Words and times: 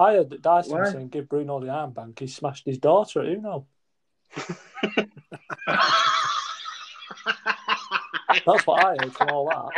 I 0.00 0.12
heard 0.12 0.30
that 0.30 0.42
Dyson 0.42 0.74
Why? 0.74 0.80
was 0.82 0.92
saying 0.92 1.08
give 1.08 1.28
Bruno 1.28 1.58
the 1.58 1.66
armband. 1.66 2.20
He 2.20 2.28
smashed 2.28 2.64
his 2.64 2.78
daughter 2.78 3.20
at 3.20 3.26
Uno. 3.26 3.66
That's 8.46 8.64
what 8.64 8.84
I 8.84 8.90
heard 8.90 9.12
from 9.12 9.30
all 9.30 9.48
that. 9.48 9.70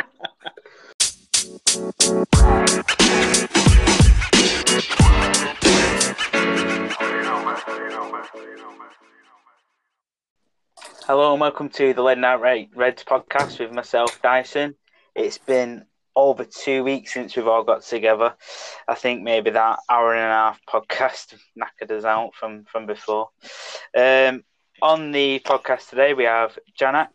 Hello 11.07 11.31
and 11.31 11.41
welcome 11.41 11.69
to 11.69 11.95
the 11.95 12.03
Late 12.03 12.19
Night 12.19 12.35
Red 12.35 12.67
Reds 12.75 13.03
podcast 13.03 13.59
with 13.59 13.71
myself, 13.71 14.21
Dyson. 14.21 14.75
It's 15.15 15.39
been 15.39 15.85
over 16.15 16.43
two 16.43 16.83
weeks 16.83 17.13
since 17.13 17.35
we've 17.35 17.47
all 17.47 17.63
got 17.63 17.83
together. 17.83 18.35
I 18.87 18.95
think 18.95 19.23
maybe 19.23 19.51
that 19.51 19.79
hour 19.89 20.13
and 20.13 20.23
a 20.23 20.27
half 20.27 20.59
podcast 20.67 21.35
knackered 21.57 21.91
us 21.91 22.05
out 22.05 22.35
from, 22.35 22.65
from 22.65 22.85
before. 22.85 23.29
Um, 23.97 24.43
on 24.81 25.11
the 25.11 25.39
podcast 25.45 25.89
today, 25.89 26.13
we 26.13 26.23
have 26.23 26.57
Janak, 26.79 27.09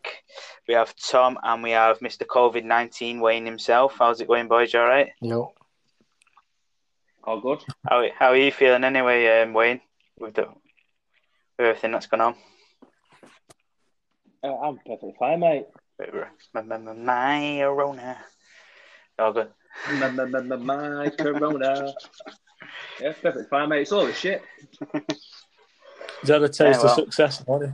we 0.67 0.73
have 0.73 0.95
Tom, 0.95 1.37
and 1.43 1.61
we 1.61 1.71
have 1.71 1.99
Mr. 1.99 2.25
COVID 2.25 2.63
19 2.63 3.19
Wayne 3.19 3.45
himself. 3.45 3.95
How's 3.99 4.21
it 4.21 4.27
going, 4.27 4.47
boys? 4.47 4.73
You 4.73 4.79
all 4.79 4.87
right? 4.87 5.09
Yo. 5.21 5.51
All 7.23 7.41
good. 7.41 7.59
How, 7.87 8.05
how 8.17 8.27
are 8.27 8.37
you 8.37 8.51
feeling 8.51 8.85
anyway, 8.85 9.41
um, 9.41 9.53
Wayne, 9.53 9.81
with, 10.17 10.35
the, 10.35 10.43
with 10.43 11.67
everything 11.67 11.91
that's 11.91 12.07
gone 12.07 12.21
on? 12.21 12.35
Uh, 14.41 14.55
I'm 14.55 14.77
perfectly 14.77 15.13
fine, 15.19 15.41
mate. 15.41 15.65
My, 16.53 16.61
my, 16.61 16.77
my, 16.77 16.93
my 16.93 17.61
Rona. 19.19 19.27
All 19.27 19.33
good. 19.33 19.49
My, 19.99 20.09
my, 20.09 20.25
my, 20.25 20.41
my, 20.41 20.89
my 20.89 21.09
corona. 21.09 21.93
Yeah, 23.01 23.13
perfectly 23.13 23.43
fine, 23.49 23.69
mate. 23.69 23.81
It's 23.81 23.91
all 23.91 24.05
the 24.05 24.13
shit. 24.13 24.41
He's 26.21 26.29
had 26.29 26.41
a 26.41 26.47
taste 26.49 26.59
Yeah, 26.59 26.77
well. 26.77 26.85
of 26.85 26.91
success, 26.95 27.37
hasn't 27.47 27.73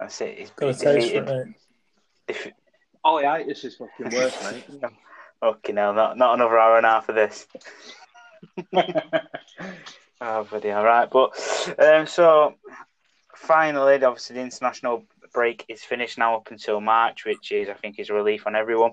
That's 0.00 0.20
it. 0.20 0.36
It's, 0.38 0.50
he? 0.50 0.54
Got 0.56 0.66
a 0.66 0.68
it's 0.70 0.80
taste 0.80 1.10
for 1.12 1.16
it, 1.18 1.26
mate. 1.26 1.54
if, 2.28 2.48
All 3.04 3.18
the 3.18 3.26
itis 3.26 3.64
is 3.64 3.76
fucking 3.76 4.10
worse, 4.18 4.52
mate. 4.52 4.64
Okay, 5.42 5.72
no, 5.72 5.92
not 5.92 6.16
not 6.16 6.34
another 6.34 6.58
hour 6.58 6.78
and 6.78 6.86
a 6.86 6.88
half 6.88 7.08
of 7.08 7.14
this. 7.14 7.46
Oh, 10.20 10.44
bloody 10.44 10.70
all 10.70 10.84
right. 10.84 11.10
But 11.10 11.32
um, 11.78 12.06
so 12.06 12.54
finally, 13.36 14.02
obviously, 14.02 14.36
the 14.36 14.42
international 14.42 15.04
break 15.34 15.66
is 15.68 15.82
finished 15.82 16.16
now 16.16 16.36
up 16.36 16.50
until 16.50 16.80
March, 16.80 17.26
which 17.26 17.52
is 17.52 17.68
I 17.68 17.74
think 17.74 17.98
is 17.98 18.08
a 18.08 18.14
relief 18.14 18.46
on 18.46 18.54
everyone. 18.54 18.92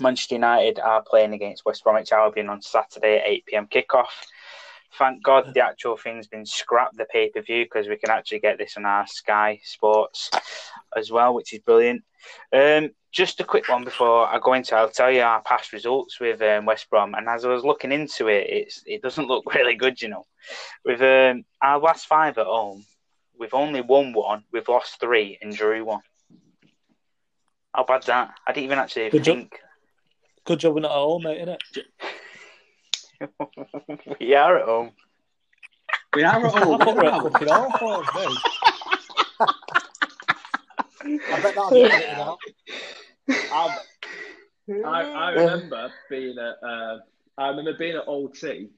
Manchester 0.00 0.36
United 0.36 0.78
are 0.78 1.02
playing 1.02 1.32
against 1.32 1.64
West 1.64 1.84
Bromwich 1.84 2.12
Albion 2.12 2.48
on 2.48 2.62
Saturday 2.62 3.18
at 3.18 3.26
8 3.26 3.46
pm 3.46 3.66
kickoff. 3.66 4.08
Thank 4.98 5.22
God 5.22 5.54
the 5.54 5.64
actual 5.64 5.96
thing's 5.96 6.26
been 6.26 6.44
scrapped, 6.44 6.96
the 6.96 7.06
pay 7.06 7.30
per 7.30 7.40
view, 7.40 7.64
because 7.64 7.88
we 7.88 7.96
can 7.96 8.10
actually 8.10 8.40
get 8.40 8.58
this 8.58 8.76
on 8.76 8.84
our 8.84 9.06
Sky 9.06 9.60
Sports 9.64 10.30
as 10.96 11.10
well, 11.10 11.34
which 11.34 11.54
is 11.54 11.60
brilliant. 11.60 12.02
Um, 12.52 12.90
just 13.10 13.40
a 13.40 13.44
quick 13.44 13.68
one 13.68 13.84
before 13.84 14.26
I 14.26 14.38
go 14.38 14.52
into. 14.52 14.74
I'll 14.74 14.90
tell 14.90 15.10
you 15.10 15.22
our 15.22 15.42
past 15.42 15.72
results 15.72 16.20
with 16.20 16.42
um, 16.42 16.66
West 16.66 16.90
Brom, 16.90 17.14
and 17.14 17.28
as 17.28 17.44
I 17.44 17.48
was 17.48 17.64
looking 17.64 17.92
into 17.92 18.28
it, 18.28 18.46
it's 18.48 18.82
it 18.86 19.02
doesn't 19.02 19.28
look 19.28 19.54
really 19.54 19.74
good, 19.74 20.00
you 20.00 20.08
know. 20.08 20.26
With 20.84 21.00
um, 21.00 21.44
our 21.62 21.78
last 21.78 22.06
five 22.06 22.36
at 22.36 22.46
home, 22.46 22.84
we've 23.38 23.54
only 23.54 23.80
won 23.80 24.12
one, 24.12 24.44
we've 24.52 24.68
lost 24.68 25.00
three, 25.00 25.38
and 25.40 25.54
drew 25.54 25.84
one. 25.84 26.02
How 27.74 27.84
bad's 27.84 28.06
that? 28.06 28.34
I 28.46 28.52
didn't 28.52 28.64
even 28.64 28.78
actually 28.78 29.10
Good 29.10 29.24
job. 29.24 29.36
think 29.36 29.58
Good 30.44 30.58
job 30.60 30.74
we're 30.74 30.80
not 30.80 30.90
at 30.90 30.96
home, 30.96 31.22
mate, 31.22 31.46
innit? 31.46 31.58
we 34.20 34.34
are 34.34 34.58
at 34.58 34.64
home. 34.64 34.90
we 36.14 36.24
are 36.24 36.44
at 36.44 36.44
I 36.54 36.60
home. 36.60 36.78
thought 36.80 36.96
we 36.96 37.02
were 37.02 37.06
at 37.06 37.22
fucking 37.22 37.48
awful, 37.48 38.04
mate. 38.20 38.38
I 41.04 41.40
bet 41.42 41.54
that'll 41.54 41.70
get 41.70 41.92
edited 41.92 42.10
out. 42.18 42.38
I'm- 43.52 43.78
I, 44.86 45.02
I 45.02 45.30
remember 45.32 45.92
being 46.08 46.38
at 46.38 46.56
uh, 46.66 46.98
I 47.36 47.48
remember 47.48 47.74
being 47.74 47.96
at 47.96 48.06
Old 48.06 48.34
T 48.38 48.68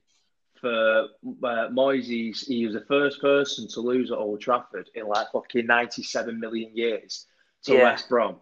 for 0.58 1.08
uh, 1.44 1.68
Moyes. 1.68 2.46
He 2.46 2.64
was 2.64 2.74
the 2.74 2.84
first 2.88 3.20
person 3.20 3.68
to 3.68 3.80
lose 3.80 4.10
at 4.10 4.16
Old 4.16 4.40
Trafford 4.40 4.88
in 4.94 5.06
like 5.06 5.26
fucking 5.32 5.66
ninety-seven 5.66 6.40
million 6.40 6.74
years 6.74 7.26
to 7.64 7.74
Yeah. 7.74 7.82
West 7.84 8.08
Brom. 8.08 8.36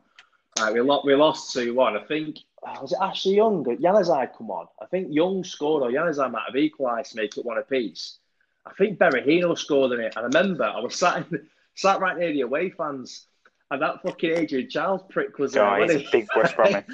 Uh, 0.58 0.70
we 0.72 0.80
lost. 0.80 1.06
We 1.06 1.14
lost 1.14 1.52
two 1.52 1.74
one. 1.74 1.96
I 1.96 2.04
think 2.04 2.38
oh, 2.66 2.82
was 2.82 2.92
it 2.92 2.98
Ashley 3.00 3.36
Young? 3.36 3.64
Januzaj 3.64 4.36
come 4.36 4.50
on. 4.50 4.68
I 4.80 4.86
think 4.86 5.08
Young 5.10 5.44
scored 5.44 5.82
or 5.82 5.90
Januzaj 5.90 6.30
might 6.30 6.44
have 6.46 6.56
equalised 6.56 7.12
to 7.12 7.16
make 7.16 7.36
it 7.36 7.44
one 7.44 7.58
apiece. 7.58 8.18
I 8.66 8.72
think 8.74 8.98
Berahino 8.98 9.56
scored 9.58 9.92
in 9.92 10.00
it. 10.00 10.14
And 10.16 10.24
I 10.24 10.38
remember 10.38 10.64
I 10.64 10.80
was 10.80 10.94
sat 10.98 11.26
in, 11.30 11.48
sat 11.74 12.00
right 12.00 12.16
near 12.16 12.32
the 12.32 12.42
away 12.42 12.70
fans, 12.70 13.26
and 13.70 13.80
that 13.82 14.02
fucking 14.02 14.30
Adrian 14.30 14.68
Chiles 14.68 15.02
prick 15.08 15.38
was 15.38 15.52
there. 15.52 15.64
Oh, 15.64 15.80
he's 15.80 15.94
wasn't 15.94 16.02
a 16.02 16.04
he? 16.04 16.10
big 16.20 16.28
West 16.36 16.56
Bromwich. 16.56 16.84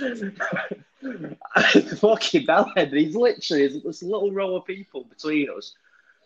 fucking 1.98 2.46
bellhead. 2.46 2.92
He's 2.92 3.16
literally 3.16 3.80
this 3.80 4.02
little 4.02 4.32
row 4.32 4.56
of 4.56 4.64
people 4.66 5.04
between 5.04 5.48
us. 5.50 5.74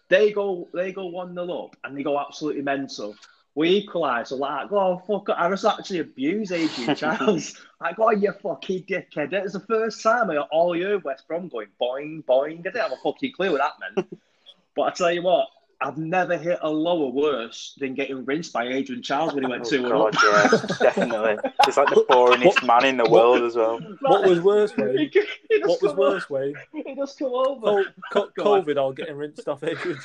They 0.09 0.32
go, 0.32 0.69
they 0.75 0.92
go 0.92 1.06
one 1.06 1.32
0 1.34 1.50
up, 1.50 1.76
and 1.84 1.97
they 1.97 2.03
go 2.03 2.21
absolutely 2.21 2.62
mental. 2.62 3.16
We 3.55 3.69
equalise. 3.83 4.29
So 4.31 4.37
like, 4.37 4.73
oh 4.73 5.03
fuck! 5.07 5.29
I 5.37 5.47
was 5.49 5.65
actually 5.65 5.99
abuse 6.01 6.53
Adrian 6.53 6.95
Chiles. 6.97 7.55
like, 7.81 7.97
oh 7.99 8.11
you 8.11 8.33
fucking 8.43 8.85
dickhead! 8.85 9.33
It 9.33 9.43
was 9.43 9.53
the 9.53 9.61
first 9.61 10.03
time 10.03 10.31
I 10.31 10.35
got 10.37 10.49
all 10.51 10.75
heard 10.79 11.05
West 11.05 11.29
Brom 11.29 11.49
going 11.49 11.69
boing 11.81 12.25
boing. 12.25 12.61
I 12.61 12.63
didn't 12.63 12.77
have 12.81 12.93
a 12.93 12.97
fucking 13.05 13.33
clue 13.35 13.53
what 13.53 13.61
that 13.61 13.95
meant. 13.97 14.19
but 14.75 14.83
I 14.83 14.91
tell 14.93 15.13
you 15.13 15.23
what, 15.23 15.49
I've 15.83 15.99
never 15.99 16.39
hit 16.39 16.61
a 16.63 16.71
lower 16.71 17.11
worse 17.11 17.75
than 17.79 17.93
getting 17.95 18.25
rinsed 18.25 18.55
by 18.55 18.69
Adrian 18.69 19.03
Chiles 19.03 19.35
when 19.35 19.45
he 19.45 19.51
went 19.51 19.67
Oh, 19.67 19.69
two 19.69 19.83
one 19.83 19.91
God, 19.91 20.17
up. 20.17 20.23
yeah, 20.23 20.77
definitely. 20.79 21.37
He's 21.67 21.77
like 21.77 21.89
the 21.91 22.07
boringest 22.09 22.67
man 22.67 22.87
in 22.87 22.97
the 22.97 23.11
world 23.11 23.43
as 23.43 23.55
well. 23.57 23.81
What 24.01 24.25
was 24.27 24.41
worse, 24.41 24.75
Wayne? 24.79 24.97
He 24.97 25.09
just 25.09 25.29
What 25.67 25.83
was 25.83 25.95
worse, 25.95 26.31
Wayne? 26.31 26.55
over- 26.57 26.89
He 26.89 26.95
just 26.95 27.19
come 27.19 27.33
over. 27.34 27.84
Co- 28.13 28.29
co- 28.29 28.31
Go 28.34 28.55
on. 28.55 28.63
COVID 28.65 28.77
all 28.79 28.93
getting 28.95 29.17
rinsed 29.17 29.47
off 29.47 29.63
Adrian. 29.63 29.99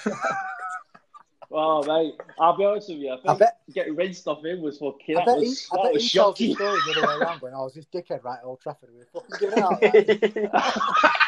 Oh 1.50 1.81
mate, 1.84 2.16
I'll 2.40 2.58
be 2.58 2.66
honest 2.66 2.90
with 2.90 2.97
you. 2.97 3.13
I 3.13 3.16
think 3.16 3.30
I 3.30 3.35
bet- 3.38 3.59
getting 3.74 3.96
rinsed 3.96 4.28
off 4.28 4.44
him 4.44 4.62
was 4.62 4.80
fucking. 4.80 5.18
I 5.18 5.19
that 5.22 5.25
bet 5.25 5.38
he, 5.40 5.50
was, 5.50 5.69
I 5.72 5.75
that 5.78 5.84
bet 5.84 5.94
was 5.94 6.03
he 6.03 6.09
tells 6.18 6.38
the 6.38 6.53
shocking. 6.53 6.56
story 6.56 6.80
the 6.85 6.91
other 7.00 7.08
way 7.08 7.25
around 7.25 7.40
going, 7.40 7.53
I 7.53 7.58
was 7.59 7.74
this 7.74 7.85
dickhead 7.85 8.24
right 8.24 8.40
at 8.40 8.46
Old 8.46 8.59
Trafford. 8.59 8.90
We 8.91 9.00
were 9.00 9.08
fucking 9.13 9.38
giving 9.40 10.44
it 10.44 10.53
out. 10.53 11.12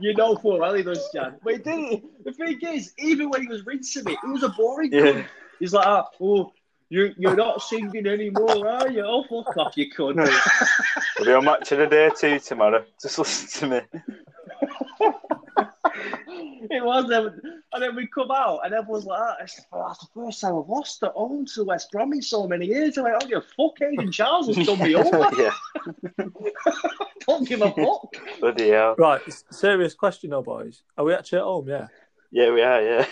You 0.00 0.14
know 0.14 0.36
full 0.36 0.58
well 0.58 0.74
he 0.74 0.82
does, 0.82 1.08
Jan. 1.14 1.36
But 1.42 1.54
he 1.54 1.58
didn't. 1.58 2.24
The 2.24 2.32
thing 2.32 2.58
is, 2.62 2.92
even 2.98 3.30
when 3.30 3.42
he 3.42 3.48
was 3.48 3.64
rinsing 3.64 4.04
me, 4.04 4.12
it 4.12 4.26
was 4.26 4.42
a 4.42 4.48
boring. 4.50 4.92
Yeah. 4.92 5.00
cunt. 5.00 5.26
He's 5.58 5.72
like, 5.72 5.86
ah, 5.86 6.08
oh, 6.20 6.52
you 6.88 7.14
you're 7.16 7.36
not 7.36 7.62
singing 7.62 8.06
anymore, 8.06 8.68
are 8.68 8.90
you? 8.90 9.04
Oh 9.06 9.24
fuck 9.24 9.56
off, 9.56 9.76
you 9.76 9.90
cunt. 9.90 10.16
We'll 11.18 11.26
be 11.26 11.32
on 11.32 11.44
match 11.44 11.72
of 11.72 11.78
the 11.78 11.86
day 11.86 12.10
too 12.18 12.38
tomorrow. 12.40 12.84
Just 13.00 13.18
listen 13.18 13.70
to 13.70 13.76
me. 13.76 13.80
it 16.70 16.84
was, 16.84 17.10
um, 17.10 17.40
and 17.76 17.82
then 17.84 17.94
we 17.96 18.06
come 18.06 18.30
out, 18.30 18.60
and 18.64 18.74
everyone's 18.74 19.04
like, 19.06 19.20
oh, 19.20 19.34
that's 19.38 19.56
the 20.00 20.06
first 20.14 20.40
time 20.40 20.56
I've 20.58 20.68
lost 20.68 21.02
at 21.02 21.12
home 21.12 21.46
to 21.54 21.64
West 21.64 21.90
Brom 21.92 22.12
in 22.12 22.20
so 22.22 22.46
many 22.48 22.66
years. 22.66 22.96
I'm 22.98 23.04
like, 23.04 23.14
oh, 23.22 23.26
you 23.28 23.40
fuck, 23.40 23.78
Aiden 23.80 24.12
Chiles 24.12 24.48
has 24.54 24.66
done 24.66 24.78
me 24.80 24.94
over. 24.96 25.30
yeah, 25.40 25.52
Don't 27.26 27.48
give 27.48 27.62
a 27.62 27.70
fuck. 27.72 28.14
bloody 28.40 28.70
hell. 28.70 28.94
right, 28.98 29.20
serious 29.50 29.94
question, 29.94 30.30
though, 30.30 30.42
boys. 30.42 30.82
Are 30.96 31.04
we 31.04 31.14
actually 31.14 31.38
at 31.38 31.44
home? 31.44 31.68
Yeah. 31.68 31.86
Yeah, 32.30 32.52
we 32.52 32.62
are. 32.62 32.82
Yeah. 32.82 33.06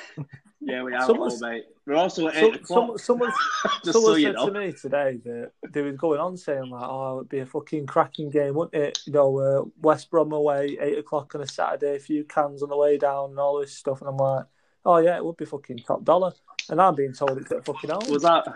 Yeah, 0.61 0.83
we 0.83 0.95
are, 0.95 1.05
Someone's- 1.07 1.43
all, 1.43 1.51
mate. 1.51 1.65
We're 1.87 1.97
also 1.97 2.29
at 2.29 2.35
So, 2.35 2.41
eight 2.41 2.55
o'clock. 2.57 2.87
some, 2.89 2.99
someone 2.99 3.33
someone 3.85 4.15
so 4.15 4.17
said 4.19 4.35
know. 4.35 4.47
to 4.47 4.59
me 4.59 4.73
today 4.73 5.21
that 5.25 5.51
they 5.71 5.83
were 5.83 5.93
going 5.93 6.19
on 6.19 6.37
saying 6.37 6.71
like, 6.71 6.83
"Oh, 6.85 7.19
it'd 7.19 7.29
be 7.29 7.41
a 7.41 7.47
fucking 7.47 7.87
cracking 7.87 8.31
game, 8.31 8.55
wouldn't 8.55 8.75
it? 8.83 8.99
You 9.05 9.13
know, 9.13 9.39
uh, 9.39 9.65
West 9.83 10.11
Brom 10.11 10.33
away, 10.33 10.79
eight 10.81 10.99
o'clock 10.99 11.35
on 11.35 11.43
a 11.43 11.47
Saturday, 11.47 11.97
a 11.97 12.01
few 12.01 12.25
cans 12.25 12.63
on 12.63 12.71
the 12.71 12.77
way 12.77 12.97
down, 12.97 13.31
and 13.31 13.39
all 13.39 13.61
this 13.61 13.77
stuff." 13.77 14.01
And 14.01 14.09
I'm 14.09 14.17
like, 14.17 14.47
"Oh 14.87 14.97
yeah, 14.97 15.17
it 15.17 15.25
would 15.25 15.37
be 15.37 15.45
fucking 15.45 15.79
top 15.79 16.05
dollar." 16.05 16.33
And 16.71 16.81
I'm 16.81 16.95
being 16.95 17.13
told 17.13 17.37
it's 17.37 17.53
at 17.53 17.67
fucking 17.67 17.91
home. 17.91 18.01
Was 18.09 18.23
that? 18.23 18.47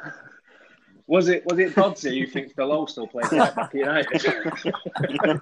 Was 1.07 1.29
it? 1.29 1.45
Was 1.45 1.59
it 1.59 1.75
Dodsey 1.75 2.19
who 2.21 2.27
thinks 2.27 2.55
Below 2.55 2.87
still 2.87 3.07
plays 3.07 3.31
right 3.33 3.55
back 3.55 3.75
United? 3.75 4.25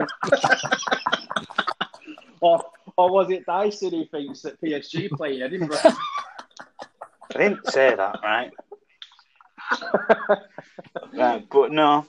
or, 2.40 2.64
or 2.96 3.10
was 3.10 3.30
it 3.30 3.46
Dyson 3.46 3.90
who 3.90 4.04
thinks 4.06 4.42
that 4.42 4.60
PSG 4.60 5.10
play 5.10 5.42
Edinburgh? 5.42 5.78
I 7.36 7.38
didn't 7.38 7.66
say 7.66 7.94
that, 7.94 8.18
right? 8.22 8.50
right, 11.14 11.46
but 11.50 11.70
no. 11.70 12.06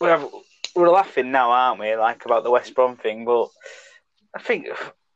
We 0.00 0.06
have, 0.08 0.26
we're 0.74 0.88
laughing 0.88 1.30
now, 1.30 1.50
aren't 1.50 1.80
we? 1.80 1.94
Like 1.94 2.24
about 2.24 2.42
the 2.42 2.50
West 2.50 2.74
Brom 2.74 2.96
thing, 2.96 3.26
but 3.26 3.48
I 4.34 4.40
think 4.40 4.68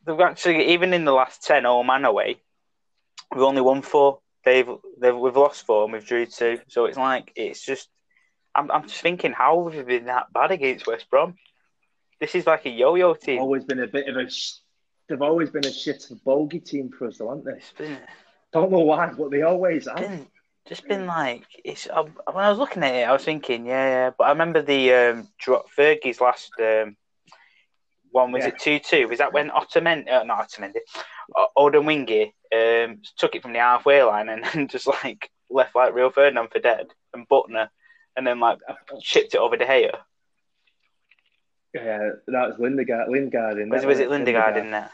they've 0.05 0.21
actually, 0.21 0.73
even 0.73 0.93
in 0.93 1.07
the 1.07 1.13
last 1.13 1.43
ten 1.43 1.65
oh, 1.65 1.77
home 1.77 1.89
and 1.89 2.05
away, 2.05 2.37
we've 3.35 3.43
only 3.43 3.63
won 3.63 3.81
four. 3.81 4.19
They've, 4.45 4.69
they've 5.01 5.17
we've 5.17 5.37
lost 5.37 5.65
four 5.65 5.85
and 5.85 5.95
we've 5.95 6.07
drew 6.07 6.27
two. 6.27 6.61
So 6.69 6.85
it's 6.85 6.99
like 6.99 7.33
it's 7.37 7.65
just. 7.65 7.89
I'm, 8.55 8.71
I'm 8.71 8.89
just 8.89 9.01
thinking, 9.01 9.33
how 9.33 9.65
have 9.65 9.75
we 9.75 9.83
been 9.85 10.07
that 10.07 10.33
bad 10.35 10.51
against 10.51 10.87
West 10.87 11.09
Brom? 11.09 11.37
This 12.21 12.35
is 12.35 12.47
like 12.47 12.67
a 12.67 12.71
yo-yo 12.71 13.15
team. 13.15 13.39
Always 13.39 13.65
been 13.65 13.81
a 13.81 13.87
bit 13.87 14.09
of 14.09 14.17
a. 14.17 14.29
They've 15.09 15.23
always 15.23 15.51
been 15.51 15.65
a 15.65 15.73
shit 15.73 16.11
of 16.11 16.23
bogey 16.25 16.61
team 16.61 16.91
for 16.91 17.07
us, 17.07 17.19
though, 17.19 17.31
haven't 17.31 17.47
they? 17.79 17.97
Don't 18.53 18.71
know 18.73 18.81
why, 18.81 19.13
but 19.17 19.31
they 19.31 19.43
always 19.43 19.87
have. 19.87 19.97
been 19.99 20.27
just 20.67 20.87
been 20.87 21.07
like 21.07 21.45
it's. 21.65 21.89
I, 21.89 22.01
when 22.01 22.45
I 22.45 22.51
was 22.51 22.59
looking 22.59 22.83
at 22.83 22.95
it, 22.95 23.09
I 23.09 23.13
was 23.13 23.25
thinking, 23.25 23.67
yeah, 23.67 23.87
yeah. 23.89 24.11
But 24.17 24.25
I 24.25 24.31
remember 24.31 24.63
the 24.63 24.93
um, 24.95 25.29
Fergie's 25.77 26.21
last 26.21 26.51
um, 26.61 26.97
one 28.11 28.33
was 28.33 28.43
Yeah. 28.43 28.49
it 28.49 28.59
two 28.59 28.79
two? 28.79 29.09
Was 29.09 29.19
that 29.19 29.33
when 29.33 29.51
Ottomen, 29.51 30.09
uh, 30.09 30.25
not 30.25 30.49
Otamendi, 30.49 30.79
O- 31.37 31.49
Odemwingie 31.57 32.33
um, 32.53 33.01
took 33.17 33.35
it 33.37 33.43
from 33.43 33.53
the 33.53 33.61
halfway 33.61 34.03
line 34.03 34.29
and 34.29 34.45
then 34.45 34.69
just 34.75 34.87
like 34.87 35.31
left 35.49 35.75
like 35.77 35.95
Rio 35.95 36.11
Ferdinand 36.11 36.49
for 36.53 36.59
dead 36.59 36.89
and 37.15 37.29
Buttner, 37.29 37.69
and 38.17 38.27
then 38.27 38.41
like 38.41 38.59
chipped 39.01 39.35
it 39.35 39.39
over 39.41 39.57
to 39.57 39.65
Gea. 39.65 39.93
Yeah, 41.73 42.11
that 42.27 42.49
was 42.49 42.57
Lindegaard. 42.59 43.09
Lindegaard 43.09 43.61
in 43.63 43.69
Was, 43.71 43.83
there, 43.83 43.89
was 43.89 44.01
it 44.01 44.09
wasn't 44.09 44.27
Lindegaard 44.27 44.57
in 44.57 44.73
there? 44.73 44.91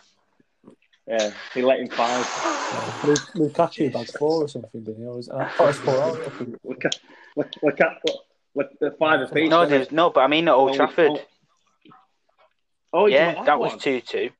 Yeah, 1.06 1.30
he 1.54 1.62
let 1.62 1.78
him 1.80 1.88
five. 1.88 2.26
Lu- 3.04 3.48
Lukaku 3.48 3.92
bags 3.92 4.16
four 4.16 4.42
or 4.42 4.48
something, 4.48 4.82
didn't 4.82 5.02
he? 5.02 5.06
Or 5.06 5.16
was, 5.16 5.28
uh, 5.28 5.48
oh, 5.60 5.68
it's 5.68 5.78
four. 5.84 6.02
I 6.02 6.30
think. 6.30 6.56
Look 6.64 6.84
at, 6.84 6.98
look, 7.36 7.48
look 7.62 7.80
at, 7.80 7.92
look, 8.04 8.16
look, 8.54 8.78
the 8.80 8.90
five 8.98 9.20
apiece. 9.20 9.48
No, 9.50 9.66
there's, 9.66 9.92
no, 9.92 10.10
but 10.10 10.20
I 10.20 10.26
mean 10.26 10.48
at 10.48 10.54
Old 10.54 10.70
Oh, 10.72 10.74
Trafford. 10.74 11.10
oh, 11.10 11.20
Oh, 12.92 13.06
yeah, 13.06 13.34
got 13.34 13.46
that 13.46 13.58
was 13.60 13.72
one? 13.72 13.78
two 13.78 14.00
two. 14.00 14.30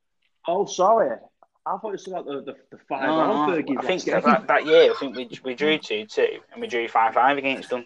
Oh, 0.47 0.65
sorry. 0.65 1.17
I 1.65 1.77
thought 1.77 1.89
it 1.89 1.91
was 1.91 2.07
about 2.07 2.25
the, 2.25 2.41
the, 2.41 2.55
the 2.71 2.77
five 2.89 3.03
No, 3.03 3.47
no, 3.47 3.77
I 3.77 3.81
think 3.83 4.03
that, 4.05 4.23
that, 4.23 4.47
that 4.47 4.65
year, 4.65 4.91
I 4.91 4.95
think 4.97 5.15
we 5.15 5.29
we 5.43 5.53
drew 5.53 5.77
two 5.77 6.05
two 6.05 6.39
and 6.51 6.61
we 6.61 6.67
drew 6.67 6.87
five 6.87 7.13
five 7.13 7.37
against 7.37 7.69
them. 7.69 7.83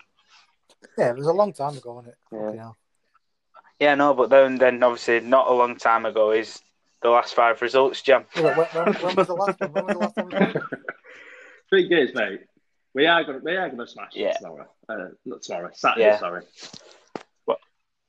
Yeah, 0.97 1.11
it 1.11 1.17
was 1.17 1.27
a 1.27 1.33
long 1.33 1.51
time 1.53 1.77
ago, 1.77 1.93
wasn't 1.93 2.13
it? 2.31 2.55
Yeah. 2.55 2.71
Yeah, 3.79 3.95
no, 3.95 4.13
but 4.13 4.29
then 4.29 4.55
then 4.57 4.81
obviously 4.83 5.19
not 5.19 5.47
a 5.47 5.53
long 5.53 5.77
time 5.77 6.05
ago 6.05 6.31
is 6.31 6.61
the 7.01 7.09
last 7.09 7.33
five 7.33 7.61
results, 7.61 8.01
Jim. 8.01 8.25
Yeah, 8.35 8.53
but 8.55 8.73
when, 8.73 8.85
when, 8.85 8.95
when 9.03 9.15
was 9.15 9.27
the 9.27 9.33
last 9.33 9.59
one? 9.59 9.71
When 9.73 9.85
was 9.85 9.93
the 9.93 9.99
last 9.99 10.15
time 10.15 10.27
we 11.71 11.87
played? 11.89 12.15
Mate, 12.15 12.39
we 12.93 13.07
are 13.07 13.23
gonna 13.23 13.39
we 13.43 13.55
are 13.55 13.69
gonna 13.69 13.87
smash 13.87 14.11
Yeah. 14.13 14.29
it 14.29 14.37
tomorrow. 14.41 14.67
Uh, 14.89 14.95
not 15.25 15.41
tomorrow, 15.41 15.69
Saturday. 15.73 16.05
Yeah. 16.05 16.19
Sorry. 16.19 16.43
What? 17.45 17.59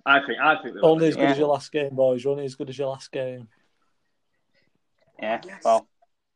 I 0.05 0.19
think 0.27 0.39
I 0.41 0.61
think 0.63 0.75
they'll 0.75 0.87
Only 0.87 1.09
as 1.09 1.15
good 1.17 1.23
Yeah. 1.23 1.31
as 1.31 1.39
your 1.39 1.49
last 1.49 1.71
game, 1.73 1.95
boys. 1.95 2.27
Only 2.27 2.45
as 2.45 2.55
good 2.55 2.69
as 2.69 2.79
your 2.79 2.89
last 2.89 3.11
game. 3.13 3.49
Yeah, 5.21 5.41
Yes. 5.47 5.63
well, 5.65 5.87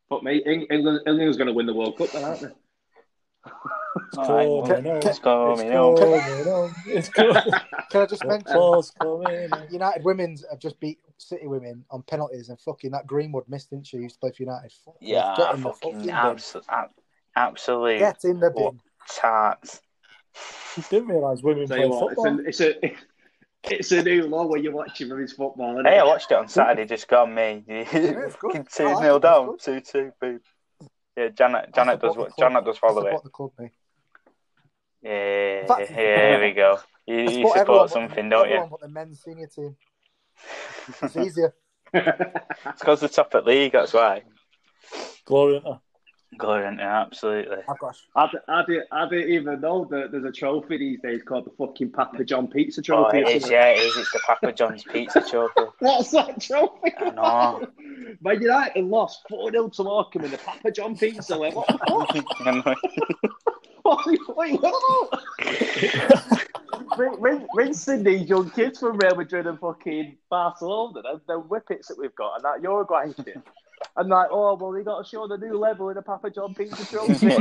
But 0.09 0.23
mate, 0.23 0.45
Eng- 0.47 0.67
England 0.71 1.01
England's 1.07 1.37
gonna 1.37 1.53
win 1.53 1.67
the 1.67 1.75
World 1.75 1.99
Cup, 1.99 2.11
then, 2.13 2.25
aren't 2.25 2.41
they? 2.41 3.51
It's 4.09 4.19
all 4.19 4.37
right, 4.63 4.75
coming 4.77 4.93
on. 4.93 5.01
let's 5.01 5.19
go. 5.19 5.53
It's 5.53 5.61
coming 5.63 5.73
on. 5.73 6.75
It's 6.87 7.09
coming. 7.09 7.35
Can 7.91 8.03
I 8.03 8.07
just 8.07 8.25
mention 8.25 8.47
Football's 8.47 8.91
coming. 9.01 9.51
United 9.71 10.05
women's 10.05 10.45
have 10.51 10.59
just 10.59 10.79
beat 10.81 10.99
City 11.19 11.47
women 11.47 11.85
on 11.91 12.03
penalties 12.03 12.49
and 12.51 12.61
fucking 12.61 12.91
that 12.91 13.07
Greenwood 13.07 13.45
missed, 13.49 13.71
didn't 13.71 13.87
she? 13.87 13.97
Used 13.99 14.17
to 14.17 14.21
play 14.21 14.33
for 14.33 14.43
United. 14.43 14.71
Fuck, 14.85 14.97
Yeah, 15.01 15.35
get 15.37 15.55
in 15.55 15.63
fucking 15.63 15.93
fucking 15.93 15.99
bin. 16.01 16.09
abso- 16.15 16.63
ab- 16.69 16.91
absolute 17.35 17.99
Get 17.99 18.25
in 18.25 18.41
the 18.41 18.51
bin. 18.51 18.65
What? 18.65 18.75
tarts. 19.09 19.81
Didn't 20.91 21.09
realise 21.09 21.43
women 21.43 21.67
play 21.67 21.81
you 21.85 21.89
what, 21.89 22.13
it's 22.13 22.23
football. 22.23 22.41
a, 22.41 22.49
it's 22.49 22.61
a 22.61 22.97
it's 23.69 23.91
a 23.93 24.03
new 24.03 24.25
law 24.29 24.47
when 24.47 24.63
you're 24.63 24.73
watching 24.73 25.09
women's 25.09 25.33
football. 25.33 25.73
Isn't 25.73 25.87
Hey, 25.87 25.97
it? 25.97 26.01
I 26.01 26.05
watched 26.05 26.31
it 26.31 26.37
on 26.37 26.49
Saturday. 26.49 26.85
Just 26.85 27.09
got 27.09 27.33
me. 27.33 27.65
it's 27.69 27.91
good. 27.93 28.33
Fucking 28.35 28.61
I 28.61 28.65
two 28.77 28.85
like 28.85 29.03
nil 29.03 29.19
down, 29.19 29.55
it's 29.55 29.65
two 29.65 29.81
two. 29.81 30.13
Boom. 30.21 30.41
Yeah, 31.17 31.29
Janet. 31.29 31.75
Janet 31.75 32.01
does. 32.03 32.15
what- 32.15 32.37
Janet 32.39 32.65
does 32.67 32.77
follow 32.77 33.01
it. 33.01 33.05
support 33.07 33.25
the 33.25 33.31
club, 33.31 33.51
mate. 33.59 33.71
Yeah, 35.03 35.61
In 35.61 35.67
fact- 35.67 35.89
here 35.91 36.41
we 36.43 36.53
go. 36.53 36.79
You, 37.09 37.19
you 37.19 37.23
everyone 37.29 37.59
support 37.59 37.67
but- 37.67 37.91
something, 37.91 38.29
don't 38.29 38.49
you? 38.49 38.55
everyone 38.55 38.69
but 38.71 38.81
the 38.81 38.89
men's 38.89 39.23
senior 39.23 39.47
team. 39.47 39.77
It's 41.03 41.17
easier. 41.17 41.55
It's 41.95 42.81
because 42.81 43.01
the 43.01 43.09
top 43.09 43.33
at 43.37 43.45
league. 43.47 43.73
That's 43.73 43.93
why. 43.93 44.23
Glory 45.25 45.61
hunter. 45.61 45.81
Going 46.39 46.81
absolutely. 46.81 47.59
I've 47.69 47.79
got. 47.79 47.97
I, 48.17 48.27
d- 48.27 48.39
I, 48.49 48.65
didn't, 48.67 48.87
I 48.91 49.09
didn't 49.09 49.31
even 49.33 49.61
know 49.61 49.87
that 49.91 50.11
there's 50.11 50.25
a 50.25 50.33
trophy 50.33 50.77
these 50.79 51.01
days 51.01 51.23
called 51.23 51.47
the 51.47 51.51
fucking 51.57 51.93
Papa 51.93 52.25
John 52.25 52.49
Pizza 52.49 52.83
Trophy. 52.83 53.19
Oh, 53.19 53.21
Trophy. 53.23 53.35
it 53.37 53.43
is. 53.45 53.49
Yeah, 53.51 53.69
it 53.69 53.79
is. 53.79 53.97
It's 53.97 54.13
the 54.13 54.21
Papa 54.27 54.53
John's 54.53 54.83
Pizza 54.83 55.21
Trophy. 55.23 55.63
What's 55.79 56.11
that 56.11 56.41
trophy? 56.41 56.93
I 56.99 57.11
know. 57.11 57.67
Man 58.21 58.43
United 58.43 58.85
lost 58.85 59.21
4 59.29 59.53
0 59.53 59.69
to 59.69 59.85
Morecambe 59.85 60.25
in 60.25 60.31
the 60.33 60.39
Papa 60.39 60.73
John 60.73 60.97
Pizza. 60.97 61.37
Like, 61.37 61.55
what 61.55 61.69
the 61.69 61.79
fuck? 61.79 62.67
What, 62.67 62.77
wait, 64.37 64.61
what 64.61 65.09
about? 65.09 65.23
ring, 66.99 67.21
ring, 67.21 67.47
ring 67.55 67.73
Cindy, 67.73 68.17
young 68.17 68.51
kids 68.51 68.81
from 68.81 68.99
Real 68.99 69.17
Madrid 69.17 69.47
and 69.47 69.59
fucking 69.59 70.19
Barcelona, 70.31 71.01
the, 71.03 71.21
the 71.27 71.39
whippets 71.39 71.89
that 71.89 71.99
we've 71.99 72.15
got, 72.15 72.37
and 72.37 72.45
that 72.45 72.63
Uruguay 72.63 73.07
shit. 73.17 73.43
And 73.97 74.09
like, 74.09 74.29
oh, 74.31 74.57
well, 74.57 74.73
they 74.73 74.83
got 74.83 75.05
to 75.05 75.09
show 75.09 75.29
the 75.29 75.37
new 75.37 75.59
level 75.59 75.91
in 75.91 75.97
the 75.97 76.03
Papa 76.03 76.31
John 76.31 76.55
Pizza 76.55 76.87
Trophy. 76.87 77.29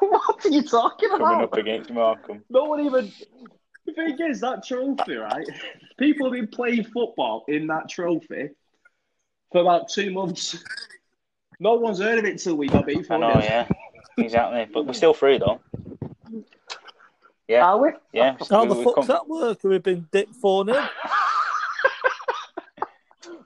what 0.00 0.44
are 0.44 0.48
you 0.48 0.62
talking 0.62 1.10
about? 1.10 1.18
Coming 1.18 1.36
about? 1.36 1.44
up 1.44 1.54
against 1.54 1.90
Markham. 1.90 2.44
No 2.50 2.64
one 2.64 2.80
even. 2.80 3.10
The 3.86 3.94
thing 3.94 4.18
is, 4.20 4.40
that 4.40 4.64
trophy, 4.64 5.14
right? 5.14 5.46
People 5.98 6.26
have 6.26 6.32
been 6.32 6.48
playing 6.48 6.84
football 6.84 7.44
in 7.48 7.66
that 7.68 7.88
trophy 7.88 8.50
for 9.50 9.62
about 9.62 9.88
two 9.88 10.12
months. 10.12 10.62
No 11.58 11.74
one's 11.74 11.98
heard 11.98 12.18
of 12.18 12.24
it 12.24 12.38
till 12.38 12.56
we 12.56 12.68
got 12.68 12.86
beat 12.86 12.98
I 12.98 13.02
for 13.02 13.18
know. 13.18 13.32
Yeah, 13.34 13.66
exactly. 14.24 14.66
But 14.72 14.86
we're 14.86 14.92
still 14.92 15.14
through 15.14 15.40
though. 15.40 15.60
Yeah, 17.48 17.66
Are 17.66 17.78
we? 17.82 17.88
yeah. 18.12 18.36
How 18.48 18.62
we- 18.64 18.68
the 18.68 18.74
fuck's 18.84 18.94
come- 18.94 19.06
that 19.08 19.26
work? 19.28 19.58
We've 19.64 19.82
been 19.82 20.06
dipped 20.12 20.36
4 20.36 20.64
0. 20.66 20.88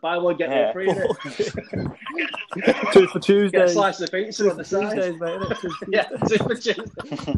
Buy 0.02 0.18
one, 0.18 0.36
get 0.36 0.50
Yeah. 0.50 0.64
one 0.66 0.72
free. 0.74 0.86
Two 2.92 3.06
for 3.08 3.18
Tuesday. 3.20 3.56
Get 3.58 3.68
a 3.68 3.70
slice 3.70 4.00
of 4.02 4.10
pizza 4.12 4.42
Two 4.44 4.50
on 4.50 4.56
the 4.58 4.64
side. 4.64 4.94
Tuesdays, 4.94 5.18
mate. 5.18 5.40
innit? 5.40 5.60
Two 5.60 5.70
for 5.70 5.86
Yeah, 5.90 6.04
two 6.28 6.36
for 6.36 6.54
Tuesday. 6.54 7.34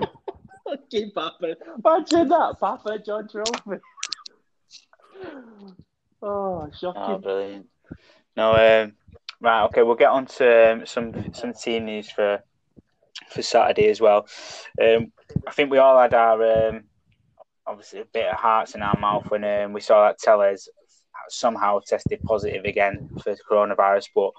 Fucking 0.64 1.10
Papa. 1.14 1.56
Imagine 1.84 2.28
that, 2.28 2.56
Papa 2.60 2.98
John 3.04 3.28
Trophy. 3.28 3.80
Oh, 6.22 6.22
Oh, 6.22 6.68
shocking. 6.78 7.20
brilliant. 7.20 7.66
No, 8.36 8.52
um, 8.54 8.92
right, 9.40 9.64
okay, 9.64 9.82
we'll 9.82 9.94
get 9.94 10.10
on 10.10 10.26
to 10.26 10.72
um, 10.72 10.86
some 10.86 11.32
some 11.32 11.52
team 11.52 11.86
news 11.86 12.10
for 12.10 12.42
for 13.28 13.42
Saturday 13.42 13.88
as 13.88 14.00
well. 14.00 14.26
Um, 14.80 15.12
I 15.46 15.52
think 15.52 15.70
we 15.70 15.78
all 15.78 16.00
had 16.00 16.14
our 16.14 16.68
um, 16.68 16.84
obviously 17.66 18.00
a 18.00 18.04
bit 18.04 18.26
of 18.26 18.36
hearts 18.36 18.74
in 18.74 18.82
our 18.82 18.98
mouth 18.98 19.30
when 19.30 19.44
um, 19.44 19.72
we 19.72 19.80
saw 19.80 20.06
that 20.06 20.18
Telles 20.18 20.68
somehow 21.28 21.80
tested 21.86 22.22
positive 22.24 22.64
again 22.64 23.08
for 23.22 23.36
coronavirus, 23.48 24.08
but 24.14 24.30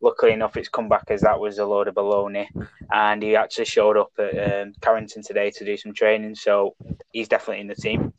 luckily 0.00 0.32
enough, 0.32 0.56
it's 0.56 0.68
come 0.68 0.88
back 0.88 1.04
as 1.08 1.22
that 1.22 1.40
was 1.40 1.58
a 1.58 1.66
load 1.66 1.88
of 1.88 1.94
baloney, 1.94 2.46
and 2.92 3.22
he 3.22 3.34
actually 3.36 3.64
showed 3.64 3.96
up 3.96 4.12
at 4.18 4.62
um, 4.62 4.72
Carrington 4.80 5.22
today 5.22 5.50
to 5.50 5.64
do 5.64 5.76
some 5.76 5.92
training, 5.92 6.34
so 6.34 6.74
he's 7.12 7.28
definitely 7.28 7.60
in 7.60 7.66
the 7.66 7.74
team. 7.74 8.12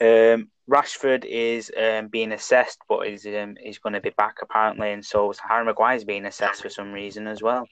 Um, 0.00 0.50
Rashford 0.72 1.26
is 1.26 1.70
um, 1.76 2.08
being 2.08 2.32
assessed, 2.32 2.78
but 2.88 3.06
is 3.06 3.26
um, 3.26 3.56
is 3.62 3.78
going 3.78 3.92
to 3.92 4.00
be 4.00 4.10
back 4.16 4.36
apparently, 4.40 4.92
and 4.92 5.04
so 5.04 5.32
Harry 5.46 5.70
is 5.94 6.04
being 6.04 6.24
assessed 6.24 6.62
for 6.62 6.70
some 6.70 6.92
reason 6.92 7.26
as 7.26 7.42
well. 7.42 7.68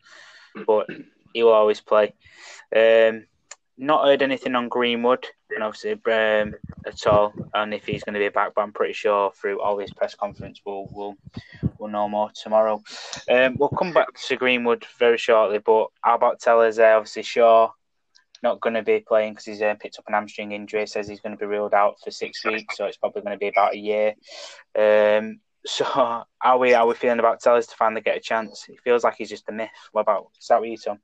But 0.66 0.88
he 1.32 1.42
will 1.42 1.52
always 1.52 1.80
play. 1.80 2.12
Um, 2.76 3.24
not 3.78 4.04
heard 4.04 4.20
anything 4.20 4.54
on 4.54 4.68
Greenwood, 4.68 5.26
and 5.48 5.64
obviously 5.64 5.92
um, 5.92 6.54
at 6.86 7.06
all, 7.06 7.32
and 7.54 7.72
if 7.72 7.86
he's 7.86 8.04
going 8.04 8.14
to 8.14 8.20
be 8.20 8.28
back. 8.28 8.52
But 8.54 8.62
I'm 8.62 8.72
pretty 8.72 8.92
sure 8.92 9.32
through 9.32 9.62
all 9.62 9.78
his 9.78 9.92
press 9.92 10.14
conference, 10.14 10.60
we'll 10.66 10.86
we'll 10.92 11.16
we'll 11.78 11.90
know 11.90 12.06
more 12.06 12.30
tomorrow. 12.34 12.82
Um, 13.30 13.56
we'll 13.58 13.70
come 13.70 13.94
back 13.94 14.08
to 14.26 14.36
Greenwood 14.36 14.84
very 14.98 15.16
shortly. 15.16 15.58
But 15.58 15.86
how 16.02 16.16
about 16.16 16.40
Telles? 16.40 16.78
Uh, 16.78 16.92
obviously, 16.96 17.22
Shaw 17.22 17.70
not 18.42 18.60
going 18.60 18.74
to 18.74 18.82
be 18.82 19.00
playing 19.00 19.32
because 19.32 19.44
he's 19.44 19.62
uh, 19.62 19.74
picked 19.78 19.98
up 19.98 20.06
an 20.08 20.14
hamstring 20.14 20.52
injury. 20.52 20.86
Says 20.86 21.08
he's 21.08 21.20
going 21.20 21.36
to 21.36 21.38
be 21.38 21.46
ruled 21.46 21.74
out 21.74 21.96
for 22.02 22.10
six 22.10 22.44
weeks, 22.44 22.76
so 22.76 22.86
it's 22.86 22.96
probably 22.96 23.22
going 23.22 23.34
to 23.34 23.38
be 23.38 23.48
about 23.48 23.74
a 23.74 23.78
year. 23.78 24.14
Um, 24.78 25.40
so, 25.66 25.84
are 26.42 26.58
we 26.58 26.74
are 26.74 26.86
we 26.86 26.94
feeling 26.94 27.18
about 27.18 27.40
Telles 27.40 27.66
to 27.66 27.76
finally 27.76 28.00
get 28.00 28.16
a 28.16 28.20
chance? 28.20 28.66
It 28.68 28.80
feels 28.82 29.04
like 29.04 29.16
he's 29.16 29.28
just 29.28 29.48
a 29.48 29.52
myth. 29.52 29.68
What 29.92 30.02
about 30.02 30.28
start 30.38 30.62
with 30.62 30.70
you, 30.70 30.78
Tom? 30.78 30.98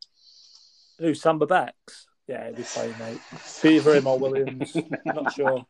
Who, 0.99 1.15
Samba 1.15 1.47
Becks? 1.47 2.07
Yeah, 2.27 2.47
he'll 2.47 2.57
be 2.57 2.63
playing, 2.63 2.95
mate. 2.99 3.21
Either 3.65 3.95
him 3.95 4.07
or 4.07 4.19
Williams. 4.19 4.77
not 5.05 5.33
sure. 5.33 5.65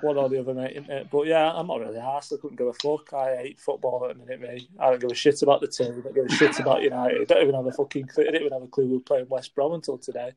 One 0.00 0.16
or 0.16 0.28
the 0.28 0.40
other, 0.40 0.54
mate, 0.54 0.76
isn't 0.76 0.90
it? 0.90 1.08
But 1.10 1.26
yeah, 1.26 1.52
I'm 1.52 1.66
not 1.66 1.80
really 1.80 1.98
asked. 1.98 2.32
I 2.32 2.36
couldn't 2.36 2.56
give 2.56 2.66
a 2.66 2.72
fuck. 2.72 3.12
I 3.12 3.36
hate 3.36 3.60
football 3.60 4.06
at 4.08 4.16
the 4.16 4.24
minute, 4.24 4.40
mate. 4.40 4.68
I 4.78 4.90
don't 4.90 5.00
give 5.00 5.10
a 5.10 5.14
shit 5.14 5.40
about 5.42 5.60
the 5.60 5.68
team. 5.68 5.98
I 5.98 6.00
don't 6.02 6.14
give 6.14 6.26
a 6.26 6.32
shit 6.32 6.58
about 6.58 6.82
United. 6.82 7.22
I 7.22 7.24
don't 7.24 7.42
even 7.42 7.54
have 7.54 7.66
a 7.66 7.72
fucking 7.72 8.06
clue. 8.08 8.24
I 8.24 8.32
didn't 8.32 8.46
even 8.46 8.52
have 8.52 8.62
a 8.62 8.68
clue 8.68 8.86
we 8.86 8.94
were 8.94 9.00
playing 9.00 9.28
West 9.28 9.54
Brom 9.54 9.72
until 9.72 9.98
today. 9.98 10.32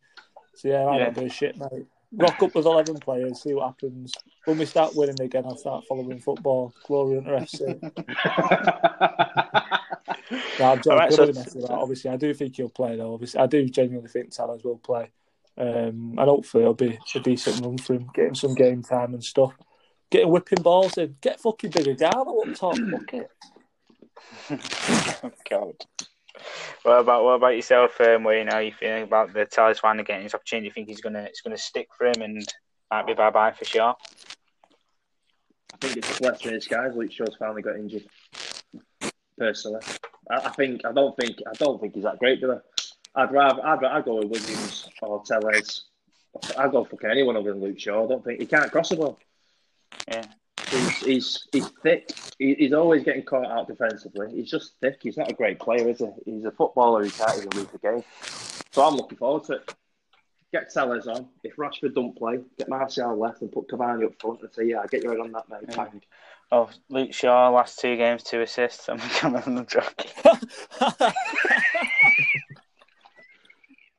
So 0.59 0.67
yeah, 0.67 0.85
I 0.85 0.97
Yeah. 0.97 1.03
don't 1.05 1.15
give 1.15 1.23
a 1.23 1.29
shit, 1.29 1.57
mate. 1.57 1.85
Rock 2.11 2.41
up 2.43 2.53
with 2.53 2.65
11 2.65 2.95
players, 2.97 3.41
see 3.41 3.53
what 3.53 3.67
happens. 3.67 4.11
When 4.45 4.57
we 4.57 4.65
start 4.65 4.93
winning 4.95 5.21
again, 5.21 5.45
I'll 5.45 5.55
start 5.55 5.85
following 5.87 6.19
football. 6.19 6.73
Glory 6.85 7.15
Hunter 7.15 7.37
FC. 7.37 7.79
No, 10.59 10.65
I'm 10.71 10.77
joking. 10.77 10.91
All 10.91 10.97
right, 10.97 11.05
I'm 11.05 11.11
so- 11.11 11.21
only 11.23 11.33
messing 11.33 11.63
about. 11.63 11.79
Obviously, 11.79 12.11
I 12.11 12.17
do 12.17 12.33
think 12.33 12.55
he'll 12.57 12.69
play, 12.69 12.95
though. 12.97 13.13
Obviously, 13.13 13.39
I 13.39 13.47
do 13.47 13.65
genuinely 13.69 14.09
think 14.09 14.29
Telles 14.31 14.63
will 14.63 14.77
play. 14.77 15.09
Um, 15.57 16.15
and 16.17 16.19
hopefully 16.19 16.63
it'll 16.63 16.73
be 16.73 16.99
a 17.15 17.19
decent 17.19 17.65
run 17.65 17.77
for 17.77 17.93
him, 17.93 18.09
getting 18.13 18.35
some 18.35 18.53
game 18.55 18.83
time 18.83 19.13
and 19.13 19.23
stuff. 19.23 19.53
Getting 20.11 20.29
whipping 20.29 20.61
balls 20.61 20.97
in. 20.97 21.15
Get 21.21 21.39
fucking 21.39 21.71
bigger 21.71 21.93
Garner 21.95 22.31
up 22.31 22.53
top. 22.55 22.75
Fuck 22.77 23.13
it. 23.13 23.31
God. 25.49 25.75
What 26.83 26.99
about 26.99 27.23
what 27.23 27.33
about 27.33 27.55
yourself, 27.55 27.99
um, 28.01 28.23
Wayne? 28.23 28.47
How 28.47 28.57
are 28.57 28.63
you 28.63 28.71
feeling 28.71 29.03
about 29.03 29.33
the 29.33 29.45
Talisman 29.45 30.03
getting 30.03 30.23
his 30.23 30.33
opportunity? 30.33 30.67
You 30.67 30.73
think 30.73 30.87
he's 30.87 31.01
gonna 31.01 31.23
it's 31.23 31.41
gonna 31.41 31.57
stick 31.57 31.87
for 31.97 32.07
him 32.07 32.21
and 32.21 32.53
might 32.91 33.07
be 33.07 33.13
bye 33.13 33.29
bye 33.29 33.51
for 33.51 33.65
sure? 33.65 33.95
I 35.73 35.77
think 35.79 35.97
it's 35.97 36.21
less 36.21 36.41
than 36.41 36.59
guys. 36.69 36.95
Luke 36.95 37.11
Shaw's 37.11 37.35
finally 37.37 37.61
got 37.61 37.75
injured. 37.75 38.05
Personally, 39.37 39.81
I, 40.29 40.35
I 40.35 40.49
think 40.51 40.85
I 40.85 40.91
don't 40.91 41.15
think 41.17 41.37
I 41.47 41.53
don't 41.53 41.79
think 41.79 41.95
he's 41.95 42.03
that 42.03 42.19
great, 42.19 42.41
do 42.41 42.53
I? 42.53 43.21
I'd 43.21 43.31
rather 43.31 43.65
I'd, 43.65 43.83
I'd 43.83 44.05
go 44.05 44.15
with 44.15 44.29
Williams 44.29 44.89
or 45.01 45.23
Telles. 45.23 45.85
I'd 46.57 46.71
go 46.71 46.85
for 46.85 47.07
anyone 47.07 47.35
other 47.37 47.51
than 47.53 47.61
Luke 47.61 47.79
Shaw. 47.79 48.05
I 48.05 48.07
don't 48.07 48.23
think 48.23 48.39
he 48.39 48.45
can't 48.45 48.71
cross 48.71 48.89
the 48.89 48.97
ball. 48.97 49.19
Yeah. 50.07 50.25
He's, 50.69 50.97
he's, 50.97 51.47
he's 51.51 51.67
thick. 51.83 52.09
He, 52.37 52.53
he's 52.55 52.73
always 52.73 53.03
getting 53.03 53.23
caught 53.23 53.45
out 53.47 53.67
defensively. 53.67 54.27
He's 54.35 54.49
just 54.49 54.73
thick. 54.81 54.99
He's 55.01 55.17
not 55.17 55.29
a 55.31 55.33
great 55.33 55.59
player, 55.59 55.87
is 55.89 55.99
he? 55.99 56.07
He's 56.25 56.45
a 56.45 56.51
footballer 56.51 57.03
who 57.03 57.09
can't 57.09 57.37
even 57.37 57.49
lead 57.51 57.69
the 57.71 57.77
game. 57.79 58.03
So 58.71 58.83
I'm 58.85 58.95
looking 58.95 59.17
forward 59.17 59.45
to 59.45 59.53
it. 59.53 59.73
Get 60.51 60.71
Telles 60.73 61.07
on. 61.07 61.27
If 61.43 61.55
Rashford 61.57 61.93
don't 61.93 62.15
play, 62.17 62.39
get 62.57 62.69
Martial 62.69 63.17
left 63.17 63.41
and 63.41 63.51
put 63.51 63.67
Cavani 63.67 64.05
up 64.05 64.13
front 64.19 64.41
and 64.41 64.51
say, 64.53 64.65
yeah, 64.65 64.83
get 64.89 65.03
your 65.03 65.11
head 65.13 65.21
on 65.21 65.31
that, 65.33 65.49
mate. 65.49 65.61
Yeah. 65.69 65.75
Bang. 65.75 66.01
Oh, 66.51 66.69
Luke 66.89 67.13
Shaw, 67.13 67.49
last 67.49 67.77
two 67.79 67.95
games, 67.97 68.23
two 68.23 68.41
assists. 68.41 68.89
I'm 68.89 68.99
I'm 69.23 69.65
joking. 69.67 70.11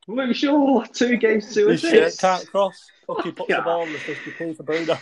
Luke 0.08 0.34
Shaw, 0.34 0.82
two 0.86 1.16
games, 1.16 1.54
two 1.54 1.68
His 1.68 1.80
shit 1.80 1.94
assists. 2.02 2.20
can't 2.20 2.46
cross. 2.50 2.90
Fucking 3.06 3.32
puts 3.32 3.48
Yeah. 3.50 3.56
the 3.58 3.62
ball 3.62 3.82
in 3.84 3.92
the 3.92 3.98
50p 3.98 4.56
for 4.56 4.62
Bruno. 4.64 4.98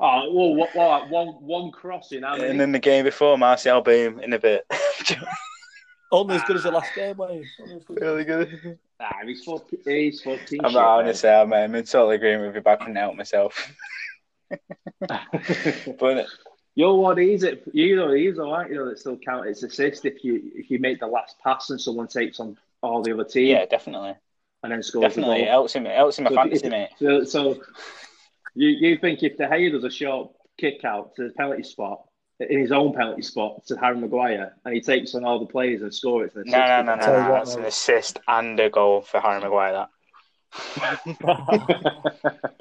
Oh, 0.00 0.32
well, 0.32 0.54
what, 0.54 0.74
what, 0.74 1.08
one, 1.10 1.28
one 1.40 1.70
crossing, 1.70 2.22
how 2.22 2.36
many? 2.36 2.48
And 2.50 2.60
then 2.60 2.72
the 2.72 2.78
game 2.80 3.04
before, 3.04 3.38
Martial 3.38 3.80
boom 3.80 4.18
in 4.20 4.32
a 4.32 4.38
bit. 4.38 4.66
Only 6.12 6.36
as 6.36 6.42
good 6.44 6.56
as 6.56 6.62
the 6.64 6.70
last 6.70 6.94
game, 6.94 7.16
Wayne. 7.16 7.44
Only 7.60 7.80
really 7.88 8.24
good. 8.24 8.78
Ah, 9.00 9.16
he's 9.24 9.42
fucking, 9.44 9.78
he's 9.84 10.20
fucking 10.20 10.64
I'm 10.64 10.70
shit, 10.70 10.74
not 10.80 10.96
mate. 10.98 11.02
honestly, 11.04 11.30
I'm, 11.30 11.52
I'm 11.52 11.74
in 11.74 11.84
total 11.84 12.10
agreement 12.10 12.48
with 12.48 12.56
you, 12.56 12.62
but 12.62 12.70
I 12.72 12.76
couldn't 12.76 12.96
help 12.96 13.16
myself. 13.16 13.72
But 15.98 16.26
You're 16.74 16.94
what 16.94 17.18
is 17.18 17.42
it? 17.42 17.62
You 17.72 17.96
know, 17.96 18.12
he's 18.12 18.38
all 18.38 18.52
right. 18.52 18.68
You 18.70 18.76
know, 18.76 18.88
that 18.88 18.98
still 18.98 19.16
count 19.16 19.46
as 19.48 19.62
assist 19.62 20.04
if 20.04 20.22
you 20.24 20.50
if 20.54 20.70
you 20.70 20.78
make 20.78 21.00
the 21.00 21.06
last 21.06 21.38
pass 21.42 21.70
and 21.70 21.80
someone 21.80 22.08
takes 22.08 22.40
on 22.40 22.56
all 22.82 23.02
the 23.02 23.12
other 23.12 23.24
team 23.24 23.48
yeah, 23.48 23.64
definitely, 23.66 24.14
and 24.62 24.72
then 24.72 24.82
scores 24.82 25.02
definitely, 25.02 25.38
the 25.38 25.44
goal. 25.44 25.50
helps 25.52 25.72
him. 25.74 25.86
It 25.86 25.96
helps 25.96 26.18
in 26.18 26.24
my 26.24 26.30
fantasy, 26.30 26.66
if- 26.66 26.70
mate. 26.70 26.88
So, 26.98 27.24
so 27.24 27.60
you 28.54 28.68
you 28.68 28.98
think 28.98 29.22
if 29.22 29.36
De 29.36 29.46
Gea 29.46 29.70
does 29.70 29.84
a 29.84 29.90
short 29.90 30.32
kick 30.58 30.84
out 30.84 31.14
to 31.16 31.28
the 31.28 31.34
penalty 31.34 31.62
spot 31.62 32.02
in 32.40 32.58
his 32.58 32.72
own 32.72 32.92
penalty 32.92 33.22
spot 33.22 33.64
to 33.66 33.76
Harry 33.76 33.96
Maguire 33.96 34.54
and 34.64 34.74
he 34.74 34.80
takes 34.80 35.14
on 35.14 35.24
all 35.24 35.38
the 35.38 35.46
players 35.46 35.82
and 35.82 35.94
scores 35.94 36.32
it? 36.34 36.46
No, 36.46 36.58
no, 36.58 36.82
no, 36.82 36.94
no, 36.96 37.06
no. 37.06 37.32
That's 37.32 37.54
an 37.54 37.64
assist 37.64 38.18
and 38.26 38.58
a 38.60 38.70
goal 38.70 39.02
for 39.02 39.20
Harry 39.20 39.40
Maguire. 39.40 39.72
That. 39.72 39.88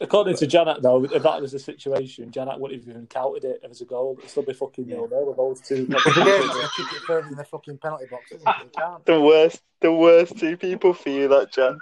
According 0.00 0.36
to 0.36 0.46
Janet, 0.46 0.80
though, 0.80 1.04
if 1.04 1.22
that 1.22 1.40
was 1.40 1.50
the 1.52 1.58
situation, 1.58 2.30
Janet 2.30 2.60
wouldn't 2.60 2.82
have 2.82 2.88
even 2.88 3.06
counted 3.06 3.44
it 3.44 3.60
as 3.68 3.80
a 3.80 3.84
goal. 3.84 4.14
It'd 4.18 4.30
still 4.30 4.44
be 4.44 4.52
fucking 4.52 4.86
nil 4.86 5.08
nil 5.08 5.26
with 5.26 5.36
those 5.36 5.60
two. 5.60 5.88
If 5.90 6.04
the 6.04 6.70
kick 6.76 6.92
it 6.92 7.02
further 7.06 7.28
in 7.28 7.34
the 7.34 7.44
fucking 7.44 7.78
penalty 7.78 8.06
box, 8.06 8.30
isn't 8.32 8.46
it? 8.46 8.72
Can't. 8.76 9.04
The 9.06 9.20
worst, 9.20 9.60
the 9.80 9.92
worst 9.92 10.38
two 10.38 10.56
people 10.56 10.94
for 10.94 11.10
you, 11.10 11.26
that 11.28 11.52
Jan. 11.52 11.78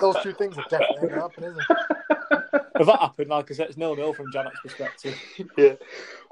Those 0.00 0.16
two 0.22 0.32
things 0.32 0.56
are 0.56 0.64
definitely 0.70 1.08
going 1.08 1.14
to 1.14 1.20
happen, 1.20 1.44
isn't 1.44 1.60
it? 1.60 2.18
if 2.78 2.86
that 2.86 3.00
happened, 3.00 3.30
like 3.30 3.50
I 3.50 3.54
said, 3.54 3.68
it's 3.68 3.76
nil 3.76 3.96
nil 3.96 4.12
from 4.14 4.30
Janet's 4.32 4.60
perspective. 4.60 5.14
Yeah, 5.56 5.74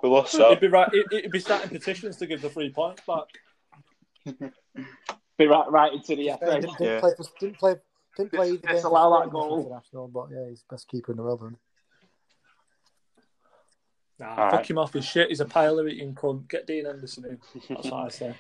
we 0.03 0.09
lost 0.09 0.35
It'd 0.35 0.61
be 0.61 0.69
right. 0.69 0.89
It, 0.93 1.07
it'd 1.13 1.33
be 1.33 1.41
starting 1.41 1.69
petitions 1.71 2.17
to 2.19 2.27
give 2.27 2.41
the 2.43 2.51
three 2.51 2.71
points 2.71 3.03
back. 3.07 3.27
Be 5.39 5.47
right, 5.47 5.71
right 5.71 5.93
into 5.93 6.17
the 6.17 6.23
Yeah, 6.23 6.37
didn't, 6.39 6.63
didn't 6.63 6.81
Yeah. 6.81 7.01
play 7.01 7.11
for, 7.17 7.25
didn't 7.39 7.59
play 7.59 7.75
didn't 8.17 8.33
play 8.33 8.49
either 8.51 8.59
game. 8.59 8.77
Disallow 8.77 9.19
for 9.19 9.25
that 9.25 9.33
goal. 9.33 9.61
International, 9.61 10.09
but 10.09 10.27
yeah, 10.31 10.49
he's 10.49 10.65
best 10.69 10.89
keeper 10.89 11.13
in 11.13 11.17
the 11.17 11.23
world. 11.23 11.41
Isn't 11.43 11.59
Nah, 14.19 14.33
Alright. 14.33 14.51
fuck 14.53 14.69
him 14.69 14.77
off 14.77 14.93
his 14.93 15.07
shit. 15.07 15.29
He's 15.31 15.41
a 15.41 15.47
pile 15.47 15.79
of 15.79 15.89
eating 15.89 16.15
cunt. 16.15 16.47
Get 16.49 16.67
Dean 16.67 16.85
Henderson 16.85 17.25
in. 17.25 17.39
That's 17.71 17.91
what 17.91 18.05
I 18.05 18.09
say. 18.09 18.35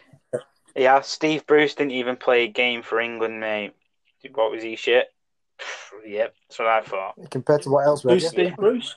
Yeah, 0.76 1.00
Steve 1.00 1.46
Bruce 1.46 1.74
didn't 1.74 1.92
even 1.92 2.16
play 2.16 2.44
a 2.44 2.48
game 2.48 2.82
for 2.82 3.00
England, 3.00 3.40
mate. 3.40 3.72
What 4.34 4.50
was 4.50 4.62
he 4.62 4.76
shit? 4.76 5.08
Yep, 6.06 6.34
that's 6.48 6.58
what 6.58 6.68
I 6.68 6.82
thought. 6.82 7.30
Compared 7.30 7.62
to 7.62 7.70
what 7.70 7.86
else 7.86 8.04
we 8.04 8.12
Who's 8.12 8.24
had, 8.24 8.32
Steve 8.32 8.56
Bruce? 8.56 8.96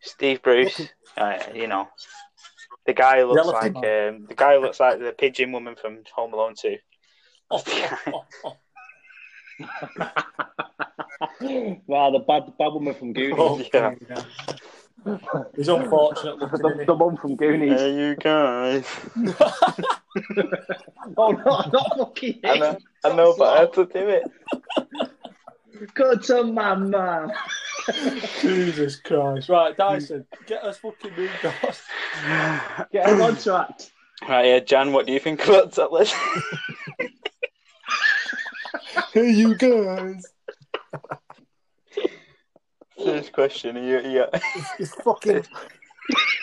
Steve 0.00 0.42
Bruce, 0.42 0.80
uh, 1.16 1.38
you 1.54 1.66
know, 1.66 1.88
the 2.86 2.94
guy 2.94 3.20
who 3.20 3.26
looks 3.26 3.36
Yellow 3.36 3.52
like 3.52 3.76
um, 3.76 4.26
the 4.28 4.34
guy 4.36 4.54
who 4.54 4.62
looks 4.62 4.80
like 4.80 4.98
the 4.98 5.12
pigeon 5.12 5.52
woman 5.52 5.76
from 5.76 5.98
Home 6.14 6.32
Alone 6.32 6.54
Two. 6.58 6.78
Oh, 7.50 7.62
oh, 7.66 8.24
oh, 8.44 8.44
oh. 8.44 8.56
wow, 11.86 12.10
the 12.10 12.20
bad, 12.20 12.50
bad 12.58 12.72
woman 12.72 12.94
from 12.94 13.12
Goonies. 13.12 13.36
Oh, 13.38 13.62
Yeah. 13.74 13.94
He's 15.56 15.68
unfortunate 15.68 16.38
looking, 16.38 16.58
the, 16.58 16.68
isn't 16.68 16.86
the 16.86 16.94
mum 16.94 17.16
from 17.16 17.36
Goonies. 17.36 17.80
Hey, 17.80 17.94
you 17.94 18.16
guys. 18.16 18.84
oh, 21.16 21.32
no, 21.32 21.70
not 21.72 21.96
fucking 21.96 22.40
I 22.44 22.58
know. 22.58 22.78
I 23.04 23.14
know, 23.14 23.34
but 23.36 23.56
I 23.56 23.60
had 23.60 23.72
to 23.74 23.86
do 23.86 24.08
it. 24.08 24.30
Go 25.94 26.14
to 26.14 26.44
mama. 26.44 27.32
Jesus 28.40 28.96
Christ. 28.96 29.48
Right, 29.48 29.74
Dyson, 29.76 30.26
get 30.46 30.62
us 30.62 30.76
fucking 30.76 31.12
moved 31.16 31.44
on. 31.44 32.86
Get 32.92 33.08
him 33.08 33.22
on 33.22 33.36
track. 33.36 33.80
Right, 34.28 34.46
yeah, 34.46 34.58
Jan, 34.58 34.92
what 34.92 35.06
do 35.06 35.14
you 35.14 35.18
think 35.18 35.42
about 35.46 35.72
that 35.72 35.90
list? 35.90 36.14
Hey, 39.12 39.30
you 39.32 39.56
guys. 39.56 40.24
First 43.04 43.32
question, 43.32 43.76
are 43.76 43.82
you, 43.82 43.96
are 43.98 44.00
you, 44.10 44.24
He's, 44.54 44.70
he's 44.78 44.94
fucking. 44.94 45.44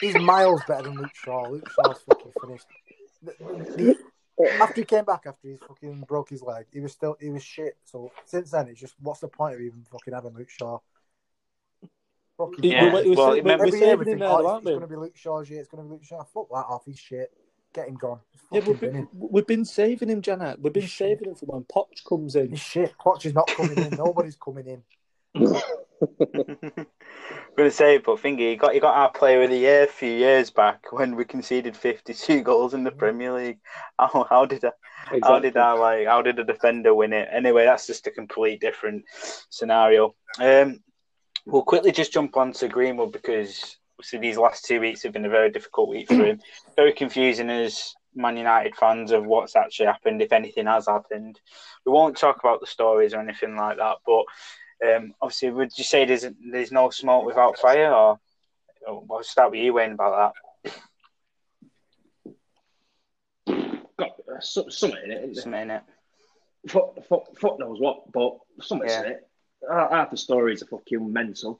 He's 0.01 0.15
miles 0.19 0.61
better 0.67 0.83
than 0.83 0.95
Luke 0.95 1.13
Shaw. 1.15 1.47
Luke 1.49 1.69
Shaw's 1.69 2.01
fucking 2.09 2.31
finished. 2.41 2.65
The- 3.23 3.95
the- 4.37 4.53
After 4.61 4.81
he 4.81 4.85
came 4.85 5.03
back, 5.03 5.23
after 5.25 5.47
he 5.47 5.57
fucking 5.67 6.01
broke 6.07 6.29
his 6.29 6.41
leg, 6.43 6.65
he 6.71 6.79
was 6.79 6.91
still 6.93 7.17
he 7.19 7.29
was 7.29 7.43
shit. 7.43 7.75
So 7.85 8.11
since 8.25 8.51
then, 8.51 8.67
it's 8.67 8.79
just 8.79 8.93
what's 9.01 9.19
the 9.21 9.27
point 9.27 9.55
of 9.55 9.61
even 9.61 9.83
fucking 9.91 10.13
having 10.13 10.35
Luke 10.35 10.49
Shaw? 10.49 10.77
Fucking 12.37 12.63
Yeah, 12.63 12.93
we- 12.93 13.09
we- 13.09 13.15
well, 13.15 13.31
we- 13.31 13.39
remember- 13.39 13.63
we're 13.63 13.67
Every 13.69 13.79
year 13.79 13.97
we 13.97 14.05
saving 14.05 14.13
him 14.13 14.19
think, 14.19 14.19
there, 14.19 14.29
oh, 14.29 14.31
though, 14.31 14.39
it's, 14.39 14.47
aren't 14.49 14.61
it's 14.67 14.69
going 14.69 14.81
to 14.81 14.87
be 14.87 14.95
Luke 14.95 15.15
Shaw's 15.17 15.49
year. 15.49 15.59
It's 15.59 15.69
going 15.69 15.83
to 15.83 15.87
be 15.89 15.93
Luke 15.95 16.03
Shaw. 16.03 16.23
Fuck 16.23 16.49
that 16.49 16.65
off. 16.69 16.83
He's 16.85 16.99
shit. 16.99 17.31
Get 17.73 17.87
him 17.89 17.95
gone. 17.95 18.19
Yeah, 18.51 18.61
we've 18.65 18.79
been, 18.79 19.07
we've 19.13 19.47
been 19.47 19.65
saving 19.65 20.09
him, 20.09 20.21
Janet. 20.21 20.61
We've 20.61 20.71
been 20.71 20.83
He's 20.83 20.91
shit. 20.91 21.17
saving 21.17 21.29
him 21.29 21.35
for 21.35 21.45
when 21.47 21.63
Poch 21.63 22.03
comes 22.07 22.35
in. 22.35 22.51
He's 22.51 22.59
shit. 22.59 22.93
Poch 23.03 23.25
is 23.25 23.33
not 23.33 23.47
coming 23.47 23.77
in. 23.77 23.89
Nobody's 23.97 24.35
coming 24.37 24.67
in. 24.67 24.83
going 26.27 26.85
to 27.57 27.71
say, 27.71 27.95
it 27.95 28.03
but 28.03 28.21
thingy, 28.21 28.51
he 28.51 28.55
got 28.55 28.75
you 28.75 28.81
got 28.81 28.95
our 28.95 29.11
player 29.11 29.43
of 29.43 29.49
the 29.49 29.57
year 29.57 29.83
a 29.83 29.87
few 29.87 30.11
years 30.11 30.49
back 30.49 30.91
when 30.91 31.15
we 31.15 31.25
conceded 31.25 31.75
fifty 31.75 32.13
two 32.13 32.41
goals 32.43 32.73
in 32.73 32.83
the 32.83 32.91
Premier 32.91 33.33
League. 33.33 33.59
How, 33.99 34.25
how 34.29 34.45
did 34.45 34.63
I, 34.63 34.71
how 35.23 35.39
did 35.39 35.57
I 35.57 35.71
like 35.73 36.07
how 36.07 36.21
did 36.21 36.39
a 36.39 36.43
defender 36.43 36.93
win 36.93 37.13
it? 37.13 37.27
Anyway, 37.31 37.65
that's 37.65 37.87
just 37.87 38.07
a 38.07 38.11
complete 38.11 38.61
different 38.61 39.05
scenario. 39.49 40.15
Um, 40.39 40.81
we'll 41.45 41.63
quickly 41.63 41.91
just 41.91 42.13
jump 42.13 42.37
on 42.37 42.51
to 42.53 42.67
Greenwood 42.67 43.11
because 43.11 43.77
obviously 43.97 44.19
these 44.19 44.37
last 44.37 44.65
two 44.65 44.79
weeks 44.79 45.03
have 45.03 45.13
been 45.13 45.25
a 45.25 45.29
very 45.29 45.49
difficult 45.49 45.89
week 45.89 46.07
for 46.07 46.25
him. 46.25 46.39
Very 46.75 46.93
confusing 46.93 47.49
as 47.49 47.95
Man 48.13 48.37
United 48.37 48.75
fans 48.75 49.11
of 49.11 49.25
what's 49.25 49.55
actually 49.55 49.87
happened, 49.87 50.21
if 50.21 50.31
anything 50.31 50.67
has 50.67 50.87
happened. 50.87 51.39
We 51.85 51.91
won't 51.91 52.17
talk 52.17 52.37
about 52.39 52.59
the 52.59 52.67
stories 52.67 53.13
or 53.13 53.21
anything 53.21 53.55
like 53.55 53.77
that, 53.77 53.97
but 54.05 54.25
um, 54.86 55.13
obviously, 55.22 55.50
would 55.51 55.77
you 55.77 55.84
say 55.84 56.05
there's 56.05 56.25
there's 56.51 56.72
no 56.72 56.89
smoke 56.89 57.25
without 57.25 57.57
fire, 57.57 57.91
or 57.93 58.19
we'll 58.88 59.24
start 59.24 59.51
with 59.51 59.60
you, 59.62 59.74
Wayne, 59.74 59.93
about 59.93 60.34
that. 60.65 60.74
Got 63.98 64.12
uh, 64.12 64.39
so- 64.39 64.69
something 64.69 65.00
in 65.03 65.12
it. 65.12 65.15
that? 65.15 65.22
Isn't 65.24 65.34
Just 65.36 65.48
a 65.48 65.50
there? 65.50 65.60
minute. 65.65 65.84
Fuck, 66.67 67.03
fuck, 67.07 67.38
fuck 67.39 67.60
knows 67.60 67.79
what, 67.79 68.12
but 68.12 68.38
something's 68.62 68.91
Yeah. 68.93 69.03
in 69.05 69.12
it. 69.13 69.27
Half 69.69 70.12
the 70.12 70.17
stories 70.17 70.62
are 70.62 70.67
fucking 70.67 71.12
mental. 71.12 71.60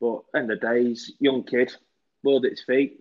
But 0.00 0.22
end 0.34 0.50
of 0.50 0.60
days, 0.60 1.12
young 1.20 1.42
kid, 1.44 1.74
bored 2.22 2.44
at 2.46 2.52
his 2.52 2.62
feet, 2.62 3.00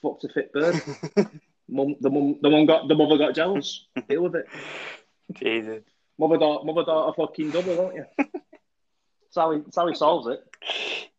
fucked 0.00 0.24
a 0.24 0.28
fit 0.28 0.52
bird. 0.52 0.80
mum, 1.68 1.96
the 2.00 2.10
mum, 2.10 2.38
the 2.40 2.50
mum 2.50 2.66
got 2.66 2.86
the 2.86 2.94
mother 2.94 3.18
got 3.18 3.34
jealous. 3.34 3.86
Deal 4.08 4.22
with 4.22 4.36
it. 4.36 4.46
Jesus. 5.32 5.82
Mother 6.18 6.36
daughter, 6.38 6.64
mother 6.64 6.84
daughter, 6.84 7.12
fucking 7.16 7.50
double, 7.50 7.74
don't 7.76 7.94
you? 7.96 8.04
That's 9.36 9.44
how 9.44 9.52
he, 9.52 9.60
that's 9.60 9.76
how 9.76 9.86
he 9.86 9.94
solves 9.94 10.26
it. 10.28 10.42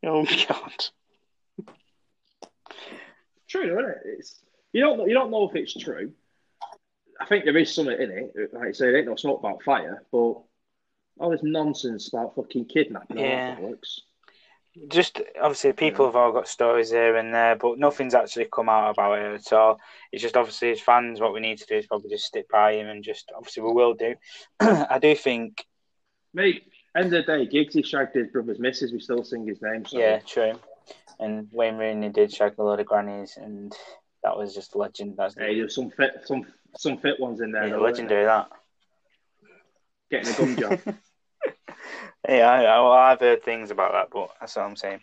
Oh 0.03 0.23
my 0.23 0.45
God. 0.49 0.85
True, 3.47 3.79
isn't 3.79 3.91
it? 3.91 3.97
It's 4.05 4.41
you 4.73 4.81
don't 4.81 4.97
know, 4.97 5.05
you 5.05 5.13
don't 5.13 5.29
know 5.29 5.47
if 5.47 5.55
it's 5.55 5.75
true. 5.75 6.11
I 7.21 7.25
think 7.25 7.45
there 7.45 7.57
is 7.57 7.73
something 7.73 7.95
in 7.99 8.11
it. 8.11 8.53
Like 8.53 8.69
I 8.69 8.71
say, 8.71 8.87
there 8.87 8.97
ain't 8.97 9.07
no 9.07 9.15
smoke 9.15 9.39
about 9.39 9.61
fire, 9.61 10.03
but 10.11 10.17
all 10.17 11.29
this 11.29 11.41
nonsense 11.43 12.09
about 12.11 12.35
fucking 12.35 12.65
kidnapping. 12.65 13.19
Yeah. 13.19 13.59
Yeah. 13.59 13.59
Works. 13.59 14.01
just 14.89 15.21
obviously 15.39 15.73
people 15.73 16.05
have 16.05 16.15
all 16.15 16.31
got 16.31 16.47
stories 16.47 16.89
here 16.89 17.17
and 17.17 17.31
there, 17.31 17.55
but 17.55 17.77
nothing's 17.77 18.15
actually 18.15 18.47
come 18.51 18.69
out 18.69 18.89
about 18.89 19.19
it 19.19 19.41
at 19.45 19.53
all. 19.53 19.79
It's 20.11 20.23
just 20.23 20.37
obviously 20.37 20.71
as 20.71 20.81
fans, 20.81 21.19
what 21.19 21.33
we 21.33 21.39
need 21.39 21.59
to 21.59 21.67
do 21.67 21.75
is 21.75 21.85
probably 21.85 22.09
just 22.09 22.25
stick 22.25 22.49
by 22.49 22.73
him 22.73 22.87
and 22.87 23.03
just 23.03 23.31
obviously 23.35 23.61
we 23.61 23.73
will 23.73 23.93
do. 23.93 24.15
I 24.59 24.97
do 24.99 25.15
think, 25.15 25.65
Mate, 26.33 26.63
end 26.97 27.13
of 27.13 27.25
the 27.25 27.45
day, 27.45 27.47
Giggsy 27.47 27.85
shagged 27.85 28.15
his 28.15 28.27
brother's 28.27 28.59
missus. 28.59 28.91
We 28.91 28.99
still 28.99 29.23
sing 29.23 29.45
his 29.47 29.61
name. 29.61 29.85
So. 29.85 29.97
yeah, 29.97 30.19
true. 30.19 30.53
And 31.19 31.47
Wayne 31.51 31.77
Rooney 31.77 32.09
did 32.09 32.33
shag 32.33 32.55
a 32.57 32.63
lot 32.63 32.79
of 32.79 32.85
grannies, 32.85 33.37
and 33.37 33.75
that 34.23 34.37
was 34.37 34.53
just 34.53 34.75
legend. 34.75 35.15
That's 35.17 35.35
Hey, 35.35 35.55
there's 35.55 35.75
some 35.75 35.89
fit, 35.89 36.21
some 36.25 36.45
some 36.75 36.97
fit 36.97 37.19
ones 37.19 37.41
in 37.41 37.51
there. 37.51 37.67
yeah, 37.67 37.75
though, 37.75 37.81
legendary 37.81 38.25
that. 38.25 38.49
Getting 40.11 40.33
a 40.33 40.37
gum 40.37 40.55
job. 40.55 40.95
Yeah, 42.27 42.49
I, 42.49 43.11
I've 43.11 43.21
heard 43.21 43.43
things 43.43 43.71
about 43.71 43.93
that, 43.93 44.09
but 44.11 44.31
that's 44.39 44.55
what 44.55 44.65
I'm 44.65 44.75
saying. 44.75 44.99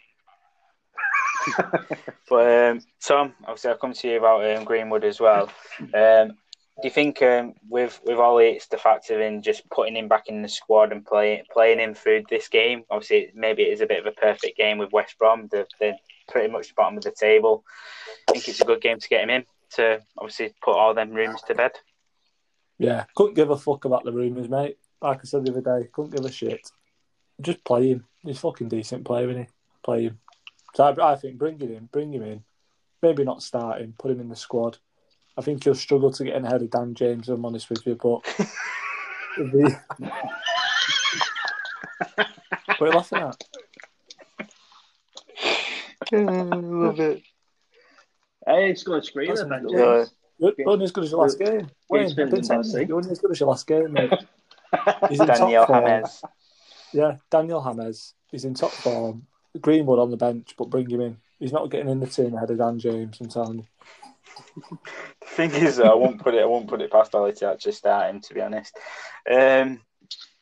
But 2.28 2.70
um, 2.70 2.80
Tom, 3.06 3.34
obviously, 3.42 3.70
I've 3.70 3.80
come 3.80 3.92
to 3.92 4.08
you 4.08 4.18
about 4.18 4.56
um, 4.56 4.64
Greenwood 4.64 5.04
as 5.04 5.20
well. 5.20 5.50
Um, 5.92 6.38
do 6.82 6.88
you 6.88 6.90
think 6.90 7.22
um, 7.22 7.54
with 7.68 8.00
with 8.04 8.18
Ollie, 8.18 8.48
it's 8.48 8.66
the 8.66 8.78
factor 8.78 9.20
in 9.22 9.42
just 9.42 9.68
putting 9.70 9.96
him 9.96 10.08
back 10.08 10.26
in 10.26 10.42
the 10.42 10.48
squad 10.48 10.90
and 10.90 11.06
playing 11.06 11.44
playing 11.52 11.78
him 11.78 11.94
through 11.94 12.24
this 12.28 12.48
game? 12.48 12.82
Obviously, 12.90 13.30
maybe 13.34 13.62
it 13.62 13.72
is 13.72 13.80
a 13.80 13.86
bit 13.86 14.00
of 14.00 14.06
a 14.06 14.20
perfect 14.20 14.56
game 14.56 14.78
with 14.78 14.92
West 14.92 15.16
Brom. 15.18 15.48
They're, 15.50 15.68
they're 15.78 15.96
pretty 16.28 16.52
much 16.52 16.68
the 16.68 16.74
bottom 16.76 16.98
of 16.98 17.04
the 17.04 17.12
table. 17.12 17.64
I 18.28 18.32
think 18.32 18.48
it's 18.48 18.60
a 18.60 18.64
good 18.64 18.80
game 18.80 18.98
to 18.98 19.08
get 19.08 19.22
him 19.22 19.30
in 19.30 19.44
to 19.74 20.00
obviously 20.18 20.52
put 20.62 20.76
all 20.76 20.94
them 20.94 21.12
rooms 21.12 21.42
to 21.42 21.54
bed. 21.54 21.72
Yeah, 22.78 23.04
couldn't 23.14 23.34
give 23.34 23.50
a 23.50 23.56
fuck 23.56 23.84
about 23.84 24.04
the 24.04 24.12
rumours, 24.12 24.48
mate. 24.48 24.78
Like 25.00 25.20
I 25.20 25.24
said 25.24 25.44
the 25.44 25.52
other 25.52 25.60
day, 25.60 25.88
couldn't 25.92 26.14
give 26.14 26.24
a 26.24 26.32
shit. 26.32 26.68
Just 27.40 27.62
play 27.64 27.90
him. 27.90 28.04
He's 28.24 28.36
a 28.36 28.40
fucking 28.40 28.68
decent 28.68 29.04
player, 29.04 29.30
isn't 29.30 29.42
he? 29.42 29.48
Play 29.84 30.02
him. 30.04 30.18
So 30.74 30.84
I, 30.84 31.12
I 31.12 31.16
think 31.16 31.38
bring 31.38 31.58
him 31.58 31.72
in, 31.72 31.88
bring 31.92 32.12
him 32.12 32.22
in. 32.22 32.42
Maybe 33.00 33.22
not 33.22 33.42
start 33.42 33.80
him, 33.80 33.94
put 33.96 34.10
him 34.10 34.20
in 34.20 34.28
the 34.28 34.36
squad. 34.36 34.78
I 35.36 35.42
think 35.42 35.64
he'll 35.64 35.74
struggle 35.74 36.12
to 36.12 36.24
get 36.24 36.36
in 36.36 36.44
ahead 36.44 36.62
of 36.62 36.70
Dan 36.70 36.94
James, 36.94 37.28
I'm 37.28 37.44
honest 37.44 37.68
with 37.70 37.86
you, 37.86 37.96
but. 37.96 38.22
the... 39.36 39.80
what 42.78 42.80
are 42.80 42.86
you 42.86 42.92
laughing 42.92 43.18
at? 43.18 43.44
Love 46.12 47.00
it. 47.00 47.22
hey, 48.46 48.70
it's 48.70 48.82
going 48.82 49.00
to 49.00 49.06
scream 49.06 49.28
That's 49.28 49.40
at 49.40 49.48
that. 49.48 49.62
James. 49.68 50.14
You're 50.38 50.68
only 50.68 50.84
as 50.84 50.92
good 50.92 51.04
as 51.04 51.10
your 51.10 51.20
last 51.20 51.38
game. 51.38 51.70
Wayne, 51.88 52.10
I've 52.10 52.16
been 52.16 52.30
been 52.30 52.42
you, 52.42 52.48
fantastic. 52.48 52.88
you're 52.88 52.96
only 52.96 53.10
as 53.10 53.18
good 53.18 53.30
as 53.30 53.40
your 53.40 53.48
last 53.48 53.66
game, 53.66 53.92
mate. 53.92 54.12
He's 55.08 55.20
in 55.20 55.26
Daniel 55.26 55.66
top 55.66 55.68
form. 55.68 55.86
James. 55.86 56.22
Yeah, 56.92 57.16
Daniel 57.30 57.74
James. 57.76 58.14
He's 58.30 58.44
in 58.44 58.54
top 58.54 58.72
form. 58.72 59.26
Greenwood 59.60 60.00
on 60.00 60.10
the 60.10 60.16
bench, 60.16 60.54
but 60.58 60.70
bring 60.70 60.90
him 60.90 61.00
in. 61.00 61.16
He's 61.38 61.52
not 61.52 61.70
getting 61.70 61.88
in 61.88 62.00
the 62.00 62.06
team 62.06 62.34
ahead 62.34 62.50
of 62.50 62.58
Dan 62.58 62.78
James. 62.78 63.18
I'm 63.20 63.28
telling 63.28 63.58
you. 63.58 63.66
The 64.56 65.26
thing 65.26 65.50
is, 65.52 65.80
I 65.80 65.94
won't 65.94 66.20
put 66.20 66.34
it. 66.34 66.42
I 66.42 66.46
won't 66.46 66.68
put 66.68 66.82
it 66.82 66.92
past 66.92 67.14
Ollie 67.14 67.32
to 67.34 67.50
actually 67.50 67.72
start 67.72 68.10
him. 68.10 68.20
To 68.20 68.34
be 68.34 68.40
honest. 68.40 68.76
Um, 69.30 69.80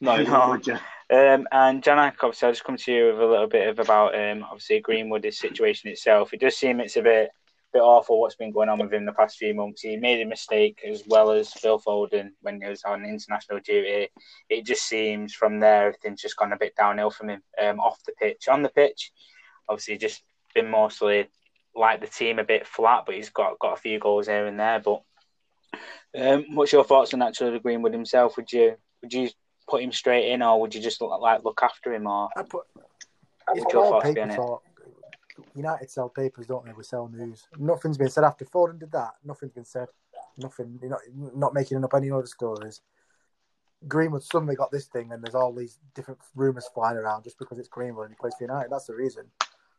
No, 0.01 0.17
No. 0.23 0.79
Um, 1.11 1.47
and 1.53 1.83
Janak, 1.83 2.15
obviously, 2.23 2.47
I'll 2.47 2.53
just 2.53 2.65
come 2.65 2.79
to 2.79 2.93
you 2.93 3.07
with 3.07 3.21
a 3.21 3.27
little 3.27 3.47
bit 3.47 3.69
of 3.69 3.79
about 3.79 4.19
um, 4.19 4.43
obviously 4.45 4.81
Greenwood, 4.81 5.25
his 5.25 5.39
situation 5.39 5.91
itself. 5.91 6.33
It 6.33 6.41
does 6.41 6.57
seem 6.57 6.81
it's 6.81 6.97
a 6.97 7.03
bit 7.03 7.31
bit 7.73 7.81
awful 7.81 8.21
what's 8.21 8.35
been 8.35 8.53
going 8.53 8.69
on 8.69 8.79
with 8.79 8.93
him 8.93 9.07
the 9.07 9.13
past 9.13 9.39
few 9.39 9.55
months. 9.55 9.83
He 9.83 9.97
made 9.97 10.21
a 10.21 10.27
mistake 10.27 10.81
as 10.89 11.05
well 11.07 11.31
as 11.31 11.53
Phil 11.53 11.81
Foden 11.81 12.31
when 12.43 12.61
he 12.61 12.69
was 12.69 12.85
on 12.85 13.05
international 13.05 13.61
duty. 13.61 14.09
It 14.49 14.67
just 14.67 14.85
seems 14.85 15.35
from 15.35 15.59
there 15.61 15.87
everything's 15.89 16.21
just 16.21 16.37
gone 16.37 16.53
a 16.53 16.59
bit 16.59 16.77
downhill 16.77 17.11
from 17.11 17.31
him 17.31 17.43
um, 17.63 17.81
off 17.81 17.99
the 18.05 18.13
pitch. 18.13 18.49
On 18.49 18.63
the 18.63 18.69
pitch, 18.69 19.13
obviously, 19.69 19.97
just 19.97 20.23
been 20.55 20.71
mostly 20.71 21.29
like 21.75 22.01
the 22.01 22.07
team 22.07 22.39
a 22.39 22.45
bit 22.45 22.67
flat, 22.67 23.05
but 23.07 23.15
he's 23.15 23.31
got 23.31 23.59
got 23.59 23.75
a 23.75 23.81
few 23.81 23.99
goals 23.99 24.27
here 24.27 24.47
and 24.47 24.59
there. 24.59 24.81
But 24.81 25.03
um, 26.19 26.45
what's 26.55 26.73
your 26.73 26.85
thoughts 26.85 27.15
on 27.15 27.23
actually 27.23 27.59
Greenwood 27.59 27.93
himself? 27.93 28.37
Would 28.37 28.53
you 28.53 28.77
would 29.03 29.13
you 29.13 29.31
put 29.69 29.83
him 29.83 29.93
straight 29.93 30.31
in, 30.31 30.43
or 30.43 30.61
would 30.61 30.75
you 30.75 30.81
just 30.81 31.01
like 31.01 31.45
look 31.45 31.61
after 31.63 31.95
him? 31.95 32.07
Or 32.07 32.29
I 32.37 32.43
put. 32.43 32.65
What 33.47 33.59
would 33.59 33.73
your 33.73 33.85
thoughts 33.85 34.15
be 34.15 34.21
on 34.21 34.31
it? 34.31 34.41
United 35.55 35.91
sell 35.91 36.09
papers, 36.09 36.47
don't 36.47 36.65
they? 36.65 36.73
We 36.73 36.85
sell 36.85 37.09
news. 37.09 37.47
Nothing's 37.59 37.99
been 37.99 38.11
said 38.11 38.25
after 38.25 38.45
Foden 38.45 38.79
did 38.79 38.93
that. 38.93 39.15
Nothing's 39.25 39.53
been 39.53 39.65
said. 39.65 39.89
Nothing. 40.39 40.79
You're 40.81 40.91
not 40.91 41.01
not 41.35 41.55
making 41.55 41.83
up 41.83 41.95
any 41.95 42.11
other 42.11 42.27
stories. 42.27 42.81
Greenwood 43.89 44.23
suddenly 44.23 44.55
got 44.55 44.71
this 44.71 44.87
thing, 44.87 45.11
and 45.13 45.23
there's 45.23 45.35
all 45.35 45.53
these 45.53 45.79
different 45.95 46.21
rumours 46.37 46.69
flying 46.73 46.97
around 46.97 47.25
just 47.25 47.39
because 47.39 47.59
it's 47.59 47.69
Greenwood 47.69 48.07
and 48.07 48.15
he 48.15 48.21
plays 48.21 48.35
for 48.39 48.45
United. 48.45 48.71
That's 48.71 48.87
the 48.87 48.95
reason. 48.95 49.25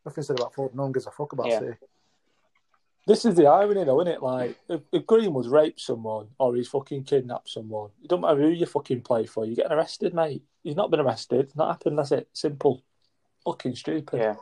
Nothing 0.05 0.23
said 0.23 0.39
about 0.39 0.53
Foden. 0.53 0.75
No 0.75 0.83
one 0.83 0.91
gives 0.91 1.07
a 1.07 1.11
fuck 1.11 1.33
about 1.33 1.47
Yeah. 1.47 1.59
City. 1.59 1.77
This 3.05 3.25
is 3.25 3.35
the 3.35 3.47
irony, 3.47 3.83
though, 3.83 3.99
isn't 3.99 4.13
it? 4.13 4.23
Like, 4.23 4.57
if, 4.69 4.81
if 4.93 5.05
Greenwood's 5.05 5.49
raped 5.49 5.81
someone 5.81 6.29
or 6.39 6.55
he's 6.55 6.69
fucking 6.69 7.03
kidnapped 7.03 7.49
someone, 7.49 7.89
it 8.01 8.07
don't 8.07 8.21
matter 8.21 8.39
who 8.39 8.47
you 8.49 8.65
fucking 8.65 9.01
play 9.01 9.25
for, 9.25 9.45
you're 9.45 9.55
getting 9.55 9.73
arrested, 9.73 10.13
mate. 10.13 10.43
He's 10.63 10.77
not 10.77 10.89
been 10.89 11.01
arrested. 11.01 11.51
Not 11.55 11.67
happened. 11.69 11.99
That's 11.99 12.13
it. 12.13 12.29
Simple. 12.31 12.81
Fucking 13.43 13.75
stupid. 13.75 14.19
Yeah. 14.19 14.35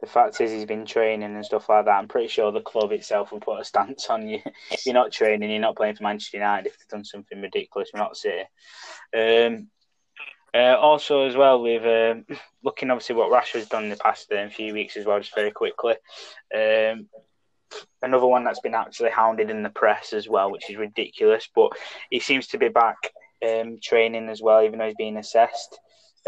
The 0.00 0.06
fact 0.06 0.40
is, 0.40 0.52
he's 0.52 0.64
been 0.66 0.86
training 0.86 1.34
and 1.34 1.44
stuff 1.44 1.68
like 1.68 1.84
that. 1.84 1.98
I'm 1.98 2.08
pretty 2.08 2.28
sure 2.28 2.52
the 2.52 2.60
club 2.60 2.92
itself 2.92 3.32
will 3.32 3.40
put 3.40 3.60
a 3.60 3.64
stance 3.64 4.08
on 4.08 4.28
you. 4.28 4.40
You're 4.86 4.94
not 4.94 5.10
training. 5.12 5.50
You're 5.50 5.60
not 5.60 5.76
playing 5.76 5.96
for 5.96 6.04
Manchester 6.04 6.38
United 6.38 6.68
if 6.68 6.78
they've 6.78 6.88
done 6.88 7.04
something 7.04 7.42
ridiculous. 7.42 7.90
We're 7.92 8.00
not 8.00 8.16
City. 8.16 8.44
Um, 9.14 9.68
uh, 10.54 10.76
also, 10.78 11.26
as 11.26 11.36
well, 11.36 11.62
with 11.62 11.84
um, 11.84 12.24
looking 12.62 12.90
obviously 12.90 13.14
what 13.14 13.30
Rashford's 13.30 13.68
done 13.68 13.84
in 13.84 13.90
the 13.90 13.96
past 13.96 14.32
um, 14.32 14.50
few 14.50 14.72
weeks 14.72 14.96
as 14.96 15.06
well, 15.06 15.18
just 15.18 15.34
very 15.34 15.50
quickly. 15.50 15.94
Um, 16.54 17.08
another 18.02 18.26
one 18.26 18.44
that's 18.44 18.60
been 18.60 18.74
actually 18.74 19.10
hounded 19.10 19.50
in 19.50 19.62
the 19.62 19.70
press 19.70 20.12
as 20.12 20.28
well, 20.28 20.50
which 20.50 20.68
is 20.70 20.76
ridiculous. 20.76 21.48
But 21.54 21.72
he 22.10 22.20
seems 22.20 22.48
to 22.48 22.58
be 22.58 22.68
back 22.68 22.96
um, 23.46 23.78
training 23.82 24.28
as 24.28 24.42
well, 24.42 24.62
even 24.62 24.78
though 24.78 24.86
he's 24.86 24.94
being 24.96 25.16
assessed. 25.16 25.78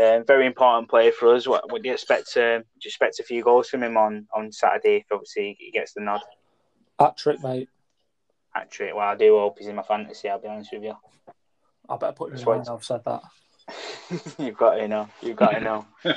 Um, 0.03 0.25
very 0.27 0.47
important 0.47 0.89
player 0.89 1.13
for 1.13 1.35
us. 1.35 1.47
What, 1.47 1.71
what 1.71 1.83
do 1.83 1.89
you 1.89 1.95
expect? 1.95 2.29
Um, 2.37 2.63
do 2.63 2.85
you 2.85 2.89
expect 2.89 3.21
a 3.21 3.25
few 3.25 3.43
goals 3.43 3.69
from 3.69 3.83
him 3.83 3.97
on, 3.97 4.27
on 4.35 4.51
Saturday 4.51 4.99
if 4.99 5.07
obviously 5.13 5.57
he 5.59 5.71
gets 5.71 5.93
the 5.93 6.01
nod? 6.01 6.21
Hat 6.99 7.17
trick, 7.17 7.43
mate. 7.43 7.69
Actually, 8.55 8.93
well, 8.93 9.09
I 9.09 9.17
do 9.17 9.39
hope 9.39 9.59
he's 9.59 9.69
in 9.69 9.77
my 9.77 9.83
fantasy. 9.83 10.29
I'll 10.29 10.41
be 10.41 10.49
honest 10.49 10.73
with 10.73 10.83
you. 10.83 10.95
I 11.89 11.97
better 11.97 12.13
put 12.13 12.33
him 12.33 12.39
in 12.39 12.45
mine. 12.45 12.65
I've 12.69 12.85
said 12.85 13.03
that. 13.05 13.23
You've 14.39 14.57
got 14.57 14.75
to 14.77 14.89
know. 14.89 15.09
You've 15.21 15.37
got 15.37 15.51
to 15.53 15.61
know. 15.61 15.87
uh, 16.05 16.11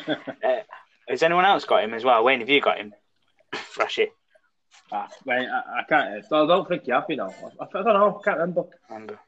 has 1.08 1.24
anyone 1.24 1.46
else 1.46 1.66
got 1.66 1.84
him 1.84 1.94
as 1.94 2.04
well? 2.04 2.24
Wayne, 2.24 2.40
have 2.40 2.50
you 2.50 2.62
got 2.62 2.78
him? 2.78 2.94
Frashy. 3.54 4.08
Ah, 4.92 5.08
mate, 5.26 5.48
I, 5.48 5.80
I 5.80 5.84
can't. 5.88 6.26
I 6.26 6.46
don't 6.46 6.68
think 6.68 6.88
you 6.88 6.94
have, 6.94 7.06
you 7.10 7.16
know. 7.18 7.34
I, 7.60 7.64
I 7.64 7.84
don't 7.84 7.86
know. 7.86 8.20
I 8.20 8.24
can't 8.24 8.38
remember. 8.40 8.64
Remember. 8.90 9.20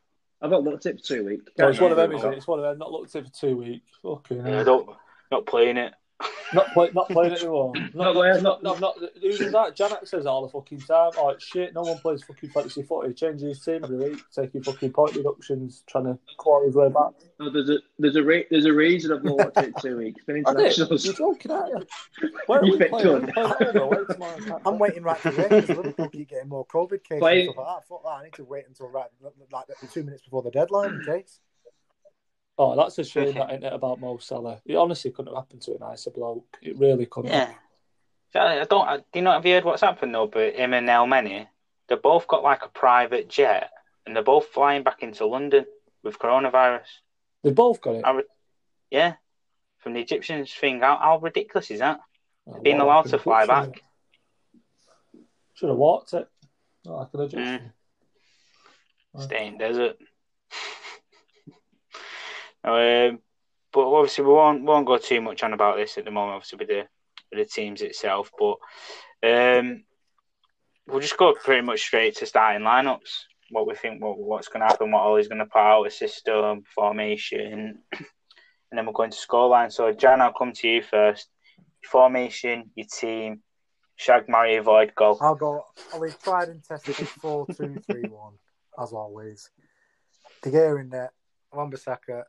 I've 0.41 0.51
not 0.51 0.63
looked 0.63 0.85
at 0.85 0.95
it 0.95 1.01
for 1.01 1.07
two 1.15 1.25
weeks. 1.25 1.51
No, 1.57 1.69
it's 1.69 1.79
one 1.79 1.91
of 1.91 1.97
them, 1.97 2.11
Can't 2.11 2.19
isn't 2.19 2.33
it? 2.33 2.37
It's 2.37 2.47
one 2.47 2.59
of 2.59 2.65
them. 2.65 2.77
Not 2.77 2.91
looked 2.91 3.15
at 3.15 3.23
it 3.23 3.29
for 3.29 3.33
two 3.33 3.57
weeks. 3.57 3.89
Fucking 4.03 4.37
Yeah, 4.37 4.45
I 4.45 4.49
hell. 4.57 4.63
don't. 4.65 4.89
Not 5.31 5.45
playing 5.47 5.77
it. 5.77 5.93
Not, 6.53 6.73
play, 6.73 6.89
not 6.93 7.09
playing 7.09 7.33
it 7.33 7.39
anymore. 7.41 7.73
Not, 7.75 7.93
Not 7.93 8.03
not, 8.05 8.13
playing, 8.15 8.43
not, 8.43 8.63
not, 8.63 8.79
not, 8.79 8.95
who 9.21 9.49
that? 9.51 9.75
Janet 9.75 10.07
says 10.07 10.25
all 10.25 10.41
the 10.41 10.49
fucking 10.49 10.79
time. 10.79 11.11
Oh, 11.17 11.29
it's 11.29 11.43
shit. 11.45 11.73
No 11.75 11.81
one 11.81 11.97
plays 11.99 12.23
fucking 12.23 12.49
fantasy 12.49 12.81
footy. 12.83 13.13
Changing 13.13 13.49
his 13.49 13.59
team 13.63 13.83
every 13.83 13.97
week, 13.97 14.21
taking 14.33 14.63
fucking 14.63 14.93
point 14.93 15.13
deductions, 15.13 15.83
trying 15.87 16.05
to 16.05 16.17
claw 16.37 16.65
his 16.65 16.73
way 16.73 16.87
back. 16.89 17.11
No, 17.39 17.51
there's 17.51 17.69
a 17.69 17.77
there's 17.99 18.15
a 18.15 18.23
re- 18.23 18.47
there's 18.49 18.65
a 18.65 18.73
reason 18.73 19.11
I've 19.11 19.23
not 19.23 19.37
watched 19.37 19.57
it 19.57 19.73
two 19.81 19.97
weeks. 19.97 20.23
Been 20.23 20.37
I 20.47 20.53
did. 20.53 20.59
internationals. 20.59 21.05
You're 21.05 21.13
joking, 21.13 21.51
aren't 21.51 21.85
you? 22.21 22.29
Where 22.47 22.59
are 22.61 22.65
You 22.65 22.71
we 22.71 22.77
fit 22.79 22.89
playing? 22.91 23.05
good. 23.07 23.21
We're 23.35 23.53
playing 23.53 23.73
home 23.73 23.77
or 23.77 23.81
away 23.95 24.05
tomorrow? 24.09 24.35
I 24.37 24.39
can't 24.39 24.61
I'm 24.65 24.79
waiting 24.79 25.03
right 25.03 25.21
to 25.21 25.29
wait 25.29 25.49
because 25.49 25.69
Liverpool 25.69 26.09
keep 26.09 26.29
getting 26.29 26.49
more 26.49 26.65
COVID 26.65 27.03
cases 27.03 27.19
Play- 27.19 27.41
and 27.41 27.51
stuff 27.53 27.57
like 27.57 27.75
that. 27.75 27.87
Fuck 27.87 28.03
that. 28.03 28.09
I 28.09 28.23
need 28.23 28.33
to 28.33 28.43
wait 28.45 28.63
until 28.67 28.87
right, 28.87 29.07
like 29.51 29.65
two 29.91 30.03
minutes 30.03 30.23
before 30.23 30.41
the 30.41 30.51
deadline 30.51 30.93
in 30.95 31.03
case. 31.05 31.39
Oh, 32.59 32.75
that's 32.75 32.97
a 32.97 33.03
shame 33.03 33.33
that 33.35 33.51
ain't 33.51 33.63
it 33.63 33.73
about 33.73 33.99
Mo 33.99 34.17
Salah. 34.17 34.61
It 34.65 34.75
honestly 34.75 35.11
couldn't 35.11 35.33
have 35.33 35.43
happened 35.43 35.61
to 35.63 35.75
a 35.75 35.79
nicer 35.79 36.09
bloke. 36.09 36.57
It 36.61 36.77
really 36.77 37.05
couldn't. 37.05 37.31
Yeah. 37.31 37.53
I 38.33 38.65
don't. 38.65 38.87
I, 38.87 38.97
do 38.97 39.03
you 39.15 39.21
know? 39.21 39.31
Have 39.31 39.45
you 39.45 39.53
heard 39.53 39.63
what's 39.63 39.81
happened 39.81 40.13
though? 40.13 40.27
But 40.27 40.55
him 40.55 40.73
and 40.73 40.87
Elneny, 40.87 41.47
they 41.87 41.95
both 41.95 42.27
got 42.27 42.43
like 42.43 42.63
a 42.63 42.69
private 42.69 43.29
jet, 43.29 43.71
and 44.05 44.15
they're 44.15 44.23
both 44.23 44.47
flying 44.47 44.83
back 44.83 45.01
into 45.01 45.25
London 45.25 45.65
with 46.03 46.19
coronavirus. 46.19 46.85
They 47.43 47.51
both 47.51 47.81
got 47.81 47.95
it. 47.95 48.05
Ri- 48.05 48.23
yeah, 48.91 49.13
from 49.79 49.93
the 49.93 50.01
Egyptians 50.01 50.53
thing. 50.53 50.81
How, 50.81 50.97
how 50.97 51.17
ridiculous 51.19 51.71
is 51.71 51.79
that? 51.79 51.99
Oh, 52.47 52.59
Being 52.59 52.79
allowed 52.79 53.03
to 53.07 53.19
fly 53.19 53.45
back. 53.45 53.81
Should 55.55 55.69
have 55.69 55.77
walked 55.77 56.13
it. 56.13 56.27
I 56.87 57.05
could 57.05 57.21
have 57.21 57.31
just. 57.31 57.61
Mm. 57.61 57.71
Stay 59.19 59.47
in 59.47 59.57
desert. 59.57 59.97
Um, 62.75 63.19
but 63.71 63.87
obviously 63.87 64.25
we 64.25 64.33
won't 64.33 64.63
won't 64.63 64.87
go 64.87 64.97
too 64.97 65.21
much 65.21 65.43
on 65.43 65.53
about 65.53 65.77
this 65.77 65.97
at 65.97 66.05
the 66.05 66.11
moment. 66.11 66.35
Obviously 66.35 66.57
with 66.57 66.67
the 66.67 66.87
with 67.31 67.47
the 67.47 67.53
teams 67.53 67.81
itself, 67.81 68.31
but 68.37 68.57
um, 69.27 69.83
we'll 70.87 71.01
just 71.01 71.17
go 71.17 71.33
pretty 71.33 71.61
much 71.61 71.81
straight 71.81 72.15
to 72.17 72.25
starting 72.25 72.65
lineups. 72.65 73.25
what 73.51 73.67
we 73.67 73.75
think 73.75 74.01
what, 74.01 74.17
what's 74.17 74.47
going 74.47 74.61
to 74.61 74.67
happen, 74.67 74.91
what 74.91 75.03
Ollie's 75.03 75.27
going 75.27 75.39
to 75.39 75.45
put 75.45 75.59
out, 75.59 75.83
a 75.83 75.91
system, 75.91 76.63
formation, 76.73 77.79
and 77.91 78.05
then 78.71 78.85
we're 78.85 78.93
going 78.93 79.11
to 79.11 79.17
scoreline. 79.17 79.71
So, 79.71 79.91
Jan, 79.91 80.21
I'll 80.21 80.33
come 80.33 80.53
to 80.53 80.67
you 80.67 80.81
first. 80.81 81.27
Formation, 81.83 82.71
your 82.75 82.87
team, 82.91 83.41
Shag, 83.97 84.29
marry, 84.29 84.57
avoid, 84.57 84.93
go. 84.95 85.17
I'll 85.19 85.35
go. 85.35 85.63
I'll 85.91 86.01
be 86.01 86.11
tried 86.23 86.49
and 86.49 86.63
tested 86.63 86.95
4 87.21 87.47
2 87.47 87.81
3 87.91 88.03
1, 88.03 88.33
as 88.81 88.93
always. 88.93 89.49
De 90.43 90.51
Gea 90.51 90.79
in 90.79 90.89
net, 90.89 91.09
Wan-Bissaka. 91.51 92.23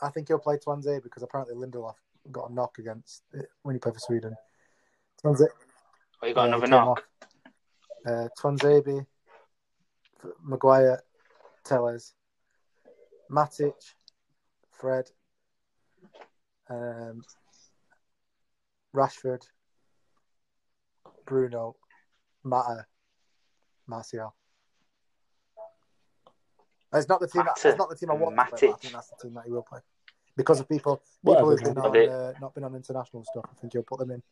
I 0.00 0.10
think 0.10 0.28
he'll 0.28 0.38
play 0.38 0.56
Tuanzebe 0.56 1.02
because 1.02 1.22
apparently 1.22 1.54
Lindelof 1.54 1.94
got 2.32 2.50
a 2.50 2.52
knock 2.52 2.78
against 2.78 3.22
when 3.62 3.74
he 3.74 3.78
played 3.78 3.94
for 3.94 4.00
Sweden. 4.00 4.34
Tuanzebe. 5.22 5.48
Oh, 6.22 6.26
you 6.26 6.34
got 6.34 6.42
Yeah, 6.48 6.56
another 6.56 6.66
knock. 6.66 6.88
off. 6.88 7.04
Uh, 8.06 8.28
Tuanzebe, 8.38 9.06
Maguire, 10.42 11.02
Telles, 11.64 12.14
Matic, 13.30 13.72
Fred, 14.72 15.10
um, 16.68 17.24
Rashford, 18.94 19.42
Bruno, 21.24 21.76
Mata, 22.42 22.86
Martial. 23.86 24.34
It's 26.94 27.08
not 27.08 27.20
the 27.20 27.28
team. 27.28 27.42
That, 27.42 27.56
Mata 27.56 27.68
it's 27.68 27.78
not 27.78 27.88
the 27.88 27.96
team 27.96 28.10
I 28.10 28.14
want 28.14 28.36
to 28.36 28.56
play, 28.56 28.68
I 28.68 28.72
think 28.76 28.92
that's 28.92 29.10
the 29.10 29.16
team 29.22 29.34
that 29.34 29.44
he 29.44 29.50
will 29.50 29.62
play 29.62 29.80
because 30.36 30.60
of 30.60 30.68
people. 30.68 31.02
Whatever, 31.22 31.56
People 31.56 31.74
who've 31.74 31.92
been 31.92 32.06
on, 32.06 32.10
uh, 32.10 32.32
not 32.40 32.54
been 32.54 32.64
on 32.64 32.74
international 32.74 33.24
stuff. 33.24 33.44
I 33.50 33.60
think 33.60 33.72
he'll 33.72 33.82
put 33.82 33.98
them 33.98 34.10
in. 34.10 34.22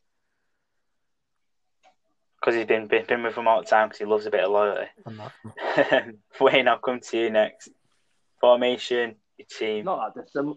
Because 2.40 2.56
he's 2.56 2.66
been, 2.66 2.88
been 2.88 3.04
been 3.06 3.22
with 3.22 3.36
them 3.36 3.46
all 3.46 3.60
the 3.60 3.68
time 3.68 3.88
because 3.88 3.98
he 3.98 4.04
loves 4.04 4.26
a 4.26 4.30
bit 4.30 4.44
of 4.44 4.50
loyalty. 4.50 4.86
And 5.06 5.20
that. 5.20 6.14
Wayne, 6.40 6.66
I'll 6.66 6.78
come 6.78 7.00
to 7.00 7.18
you 7.18 7.30
next. 7.30 7.68
Formation, 8.40 9.14
your 9.38 9.46
team. 9.46 9.84
Not 9.84 10.14
that 10.14 10.24
dissimilar. 10.24 10.56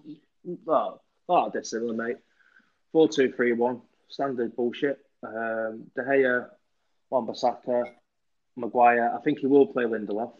Well, 0.66 1.04
not 1.30 1.54
that 1.54 1.60
dissimilar, 1.60 1.94
mate. 1.94 2.18
Four 2.92 3.08
two 3.08 3.32
three 3.32 3.54
one, 3.54 3.82
standard 4.10 4.56
bullshit. 4.56 4.98
Um, 5.22 5.86
De 5.96 6.04
Gea, 6.04 6.48
Wan-Bissaka, 7.10 7.84
Maguire. 8.56 9.14
I 9.16 9.22
think 9.22 9.40
he 9.40 9.48
will 9.48 9.68
play 9.68 9.84
Lindelof. 9.84 10.34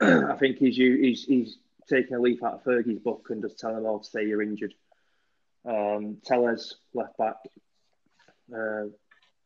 I 0.00 0.36
think 0.36 0.58
he's 0.58 0.76
he's 0.76 1.24
he's 1.24 1.58
taking 1.88 2.16
a 2.16 2.20
leaf 2.20 2.42
out 2.42 2.54
of 2.54 2.64
Fergie's 2.64 3.00
book 3.00 3.28
and 3.30 3.42
just 3.42 3.58
telling 3.58 3.76
them 3.76 3.86
all 3.86 4.00
to 4.00 4.08
say 4.08 4.26
you're 4.26 4.42
injured. 4.42 4.74
Um, 5.64 6.18
Telles 6.24 6.76
left 6.94 7.16
back. 7.18 7.36
Uh, 8.54 8.84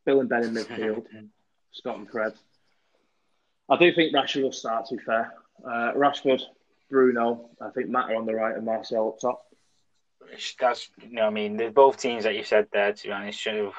Bill 0.05 0.21
and 0.21 0.29
Ben 0.29 0.45
in 0.45 0.55
midfield. 0.55 1.07
Scott 1.73 1.99
and 1.99 2.11
Fred. 2.11 2.35
I 3.69 3.77
do 3.79 3.93
think 3.93 4.15
Rashford 4.15 4.43
will 4.43 4.53
start. 4.53 4.87
To 4.87 4.97
be 4.97 5.03
fair, 5.03 5.33
uh, 5.65 5.93
Rashford, 5.95 6.43
Bruno. 6.91 7.51
I 7.61 7.71
think 7.71 7.89
Mata 7.89 8.15
on 8.15 8.27
the 8.27 8.35
right 8.35 8.55
and 8.55 8.67
Martial 8.67 9.09
up 9.09 9.21
top. 9.21 9.47
That's 10.61 10.89
you 11.01 11.15
know, 11.15 11.27
I 11.27 11.31
mean, 11.31 11.57
the 11.57 11.71
both 11.71 11.97
teams 11.97 12.25
that 12.25 12.37
you 12.37 12.45
said 12.45 12.69
there. 12.73 12.93
To 12.93 13.03
be 13.03 13.13
honest, 13.13 13.39
should 13.39 13.55
have. 13.57 13.75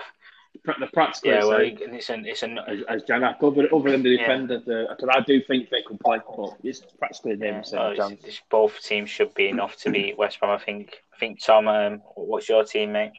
Pra- 0.64 0.76
The 0.80 0.88
practical 0.88 1.32
Yeah, 1.32 1.40
well, 1.46 1.58
side, 1.60 1.80
it's 1.82 2.10
an 2.10 2.26
it's 2.26 2.44
an 2.44 2.58
as, 2.60 2.80
as 2.88 3.04
Janak, 3.04 3.44
other, 3.44 3.68
other 3.74 3.92
than 3.92 4.04
the 4.04 4.10
Yeah. 4.12 4.18
defender, 4.20 4.60
the, 4.60 4.86
because 4.90 5.10
I 5.14 5.22
do 5.22 5.42
think 5.42 5.70
they 5.70 5.82
can 5.82 5.98
play, 5.98 6.20
but 6.38 6.58
it's 6.64 6.82
practically 7.00 7.36
the 7.36 7.46
yeah, 7.48 7.62
same 7.64 7.80
well, 7.80 7.96
Jan. 7.96 8.12
it's, 8.14 8.24
it's 8.26 8.42
both 8.50 8.80
teams 8.82 9.10
should 9.10 9.34
be 9.34 9.50
enough 9.50 9.76
to 9.78 9.92
beat 9.92 10.18
West 10.18 10.40
Brom. 10.40 10.52
I 10.52 10.64
think. 10.64 10.96
I 11.14 11.18
think 11.20 11.44
Tom. 11.44 11.68
Um, 11.68 12.02
what's 12.16 12.48
your 12.50 12.64
team, 12.64 12.92
mate? 12.94 13.12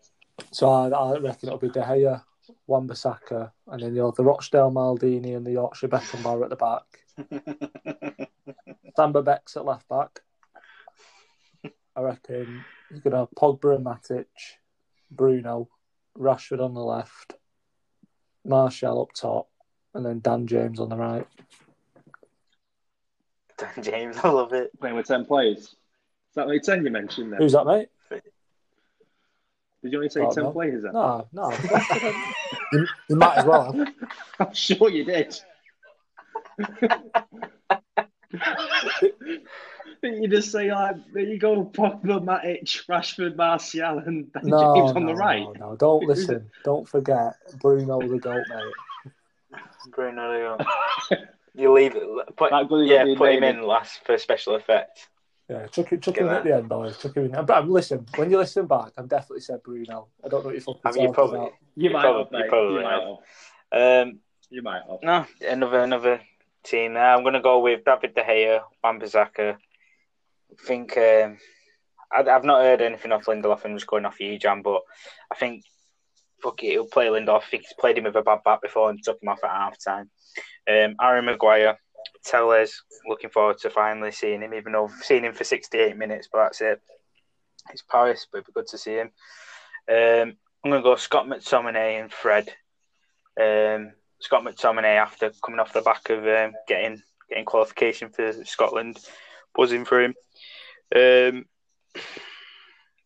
So 0.53 0.71
I, 0.71 0.89
I 0.89 1.19
reckon 1.19 1.49
it'll 1.49 1.59
be 1.59 1.69
De 1.71 1.81
Gea, 1.83 2.23
Wan-Bissaka, 2.67 3.51
and 3.69 3.83
then 3.83 3.95
you'll 3.95 4.11
have 4.11 4.17
the 4.17 4.25
Rochdale 4.25 4.71
Maldini 4.73 5.37
and 5.37 5.47
the 5.47 5.53
Yorkshire 5.53 5.89
Beckenbauer 5.89 6.45
at 6.45 6.51
the 6.51 6.57
back. 6.57 8.29
Samba 8.97 9.23
Beck's 9.23 9.57
at 9.57 9.65
left 9.65 9.89
back. 9.89 10.21
I 11.97 12.01
reckon 12.01 12.65
you're 12.91 13.01
going 13.01 13.13
to 13.13 13.19
have 13.19 13.31
Pogba 13.37 13.77
and 13.77 13.85
Matic, 13.87 14.27
Bruno, 15.11 15.69
Rashford 16.19 16.65
on 16.65 16.75
the 16.75 16.81
left, 16.81 17.35
Martial 18.45 19.03
up 19.03 19.13
top, 19.13 19.49
and 19.95 20.05
then 20.05 20.21
Dan 20.21 20.47
James 20.47 20.81
on 20.81 20.89
the 20.89 20.97
right. 20.97 21.27
Dan 23.59 23.83
James, 23.83 24.17
I 24.23 24.29
love 24.29 24.53
it. 24.53 24.71
Playing 24.81 24.97
with 24.97 25.07
10 25.07 25.25
players. 25.27 25.59
Is 25.59 25.75
that 26.37 26.49
the 26.49 26.59
10 26.61 26.85
you 26.85 26.91
mentioned 26.91 27.33
there? 27.33 27.39
Who's 27.39 27.53
that, 27.53 27.67
mate? 27.67 27.89
Did 28.11 28.23
you 29.93 29.99
only 29.99 30.09
say 30.09 30.21
Oh, 30.23 30.33
10 30.33 30.45
no. 30.45 30.51
players 30.53 30.83
then? 30.83 30.93
No, 30.93 31.27
no. 31.33 31.51
You, 32.73 32.87
you 33.11 33.17
might 33.17 33.37
as 33.39 33.45
well. 33.45 33.73
Have. 33.73 33.89
I'm 34.41 34.55
sure 34.55 34.91
you 34.91 35.05
did. 35.05 35.39
Didn't 40.05 40.23
you 40.23 40.29
just 40.29 40.53
say, 40.53 40.71
like, 40.71 40.97
there 41.15 41.23
you 41.23 41.39
go, 41.39 41.65
Pogba, 41.65 42.23
Matic, 42.23 42.85
Rashford, 42.87 43.37
Martial, 43.37 43.99
and 44.01 44.31
Ben 44.33 44.43
no, 44.49 44.75
James 44.77 44.93
on 44.95 45.07
the 45.07 45.15
right? 45.15 45.45
no, 45.59 45.71
no. 45.71 45.77
Don't 45.77 46.05
listen. 46.07 46.51
Don't 46.63 46.87
forget 46.87 47.37
Bruno 47.61 48.01
the 48.07 48.19
goat, 48.19 48.45
mate. 48.51 49.61
Bruno. 49.91 50.59
You 51.57 51.73
leave 51.73 51.95
it. 51.95 52.03
Put, 52.37 52.51
That 52.51 52.67
yeah, 52.85 53.15
put 53.17 53.33
him 53.33 53.45
in 53.45 53.63
last 53.63 54.05
for 54.05 54.19
special 54.19 54.57
effect. 54.57 55.09
Yeah, 55.49 55.69
chuck, 55.69 55.93
it, 55.93 56.03
chuck 56.03 56.15
Get 56.17 56.25
him 56.25 56.31
at 56.31 56.43
the 56.43 56.57
end, 56.57 56.69
boys. 56.69 56.99
Chuck 56.99 57.15
him 57.17 57.27
in. 57.27 57.31
But 57.31 57.51
um, 57.51 57.71
listen, 57.71 58.05
when 58.17 58.29
you 58.29 58.39
listen 58.39 58.67
back, 58.67 58.91
I've 58.99 59.09
definitely 59.09 59.41
said 59.43 59.63
Bruno. 59.63 60.09
I 60.25 60.29
don't 60.29 60.41
know 60.43 60.47
what 60.47 60.55
you're 60.55 60.61
fucking 60.63 60.81
I 60.85 60.91
mean, 60.91 61.03
you 61.03 61.07
talking 61.09 61.15
probably, 61.15 61.39
about. 61.39 61.53
You 61.77 61.85
You 61.89 61.91
might 61.93 62.03
probably- 62.03 62.39
have, 62.39 62.45
you 62.45 62.51
probably 62.51 62.75
you 62.75 62.83
might 62.83 62.93
have. 62.93 63.17
have. 63.73 64.09
um, 64.09 64.19
You 64.51 64.63
might 64.63 64.83
have. 64.91 64.99
no, 65.05 65.27
another 65.49 65.81
another 65.85 66.21
team 66.65 66.95
there. 66.95 67.05
I'm 67.15 67.23
going 67.23 67.35
to 67.35 67.41
go 67.41 67.61
with 67.61 67.85
David 67.85 68.17
De 68.17 68.23
Gea, 68.23 68.61
Wan-Bissaka. 68.83 69.57
I 70.63 70.67
think 70.67 70.97
um, 70.97 71.39
I, 72.13 72.23
I've 72.31 72.45
not 72.45 72.63
heard 72.63 72.81
anything 72.81 73.13
off 73.13 73.27
Lindelof. 73.27 73.65
I'm 73.65 73.77
just 73.77 73.87
going 73.87 74.05
off 74.05 74.21
you, 74.21 74.39
Jan. 74.39 74.63
But 74.63 74.83
I 75.33 75.37
think 75.37 75.65
fuck 76.43 76.63
it, 76.63 76.73
he'll 76.73 76.87
play 76.87 77.07
Lindelof. 77.07 77.45
He's 77.51 77.73
played 77.79 77.99
him 77.99 78.05
with 78.05 78.17
a 78.17 78.23
bad 78.23 78.41
bat 78.45 78.61
before 78.63 78.91
and 78.91 79.03
took 79.03 79.23
him 79.23 79.29
off 79.29 79.45
at 79.45 79.51
half 79.51 79.77
time. 79.83 80.11
Um, 80.69 80.97
Aaron 81.01 81.25
Maguire, 81.25 81.79
Telles. 82.25 82.83
Looking 83.09 83.31
forward 83.31 83.59
to 83.59 83.71
finally 83.71 84.13
seeing 84.13 84.43
him, 84.43 84.55
even 84.55 84.73
though 84.73 84.87
I've 84.87 85.05
seen 85.05 85.25
him 85.25 85.35
for 85.35 85.45
68 85.45 85.97
minutes, 85.97 86.29
but 86.31 86.45
that's 86.45 86.61
it. 86.61 86.81
It's 87.71 87.83
Paris, 87.83 88.27
but 88.31 88.39
it'd 88.39 88.47
be 88.47 88.53
good 88.53 88.67
to 88.69 88.79
see 88.79 88.95
him. 88.95 89.11
Um, 89.89 90.37
I'm 90.65 90.71
going 90.71 90.83
to 90.83 90.83
go 90.83 90.97
Scott 90.97 91.27
McTominay 91.27 92.01
and 92.01 92.13
Fred. 92.13 92.49
Um, 93.41 93.93
Scott 94.21 94.45
McTominay 94.45 94.97
after 94.97 95.31
coming 95.45 95.61
off 95.61 95.73
the 95.73 95.83
back 95.83 96.09
of 96.11 96.27
um, 96.27 96.53
getting 96.69 97.03
getting 97.29 97.45
qualification 97.45 98.11
for 98.11 98.33
Scotland, 98.45 98.99
buzzing 99.55 99.85
for 99.85 100.03
him. 100.03 100.15
Um, 100.95 101.47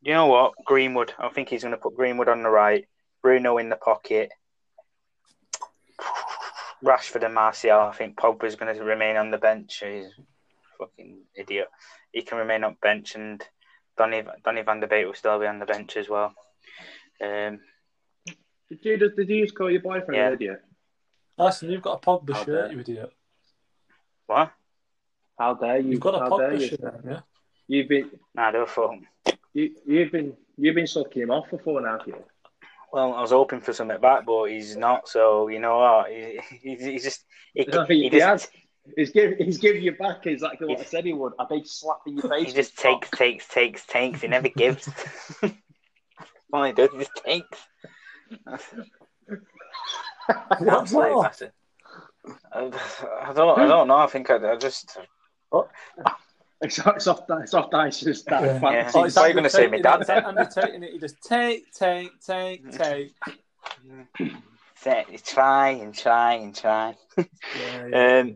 you 0.02 0.12
know 0.12 0.26
what, 0.26 0.52
Greenwood. 0.64 1.12
I 1.18 1.28
think 1.28 1.48
he's 1.48 1.62
going 1.62 1.72
to 1.74 1.78
put 1.80 1.96
Greenwood 1.96 2.28
on 2.28 2.42
the 2.42 2.48
right, 2.50 2.86
Bruno 3.22 3.58
in 3.58 3.68
the 3.68 3.76
pocket, 3.76 4.30
Rashford 6.84 7.24
and 7.24 7.34
Martial. 7.34 7.78
I 7.80 7.92
think 7.92 8.16
Pogba's 8.16 8.56
going 8.56 8.74
to 8.76 8.84
remain 8.84 9.16
on 9.16 9.30
the 9.30 9.38
bench. 9.38 9.82
He's 9.84 10.06
a 10.06 10.10
fucking 10.78 11.18
idiot. 11.34 11.68
He 12.12 12.22
can 12.22 12.38
remain 12.38 12.64
on 12.64 12.76
bench, 12.80 13.14
and 13.14 13.42
Donny 13.96 14.22
Donny 14.44 14.62
Van 14.62 14.80
der 14.80 14.86
Beek 14.86 15.06
will 15.06 15.14
still 15.14 15.38
be 15.40 15.46
on 15.46 15.58
the 15.58 15.66
bench 15.66 15.96
as 15.96 16.08
well. 16.08 16.34
Um, 17.22 17.60
Did 18.68 18.78
you, 18.82 18.98
just, 18.98 19.16
did 19.16 19.28
you 19.28 19.44
just 19.44 19.56
call 19.56 19.70
your 19.70 19.80
boyfriend 19.80 20.14
Yeah. 20.14 20.26
an 20.28 20.32
idiot? 20.34 20.62
Listen, 21.36 21.70
you've 21.70 21.82
got 21.82 22.02
a 22.02 22.06
Pogba 22.06 22.34
How 22.34 22.44
shirt, 22.44 22.64
dare. 22.68 22.72
you 22.72 22.80
idiot. 22.80 23.12
what? 24.26 24.52
How 25.38 25.54
dare 25.54 25.78
you? 25.78 25.92
You've 25.92 26.00
got 26.00 26.14
a 26.14 26.18
how 26.18 26.38
dare 26.38 26.50
Pogba 26.52 26.60
you, 26.60 26.68
shirt, 26.68 26.80
sir? 26.80 27.22
You've 27.68 27.88
been 27.88 28.10
Nah, 28.34 28.50
don't 28.50 28.68
fuck. 28.68 28.92
you, 29.52 29.74
you've 29.86 30.10
been 30.10 30.34
you've 30.56 30.74
been 30.74 30.86
sucking 30.86 31.22
him 31.22 31.30
off 31.30 31.48
for 31.50 31.58
four 31.58 31.78
and 31.78 31.86
a 31.86 31.90
half 31.98 32.06
years. 32.06 32.24
Well, 32.92 33.12
I 33.12 33.20
was 33.20 33.30
hoping 33.30 33.60
for 33.60 33.74
something 33.74 34.00
back, 34.00 34.24
but 34.24 34.46
he's 34.46 34.74
not. 34.76 35.08
So 35.08 35.48
you 35.48 35.60
know 35.60 35.78
what? 35.78 36.10
He, 36.10 36.40
he, 36.62 36.76
he's 36.76 37.04
just 37.04 37.24
he, 37.54 37.64
think 37.64 37.88
he 37.88 38.08
he 38.08 38.18
has. 38.18 38.48
He's 38.96 39.10
giving 39.10 39.44
he's 39.44 39.58
giving 39.58 39.82
you 39.82 39.92
back 39.92 40.26
exactly 40.26 40.66
what 40.66 40.80
I 40.80 40.84
said 40.84 41.04
he 41.04 41.12
would. 41.12 41.34
A 41.38 41.46
big 41.46 41.66
slap 41.66 41.98
in 42.06 42.16
your 42.16 42.28
face. 42.28 42.46
he 42.46 42.52
just 42.54 42.78
takes, 42.78 43.10
takes, 43.10 43.46
takes, 43.48 43.84
takes. 43.86 44.22
He 44.22 44.28
never 44.28 44.48
gives. 44.48 44.88
All 46.52 46.64
he 46.64 46.72
does, 46.72 46.88
he 46.92 46.98
just 46.98 47.10
takes. 47.24 47.58
What's 50.60 51.40
that? 51.40 51.52
I, 52.52 52.70
I 53.22 53.32
don't, 53.34 53.58
I 53.58 53.66
don't 53.66 53.88
know. 53.88 53.96
I 53.96 54.06
think 54.06 54.30
I, 54.30 54.52
I 54.52 54.56
just. 54.56 54.96
It's, 56.60 56.78
it's 56.78 57.06
off 57.06 57.22
it's 57.28 57.54
off 57.54 57.72
ice. 57.72 58.02
It's 58.02 58.22
that 58.24 58.42
Yeah. 58.42 58.58
fancy. 58.58 58.98
Yeah. 58.98 59.04
it's 59.06 59.16
Why 59.16 59.22
are 59.22 59.26
you 59.26 59.30
Andy 59.30 59.34
gonna 59.34 59.50
say 59.50 59.58
taking 59.58 59.70
me 59.72 59.82
dad? 59.82 60.00
it's 60.00 60.10
Andy 60.10 60.42
taking 60.52 60.82
it. 60.82 60.92
you 60.92 61.00
just 61.00 61.22
take, 61.22 61.72
take, 61.72 62.20
take, 62.20 62.70
take. 62.78 63.14
Say- 64.76 65.06
Try 65.24 65.70
and 65.70 65.94
try 65.94 66.34
and 66.34 66.54
try. 66.54 66.94
Yeah, 67.16 67.24
yeah. 67.88 68.18
Um, 68.20 68.34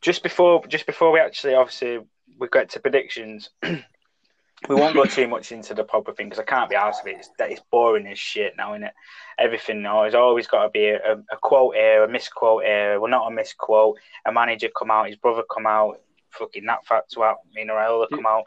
just 0.00 0.22
before, 0.22 0.66
just 0.66 0.86
before 0.86 1.12
we 1.12 1.20
actually, 1.20 1.54
obviously, 1.54 2.00
we 2.38 2.48
get 2.52 2.70
to 2.70 2.80
predictions. 2.80 3.50
we 3.62 4.74
won't 4.74 4.94
go 4.94 5.04
too 5.04 5.28
much 5.28 5.52
into 5.52 5.74
the 5.74 5.84
proper 5.84 6.12
thing 6.12 6.28
because 6.28 6.40
I 6.40 6.44
can't 6.44 6.68
be 6.70 6.76
asked 6.76 7.02
of 7.02 7.06
it. 7.08 7.16
It's, 7.18 7.30
it's 7.38 7.62
boring 7.70 8.06
as 8.08 8.18
shit 8.18 8.54
now, 8.56 8.74
isn't 8.74 8.84
it? 8.84 8.94
Everything 9.38 9.82
now 9.82 10.04
has 10.04 10.14
always 10.14 10.46
got 10.46 10.64
to 10.64 10.70
be 10.70 10.86
a, 10.88 10.98
a, 11.32 11.36
quote 11.40 11.74
here, 11.76 12.02
a 12.04 12.08
misquote 12.08 12.64
here. 12.64 12.98
Well, 13.00 13.10
not 13.10 13.30
a 13.30 13.34
misquote. 13.34 13.98
A 14.26 14.32
manager 14.32 14.68
come 14.76 14.90
out, 14.90 15.06
his 15.06 15.16
brother 15.16 15.42
come 15.50 15.66
out, 15.66 16.00
fucking 16.32 16.66
that 16.66 16.86
fact 16.86 17.12
swap, 17.12 17.40
Mino 17.54 17.74
Raiola 17.74 18.08
come 18.10 18.26
out. 18.26 18.44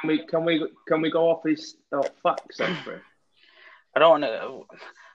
Can 0.00 0.08
we 0.08 0.26
can 0.26 0.44
we 0.44 0.66
can 0.86 1.00
we 1.00 1.10
go 1.10 1.30
off 1.30 1.42
his 1.44 1.76
uh, 1.92 2.02
facts 2.22 2.60
I 2.60 3.98
don't 3.98 4.20
want 4.20 4.24
to, 4.24 4.62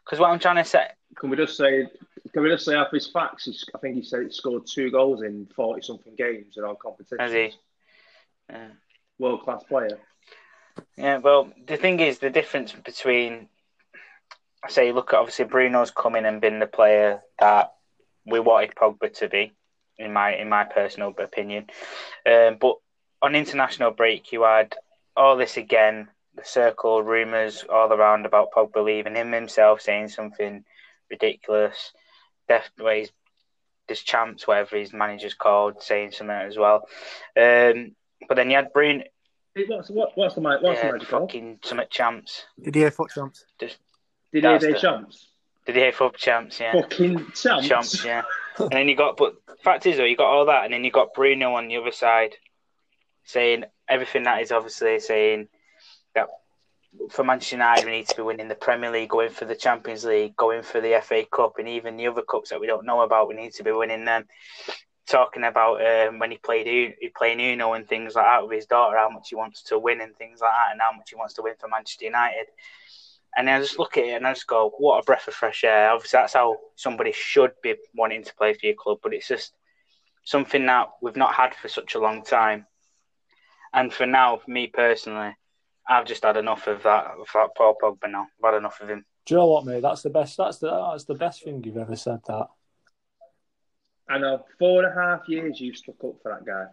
because 0.04 0.19
what 0.19 0.32
I'm 0.32 0.39
trying 0.39 0.56
to 0.56 0.65
say. 0.65 0.88
Can 1.17 1.30
we 1.30 1.38
just 1.38 1.56
say? 1.56 1.88
Can 2.34 2.43
we 2.43 2.50
just 2.50 2.65
say 2.65 2.76
off 2.76 2.91
his 2.91 3.08
facts? 3.08 3.45
He's, 3.45 3.63
I 3.76 3.78
think 3.78 3.95
he 3.95 4.04
said 4.04 4.24
he 4.24 4.32
scored 4.32 4.63
two 4.65 4.89
goals 4.89 5.21
in 5.21 5.47
forty 5.56 5.82
something 5.82 6.15
games 6.15 6.56
in 6.58 6.63
our 6.63 6.76
competition. 6.76 7.19
Has 7.19 7.34
he? 7.34 7.52
Yeah. 8.50 8.69
World 9.19 9.43
class 9.43 9.63
player. 9.63 10.00
Yeah, 10.97 11.17
well, 11.17 11.52
the 11.67 11.78
thing 11.78 12.00
is, 12.00 12.19
the 12.19 12.30
difference 12.30 12.71
between, 12.71 13.50
I 14.63 14.69
say, 14.69 14.91
look 14.93 15.13
at 15.13 15.19
obviously 15.19 15.45
Bruno's 15.45 15.91
come 15.91 16.15
in 16.15 16.26
and 16.26 16.41
been 16.41 16.60
the 16.60 16.65
player 16.65 17.21
that 17.39 17.74
we 18.26 18.39
wanted 18.39 18.74
Pogba 18.74 19.13
to 19.19 19.28
be, 19.28 19.52
in 20.01 20.13
my 20.13 20.35
in 20.35 20.49
my 20.49 20.63
personal 20.63 21.13
opinion. 21.17 21.67
Um, 22.25 22.57
but 22.59 22.75
on 23.21 23.35
international 23.35 23.91
break, 23.91 24.31
you 24.31 24.43
had 24.43 24.75
all 25.15 25.37
this 25.37 25.57
again, 25.57 26.07
the 26.35 26.43
circle 26.45 27.03
rumours 27.03 27.63
all 27.69 27.91
around 27.91 28.25
about 28.25 28.51
Pogba 28.51 28.83
leaving, 28.83 29.15
him 29.15 29.31
himself 29.31 29.81
saying 29.81 30.09
something 30.09 30.63
ridiculous. 31.09 31.93
Definitely, 32.47 33.09
this 33.87 34.01
champs, 34.01 34.47
whatever 34.47 34.77
his 34.77 34.93
manager's 34.93 35.33
called, 35.33 35.81
saying 35.83 36.11
something 36.11 36.35
as 36.35 36.57
well. 36.57 36.87
Um, 37.39 37.95
but 38.27 38.35
then 38.35 38.49
you 38.49 38.55
had 38.55 38.73
Bruno. 38.73 39.03
What's 39.67 39.89
what, 39.89 40.11
what's 40.15 40.35
the 40.35 40.41
what's 40.41 40.63
yeah, 40.63 40.73
the 40.81 40.87
manager 40.87 41.05
called? 41.05 41.29
fucking 41.29 41.59
summit 41.63 41.89
champs. 41.89 42.45
Didier 42.61 42.91
Foot 42.91 43.11
champs. 43.13 43.45
Just 43.59 43.77
Didier 44.33 44.51
that's 44.53 44.65
the- 44.65 44.71
Deschamps. 44.71 45.27
hear 45.65 45.91
Foot 45.91 46.15
champs, 46.15 46.59
yeah. 46.59 46.71
Fucking 46.73 47.31
champs. 47.33 47.67
Champs, 47.67 48.05
yeah. 48.05 48.23
And 48.59 48.71
then 48.71 48.87
you 48.87 48.95
got, 48.95 49.17
but 49.17 49.35
fact 49.63 49.85
is 49.85 49.97
though, 49.97 50.05
you 50.05 50.17
got 50.17 50.31
all 50.31 50.45
that, 50.45 50.65
and 50.65 50.73
then 50.73 50.83
you 50.83 50.91
got 50.91 51.13
Bruno 51.13 51.55
on 51.55 51.67
the 51.67 51.77
other 51.77 51.91
side, 51.91 52.31
saying 53.23 53.65
everything 53.87 54.23
that 54.23 54.41
is 54.41 54.51
obviously 54.51 54.99
saying 54.99 55.47
that 56.15 56.27
for 57.09 57.23
Manchester 57.23 57.55
United 57.55 57.85
we 57.85 57.91
need 57.91 58.07
to 58.07 58.15
be 58.15 58.21
winning 58.21 58.47
the 58.47 58.55
Premier 58.55 58.91
League, 58.91 59.09
going 59.09 59.29
for 59.29 59.45
the 59.45 59.55
Champions 59.55 60.03
League, 60.03 60.35
going 60.35 60.63
for 60.63 60.81
the 60.81 60.99
FA 61.03 61.25
Cup, 61.31 61.55
and 61.57 61.69
even 61.69 61.97
the 61.97 62.07
other 62.07 62.21
cups 62.21 62.49
that 62.49 62.59
we 62.59 62.67
don't 62.67 62.85
know 62.85 63.01
about, 63.01 63.27
we 63.27 63.35
need 63.35 63.53
to 63.53 63.63
be 63.63 63.71
winning 63.71 64.05
them. 64.05 64.25
Talking 65.07 65.43
about 65.43 65.85
um, 65.85 66.19
when 66.19 66.31
he 66.31 66.37
played 66.37 66.67
he 66.67 67.09
playing 67.09 67.41
Uno 67.41 67.73
and 67.73 67.87
things 67.87 68.15
like 68.15 68.25
that 68.25 68.43
with 68.43 68.55
his 68.55 68.65
daughter, 68.65 68.97
how 68.97 69.09
much 69.09 69.29
he 69.29 69.35
wants 69.35 69.63
to 69.63 69.79
win 69.79 69.99
and 69.99 70.15
things 70.15 70.39
like 70.39 70.51
that, 70.51 70.71
and 70.71 70.79
how 70.79 70.91
much 70.95 71.09
he 71.09 71.15
wants 71.15 71.33
to 71.33 71.41
win 71.41 71.55
for 71.59 71.67
Manchester 71.67 72.05
United. 72.05 72.45
And 73.37 73.49
I 73.49 73.59
just 73.59 73.79
look 73.79 73.97
at 73.97 74.03
it 74.03 74.15
and 74.15 74.27
I 74.27 74.33
just 74.33 74.47
go, 74.47 74.71
what 74.77 74.99
a 74.99 75.03
breath 75.03 75.27
of 75.27 75.33
fresh 75.33 75.63
air. 75.63 75.89
Obviously, 75.91 76.17
that's 76.17 76.33
how 76.33 76.57
somebody 76.75 77.13
should 77.13 77.51
be 77.63 77.75
wanting 77.95 78.23
to 78.23 78.35
play 78.35 78.53
for 78.53 78.65
your 78.65 78.75
club, 78.75 78.97
but 79.01 79.13
it's 79.13 79.27
just 79.27 79.53
something 80.25 80.65
that 80.65 80.89
we've 81.01 81.15
not 81.15 81.33
had 81.33 81.55
for 81.55 81.67
such 81.69 81.95
a 81.95 81.99
long 81.99 82.23
time. 82.23 82.65
And 83.73 83.93
for 83.93 84.05
now, 84.05 84.37
for 84.37 84.51
me 84.51 84.67
personally, 84.67 85.33
I've 85.87 86.05
just 86.05 86.23
had 86.23 86.35
enough 86.37 86.67
of 86.67 86.83
that, 86.83 87.05
of 87.19 87.27
that 87.33 87.55
Paul 87.55 87.75
Pogba 87.81 88.11
now. 88.11 88.27
I've 88.43 88.51
had 88.53 88.57
enough 88.57 88.81
of 88.81 88.89
him. 88.89 89.05
Do 89.25 89.33
you 89.33 89.39
know 89.39 89.47
what, 89.47 89.65
mate? 89.65 89.81
That's 89.81 90.01
the 90.01 90.09
best. 90.09 90.35
That's 90.37 90.57
the 90.57 90.69
that's 90.91 91.05
the 91.05 91.15
best 91.15 91.43
thing 91.43 91.63
you've 91.63 91.77
ever 91.77 91.95
said. 91.95 92.19
That. 92.27 92.47
I 94.09 94.17
know. 94.17 94.45
Four 94.59 94.83
and 94.83 94.91
a 94.91 95.01
half 95.01 95.29
years 95.29 95.59
you've 95.61 95.77
stuck 95.77 96.03
up 96.03 96.15
for 96.21 96.31
that 96.33 96.45
guy. 96.45 96.65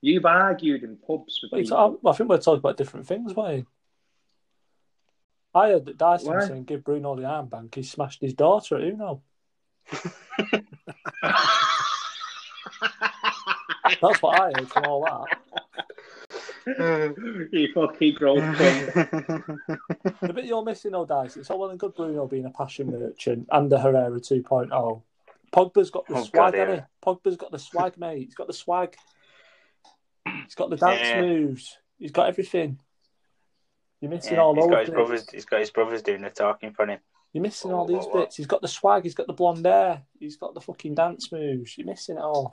You've 0.00 0.24
argued 0.24 0.84
in 0.84 0.96
pubs 0.96 1.40
with 1.42 1.52
Well, 1.52 1.60
it's- 1.60 1.70
people. 1.70 1.98
I, 2.04 2.10
I 2.10 2.12
think 2.14 2.30
we're 2.30 2.38
talking 2.38 2.60
about 2.60 2.76
different 2.76 3.06
things, 3.06 3.34
Wayne. 3.34 3.66
I 5.54 5.68
heard 5.70 5.86
that 5.86 5.98
Dyson 5.98 6.28
Why? 6.34 6.46
saying 6.46 6.64
give 6.64 6.84
Bruno 6.84 7.16
the 7.16 7.22
armband. 7.22 7.74
He 7.74 7.82
smashed 7.82 8.20
his 8.20 8.34
daughter 8.34 8.76
at 8.76 8.82
Uno. 8.84 9.22
That's 14.00 14.22
what 14.22 14.38
I 14.40 14.52
heard 14.52 14.68
from 14.70 14.84
all 14.84 15.04
that. 15.04 15.24
you 17.52 17.68
fucking 17.74 18.14
grown. 18.14 18.36
The 18.52 20.32
bit 20.34 20.44
you're 20.44 20.62
missing, 20.62 20.92
though, 20.92 21.06
Dyson, 21.06 21.40
it's 21.40 21.50
all 21.50 21.58
well 21.58 21.70
and 21.70 21.78
good 21.80 21.94
Bruno 21.94 22.26
being 22.26 22.44
a 22.44 22.50
passion 22.50 22.90
merchant 22.90 23.48
and 23.50 23.70
the 23.70 23.78
Herrera 23.80 24.20
2.0. 24.20 25.02
Pogba's 25.50 25.90
got 25.90 26.06
the 26.06 26.14
Oh, 26.16 26.24
swag, 26.24 26.52
God, 26.52 26.58
yeah. 26.68 26.74
he? 26.74 26.80
Pogba's 27.02 27.36
got 27.38 27.50
the 27.50 27.58
swag, 27.58 27.96
mate. 27.96 28.24
He's 28.26 28.34
got 28.34 28.46
the 28.48 28.52
swag. 28.52 28.94
He's 30.44 30.54
got 30.54 30.68
the 30.68 30.76
dance 30.76 31.00
Yeah. 31.08 31.22
moves. 31.22 31.78
He's 31.98 32.12
got 32.12 32.28
everything. 32.28 32.78
You're 34.00 34.10
missing 34.10 34.34
Yeah, 34.34 34.40
all 34.42 34.54
he's 34.54 34.64
those 34.64 34.70
got 34.70 34.80
his 34.80 34.88
bits. 34.90 34.94
brothers. 34.96 35.30
He's 35.30 35.44
got 35.44 35.60
his 35.60 35.70
brothers 35.70 36.02
doing 36.02 36.22
the 36.22 36.30
talking 36.30 36.72
for 36.72 36.86
him. 36.86 37.00
You're 37.32 37.42
missing 37.42 37.72
all 37.72 37.84
these 37.86 38.06
bits. 38.06 38.36
He's 38.36 38.46
got 38.46 38.62
the 38.62 38.68
swag. 38.68 39.02
He's 39.02 39.14
got 39.14 39.26
the 39.26 39.32
blonde 39.32 39.66
hair. 39.66 40.02
He's 40.18 40.36
got 40.36 40.54
the 40.54 40.60
fucking 40.60 40.94
dance 40.94 41.30
moves. 41.30 41.76
You're 41.76 41.86
missing 41.86 42.16
it 42.16 42.22
all. 42.22 42.50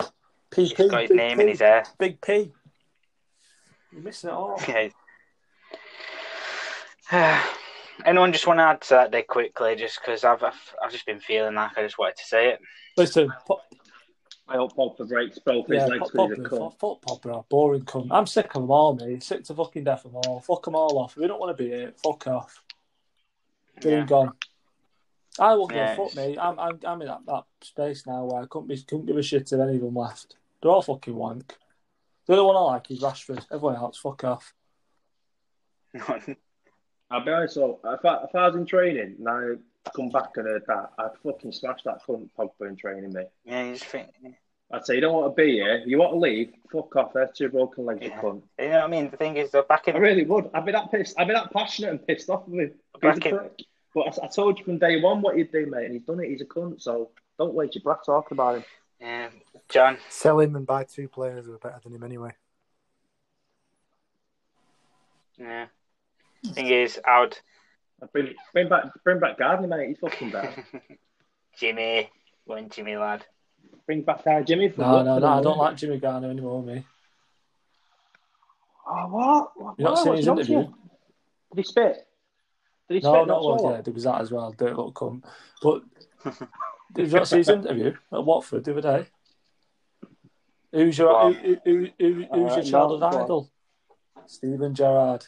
PP, 0.51 0.55
He's 0.55 0.73
got 0.73 1.01
his 1.01 1.10
Big 1.10 1.17
name 1.17 1.38
P, 1.38 1.43
in 1.43 1.47
his 1.49 1.60
hair. 1.60 1.84
Big 1.97 2.19
P. 2.21 2.51
You're 3.91 4.01
missing 4.01 4.29
it 4.29 4.34
all. 4.34 4.60
Yeah. 4.67 4.89
Anyone 8.05 8.34
just 8.34 8.45
want 8.47 8.60
to 8.60 8.63
add 8.63 8.81
to 8.81 8.89
that 8.89 9.12
there 9.12 9.23
quickly, 9.23 9.75
just 9.77 9.99
because 10.01 10.23
I've, 10.25 10.43
I've 10.43 10.75
I've 10.84 10.91
just 10.91 11.05
been 11.05 11.19
feeling 11.19 11.55
like 11.55 11.77
I 11.77 11.84
just 11.84 11.97
wanted 11.97 12.17
to 12.17 12.25
say 12.25 12.49
it. 12.49 12.60
Listen, 12.97 13.31
po- 13.47 13.62
I 14.47 14.58
hope 14.58 14.75
Pogba 14.75 15.08
breaks 15.08 15.39
both 15.39 15.67
his 15.67 15.77
yeah, 15.77 15.86
legs 15.88 16.12
pop, 16.12 16.29
with 16.29 16.38
his 16.38 16.47
fuck 16.47 17.01
Popper, 17.01 17.41
boring 17.49 17.81
cunt. 17.81 18.10
I'm 18.12 18.27
sick 18.27 18.53
of 18.55 18.62
them 18.62 18.71
all, 18.71 18.93
mate. 18.95 19.23
Sick 19.23 19.43
to 19.45 19.55
fucking 19.55 19.84
death 19.86 20.05
of 20.05 20.12
them 20.13 20.21
all. 20.27 20.39
Fuck 20.39 20.65
them 20.65 20.75
all 20.75 20.99
off. 20.99 21.13
If 21.13 21.17
we 21.17 21.27
don't 21.27 21.39
want 21.39 21.58
to 21.58 21.63
be 21.63 21.69
here, 21.69 21.93
fuck 22.03 22.27
off. 22.27 22.63
Get 23.79 23.91
Yeah. 23.91 24.01
him 24.01 24.05
gone. 24.05 24.34
I 25.39 25.55
won't 25.55 25.71
give 25.71 25.77
Yeah, 25.77 25.93
a 25.93 25.95
fuck, 25.95 26.12
it's- 26.12 26.15
mate. 26.15 26.38
I'm, 26.39 26.60
I'm, 26.60 26.79
I'm 26.86 27.01
in 27.01 27.08
that, 27.08 27.25
that 27.25 27.43
space 27.62 28.05
now 28.05 28.23
where 28.25 28.43
I 28.43 28.45
couldn't, 28.45 28.67
be, 28.67 28.77
couldn't 28.77 29.08
give 29.08 29.17
a 29.17 29.23
shit 29.23 29.51
if 29.51 29.60
any 29.60 29.75
of 29.77 29.81
them 29.81 29.95
left. 29.95 30.36
They're 30.62 30.71
all 30.71 30.81
fucking 30.84 31.15
wank. 31.15 31.55
The 32.27 32.34
only 32.34 32.45
one 32.45 32.55
I 32.55 32.60
like 32.60 32.89
is 32.91 33.01
Rashford. 33.01 33.45
Everyone 33.51 33.75
else, 33.75 33.97
fuck 33.97 34.23
off. 34.23 34.53
I'll 37.12 37.23
be 37.23 37.31
honest, 37.31 37.55
so 37.55 37.79
if 37.84 38.05
I, 38.05 38.23
if 38.23 38.36
I 38.36 38.47
was 38.47 38.55
in 38.55 38.65
training 38.65 39.15
and 39.19 39.27
I 39.27 39.53
come 39.93 40.10
back 40.10 40.36
and 40.38 40.48
heard 40.48 40.63
that, 40.67 40.91
I'd 40.98 41.12
fucking 41.24 41.52
smash 41.52 41.84
that 41.84 42.02
cunt 42.06 42.30
Pogba 42.38 42.67
in 42.67 42.76
training, 42.76 43.13
me. 43.13 43.24
yeah, 43.43 43.63
you 43.65 43.74
just 43.74 43.86
think, 43.86 44.10
you 44.21 44.34
I'd 44.71 44.86
say, 44.86 44.95
you 44.95 45.02
don't 45.02 45.13
want 45.13 45.36
to 45.36 45.41
be 45.43 45.52
here, 45.54 45.84
you 45.86 45.98
want 46.00 46.13
to 46.13 46.17
leave, 46.17 46.54
fuck 46.71 46.95
off, 46.95 47.13
there's 47.13 47.30
two 47.38 47.50
broken 47.50 47.86
legs, 47.86 48.02
you 48.02 48.10
Yeah. 48.10 48.21
cunt. 48.21 48.41
know 48.58 48.67
what 48.69 48.82
I 48.84 48.88
mean? 48.88 49.10
The 49.12 49.17
thing 49.17 49.38
is, 49.38 49.52
though, 49.52 49.62
back 49.63 49.88
in. 49.88 49.93
I 49.93 49.98
in 49.98 50.04
really 50.04 50.26
would. 50.26 50.50
I'd 50.54 50.65
be 50.65 50.71
that 50.71 50.89
pissed. 50.91 51.19
I'd 51.19 51.28
be 51.28 51.34
that 51.34 51.52
passionate 51.54 51.91
and 51.91 52.08
pissed 52.08 52.30
off 52.30 52.48
with 52.48 52.71
him. 52.71 52.80
Back 53.00 53.26
in- 53.26 53.50
But 53.93 54.19
I, 54.21 54.26
I 54.26 54.28
told 54.28 54.58
you 54.60 54.65
from 54.65 54.78
day 54.80 55.00
one 55.00 55.21
what 55.21 55.38
you'd 55.38 55.52
do, 55.52 55.65
mate, 55.67 55.86
and 55.86 55.93
he's 55.93 56.04
done 56.04 56.19
it. 56.19 56.30
He's 56.30 56.41
a 56.41 56.45
cunt, 56.45 56.82
so 56.82 57.12
don't 57.38 57.54
waste 57.54 57.76
your 57.76 57.84
breath 57.84 58.06
talking 58.06 58.36
about 58.36 58.56
him. 58.56 58.63
yeah, 59.00 59.30
John, 59.69 59.98
Sell 60.10 60.39
him 60.39 60.56
and 60.56 60.65
buy 60.65 60.84
two 60.84 61.08
players 61.08 61.45
who 61.45 61.54
are 61.54 61.60
better 61.60 61.80
than 61.84 61.93
him 61.93 62.04
anyway. 62.04 62.32
yeah. 65.38 65.67
Thing 66.54 66.67
is, 66.67 67.00
I 67.06 67.19
would 67.21 67.38
I'd 68.01 68.12
Bring, 68.12 68.34
bring 68.53 68.69
back, 68.69 68.86
bring 69.03 69.19
back 69.19 69.38
Garner, 69.38 69.67
mate. 69.67 69.89
He's 69.89 69.99
fucking 69.99 70.29
better. 70.31 70.63
Jimmy, 71.58 72.10
one 72.45 72.69
Jimmy 72.69 72.97
lad. 72.97 73.25
bring 73.86 74.01
back 74.01 74.21
uh, 74.27 74.41
Jimmy. 74.41 74.69
from 74.69 74.84
No, 74.84 75.01
no, 75.03 75.19
no. 75.19 75.27
I 75.27 75.41
don't 75.41 75.58
like 75.58 75.77
Jimmy 75.77 75.97
Garner 75.99 76.29
anymore, 76.29 76.62
me. 76.62 76.86
Oh, 78.88 79.08
what? 79.08 79.51
what? 79.55 79.75
You 79.79 79.84
not 79.86 79.93
what? 79.93 79.97
seen 80.03 80.08
What's 80.12 80.19
his 80.19 80.27
wrong 80.27 80.38
with 80.38 80.49
interview? 80.49 80.73
Did 81.53 81.58
he 81.58 81.63
spit? 81.63 82.08
Did 82.89 82.95
he 82.95 82.99
No, 83.01 83.13
spit? 83.15 83.27
not 83.27 83.41
swallow? 83.41 83.63
well. 83.63 83.73
Yeah, 83.75 83.81
there 83.81 83.93
was 83.93 84.03
that 84.03 84.21
as 84.21 84.31
well. 84.31 84.51
Dirt 84.51 84.69
little 84.75 84.91
cunt. 84.93 85.23
But 85.62 85.84
did 86.93 87.08
you 87.08 87.17
not 87.17 87.27
see 87.27 87.38
his 87.38 87.49
interview 87.49 87.93
at 88.12 88.23
Watford 88.25 88.63
the 88.65 88.77
other 88.77 88.81
day? 89.03 89.08
Who's 90.73 90.97
your 90.97 91.13
Wow. 91.13 91.31
who, 91.31 91.58
who, 91.63 91.88
who, 91.97 92.13
who's 92.15 92.27
Uh, 92.31 92.36
your 92.36 92.47
no, 92.49 92.63
childhood 92.63 92.99
go 92.99 93.05
on. 93.08 93.23
idol? 93.23 93.51
Steven 94.27 94.73
Gerrard, 94.73 95.25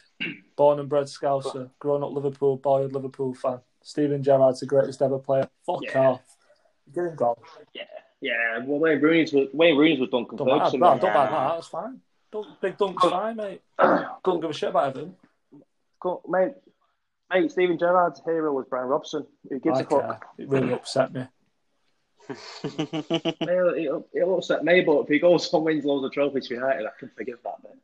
born 0.56 0.80
and 0.80 0.88
bred 0.88 1.06
Scouser, 1.06 1.70
grown 1.78 2.02
up 2.02 2.12
Liverpool, 2.12 2.56
boyhood 2.56 2.92
Liverpool 2.92 3.34
fan. 3.34 3.60
Steven 3.82 4.22
Gerrard's 4.22 4.60
the 4.60 4.66
greatest 4.66 5.00
ever 5.02 5.18
player. 5.18 5.48
Fuck 5.66 5.82
Yeah. 5.82 6.08
off. 6.10 6.36
Get 6.94 7.04
him 7.04 7.16
gone. 7.16 7.36
Yeah, 8.20 8.58
well, 8.64 8.80
Wayne 8.80 9.00
Rooney's 9.00 9.32
with 9.32 9.54
Wayne 9.54 9.76
Rooney's 9.76 10.00
with 10.00 10.10
Duncan 10.10 10.36
Don't 10.36 10.48
matter. 10.48 10.58
Ferguson. 10.64 10.80
No, 10.80 10.92
mate. 10.94 11.00
don't 11.00 11.14
mind 11.14 11.32
that. 11.34 11.54
That's 11.54 11.66
fine. 11.68 12.00
Don't, 12.32 12.60
big 12.60 12.76
Dunk's 12.76 13.08
fine, 13.08 13.36
mate. 13.36 13.62
Couldn't 14.22 14.40
give 14.40 14.50
a 14.50 14.52
shit 14.52 14.70
about 14.70 14.96
him. 14.96 15.14
Cool, 16.00 16.22
mate. 16.28 16.54
Mate, 17.32 17.50
Steven 17.52 17.78
Gerrard's 17.78 18.20
hero 18.24 18.52
was 18.52 18.66
Brian 18.68 18.88
Robson. 18.88 19.26
Who 19.48 19.60
gives 19.60 19.78
I 19.78 19.82
a 19.82 19.84
fuck? 19.84 20.26
It 20.38 20.48
really 20.48 20.72
upset 20.72 21.12
me. 21.12 21.26
Mate, 22.28 23.40
It'll, 23.40 24.06
it'll 24.12 24.38
upset 24.38 24.64
me, 24.64 24.80
but 24.82 25.00
if 25.02 25.08
he 25.08 25.18
goes 25.18 25.52
and 25.52 25.64
wins 25.64 25.84
loads 25.84 26.04
of 26.04 26.12
trophies 26.12 26.46
for 26.48 26.54
United, 26.54 26.86
I 26.86 26.90
can 26.98 27.10
forgive 27.16 27.38
that. 27.44 27.56
Mate. 27.62 27.78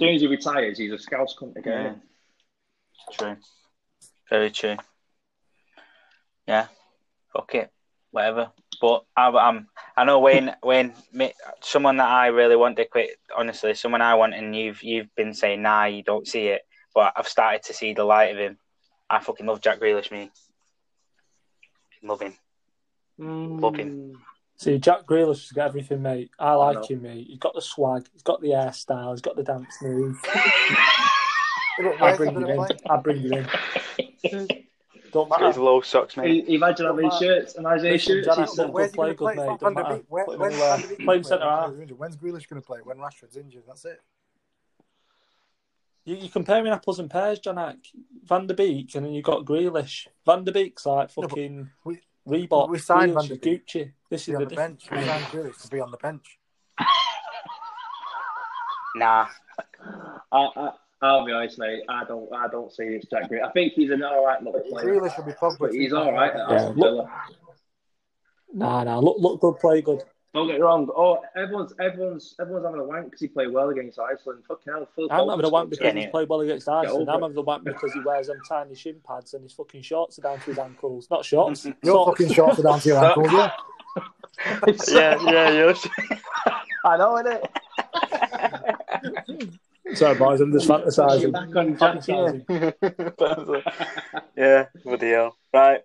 As 0.00 0.06
soon 0.06 0.14
as 0.14 0.22
he 0.22 0.28
retires, 0.28 0.78
he's 0.78 0.92
a 0.92 0.98
Scouse 0.98 1.36
cunt 1.38 1.56
again. 1.56 2.00
True. 3.12 3.36
Very 4.30 4.50
true. 4.50 4.76
Yeah. 6.48 6.68
Fuck 7.34 7.54
it. 7.54 7.70
Whatever. 8.10 8.50
But 8.80 9.04
I, 9.14 9.28
I'm. 9.28 9.68
I 9.98 10.04
know 10.04 10.20
Wayne. 10.20 10.54
Wayne. 10.62 10.94
Someone 11.60 11.98
that 11.98 12.08
I 12.08 12.28
really 12.28 12.56
want 12.56 12.78
to 12.78 12.86
quit. 12.86 13.10
Honestly, 13.36 13.74
someone 13.74 14.00
I 14.00 14.14
want, 14.14 14.32
and 14.32 14.56
you've 14.56 14.82
you've 14.82 15.14
been 15.16 15.34
saying, 15.34 15.60
nah, 15.60 15.84
you 15.84 16.02
don't 16.02 16.26
see 16.26 16.46
it. 16.46 16.62
but 16.94 17.12
I've 17.14 17.28
started 17.28 17.62
to 17.64 17.74
see 17.74 17.92
the 17.92 18.04
light 18.04 18.32
of 18.32 18.38
him. 18.38 18.56
I 19.10 19.20
fucking 19.20 19.44
love 19.44 19.60
Jack 19.60 19.80
Grealish, 19.80 20.10
me. 20.10 20.30
Love 22.02 22.22
him. 22.22 22.34
Love 23.18 23.76
him. 23.76 23.90
Mm. 23.90 24.12
See, 24.60 24.78
Jack 24.78 25.06
Grealish 25.06 25.40
has 25.48 25.52
got 25.52 25.68
everything, 25.68 26.02
mate. 26.02 26.30
I 26.38 26.52
like 26.52 26.74
know. 26.76 26.82
him, 26.86 27.00
mate. 27.02 27.26
He's 27.28 27.38
got 27.38 27.54
the 27.54 27.62
swag, 27.62 28.06
he's 28.12 28.20
got 28.22 28.42
the 28.42 28.48
hairstyle, 28.48 29.12
he's 29.12 29.22
got 29.22 29.34
the 29.34 29.42
dance 29.42 29.74
move. 29.80 30.18
I 30.26 31.94
where's 31.98 32.16
bring 32.18 32.38
you 32.38 32.46
in. 32.46 32.56
play? 32.56 32.68
I 32.90 32.96
bring 32.98 33.22
you 33.22 33.32
in. 33.32 33.48
Don't 35.12 35.28
Got 35.30 35.40
his 35.40 35.56
matter. 35.56 35.60
low 35.62 35.80
socks, 35.80 36.16
mate. 36.18 36.44
I- 36.46 36.52
Imagine 36.52 36.86
having 36.86 37.00
Don't 37.08 37.12
matter. 37.14 37.24
shirts. 37.24 37.54
Imagine 37.54 37.90
Listen, 37.92 38.14
shirts. 38.16 38.26
Janet, 38.26 38.48
he's 38.50 38.58
look, 38.58 38.66
said- 38.66 38.72
Where's 38.74 38.90
he 38.90 38.96
play 38.96 39.04
gonna 39.06 39.14
good, 39.14 39.24
play? 39.24 39.34
mate. 39.36 39.46
Van 39.46 39.56
Don't 39.60 39.74
der 39.74 39.82
matter. 39.82 39.96
Beek. 39.96 40.04
When- 40.08 40.24
Put 40.26 40.34
him 40.34 40.40
When's 40.40 40.54
anywhere. 40.54 40.76
Van 40.76 40.80
der 40.82 40.88
Beek 40.88 40.96
Play 40.98 41.04
him 41.16 41.22
gonna 41.22 41.24
centre 41.24 41.44
half. 41.50 41.74
play? 41.74 41.84
When's 41.86 42.16
Grealish 42.18 42.48
going 42.48 42.60
to 42.62 42.66
play? 42.66 42.78
When 42.84 42.98
Rashford's 42.98 43.36
injured, 43.38 43.62
that's 43.66 43.84
it. 43.86 44.00
You, 46.04 46.16
you're 46.16 46.28
comparing 46.28 46.68
apples 46.72 46.98
and 47.00 47.10
pears, 47.10 47.40
Janak. 47.40 47.78
Van 48.24 48.46
der 48.46 48.54
Beek, 48.54 48.94
and 48.94 49.06
then 49.06 49.12
you've 49.14 49.24
got 49.24 49.44
Grealish. 49.46 50.06
Van 50.26 50.44
der 50.44 50.52
Beek's 50.52 50.84
like 50.86 51.10
No, 51.16 51.22
fucking 51.26 51.70
we- 51.84 52.00
Reebok. 52.28 52.68
we 52.68 52.78
signed 52.78 53.12
Grealish 53.12 53.14
Van 53.14 53.28
der 53.28 53.34
is 53.34 53.38
Gucci. 53.40 53.92
This 54.10 54.26
Be 54.26 54.32
is 54.32 54.36
on 54.36 54.42
the 54.44 54.48
the 54.50 54.56
bench. 54.56 54.90
We 54.90 54.96
signed 55.04 55.24
Grealish 55.26 55.62
to 55.62 55.68
be 55.68 55.80
on 55.80 55.90
the 55.90 55.96
bench. 55.96 56.38
Nah. 58.96 59.26
I, 60.32 60.48
I, 60.56 60.70
I'll 61.02 61.24
be 61.24 61.32
honest, 61.32 61.58
mate. 61.58 61.82
I 61.88 62.04
don't, 62.04 62.32
I 62.34 62.48
don't 62.48 62.72
see 62.72 62.88
this 62.88 63.04
Jack 63.10 63.30
Grealish. 63.30 63.44
I 63.48 63.52
think 63.52 63.72
he's 63.74 63.90
an 63.90 64.02
all 64.02 64.24
right 64.26 64.42
little 64.42 64.60
player, 64.68 64.84
Grealish 65.00 65.16
will 65.16 65.24
be 65.24 65.32
Pogba. 65.32 65.58
but 65.60 65.72
he's 65.72 65.92
all 65.92 66.12
right. 66.12 66.32
At 66.34 66.50
Yeah, 66.50 66.72
look- 66.74 67.08
Nah, 68.52 68.82
nah. 68.82 68.98
Look, 68.98 69.16
look 69.20 69.40
good, 69.40 69.58
play 69.60 69.80
good. 69.80 70.02
Don't 70.32 70.46
get 70.46 70.56
me 70.56 70.62
wrong. 70.62 70.88
Oh, 70.96 71.18
everyone's, 71.34 71.72
everyone's, 71.80 72.36
everyone's 72.40 72.64
having 72.64 72.80
a 72.80 72.84
wank 72.84 73.06
because 73.06 73.20
he 73.20 73.26
played 73.26 73.50
well 73.52 73.68
against 73.70 73.98
Iceland. 73.98 74.44
Fucking 74.46 74.72
hell, 74.72 74.88
Phil 74.94 75.08
I'm 75.10 75.28
having 75.28 75.44
a 75.44 75.48
wank 75.48 75.70
because 75.70 75.92
Yeah, 75.92 76.00
he's 76.00 76.10
played 76.10 76.28
well 76.28 76.40
against 76.40 76.68
Iceland. 76.68 77.10
I'm 77.10 77.22
having 77.22 77.36
a 77.36 77.40
wank 77.40 77.64
because 77.64 77.92
he 77.92 78.00
wears 78.00 78.28
them 78.28 78.40
tiny 78.48 78.76
shin 78.76 79.00
pads 79.04 79.34
and 79.34 79.42
his 79.42 79.52
fucking 79.52 79.82
shorts 79.82 80.20
are 80.20 80.22
down 80.22 80.38
to 80.38 80.44
his 80.44 80.58
ankles. 80.58 81.08
Not 81.10 81.24
shorts. 81.24 81.64
Your 81.82 82.06
socks. 82.06 82.20
fucking 82.20 82.32
shorts 82.32 82.60
are 82.60 82.62
down 82.62 82.78
to 82.78 82.88
your 82.88 83.04
ankles, 83.04 83.32
yeah. 83.32 83.50
yeah, 84.88 85.18
yeah, 85.24 85.50
yes. 85.50 85.88
I 86.84 86.96
know, 86.96 87.20
innit? 87.20 87.44
Sorry, 89.96 90.14
boys. 90.16 90.40
I'm 90.40 90.52
just 90.52 90.68
fantasising. 90.68 91.32
Back 91.32 91.56
on 91.56 91.76
Jack, 91.76 92.06
yeah. 92.06 92.70
Fantasising. 93.18 94.22
yeah, 94.36 94.66
bloody 94.84 95.10
hell. 95.10 95.36
Right. 95.52 95.80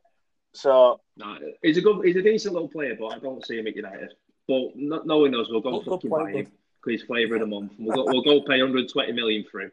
So, 0.54 1.02
No, 1.18 1.38
he's 1.64 1.78
a 1.78 1.82
good, 1.82 2.06
he's 2.06 2.16
a 2.16 2.22
decent 2.22 2.54
little 2.54 2.70
player, 2.70 2.96
but 2.98 3.08
I 3.08 3.20
don't 3.20 3.44
see 3.46 3.58
him 3.58 3.66
at 3.68 3.76
United. 3.76 4.14
But 4.48 4.76
not 4.76 5.08
knowing 5.08 5.34
us, 5.36 5.48
we'll 5.50 5.62
go 5.62 5.72
Look, 5.72 5.86
good 5.86 5.92
fucking 5.92 6.10
buy 6.10 6.32
him 6.32 6.46
because 6.46 7.02
he's 7.02 7.04
flavour 7.04 7.36
of 7.36 7.42
the 7.42 7.48
month. 7.48 7.74
We'll 7.80 7.96
go, 7.96 8.04
we'll 8.06 8.22
go 8.24 8.42
pay 8.42 8.60
120 8.62 9.12
million 9.14 9.44
for 9.52 9.62
him. 9.62 9.72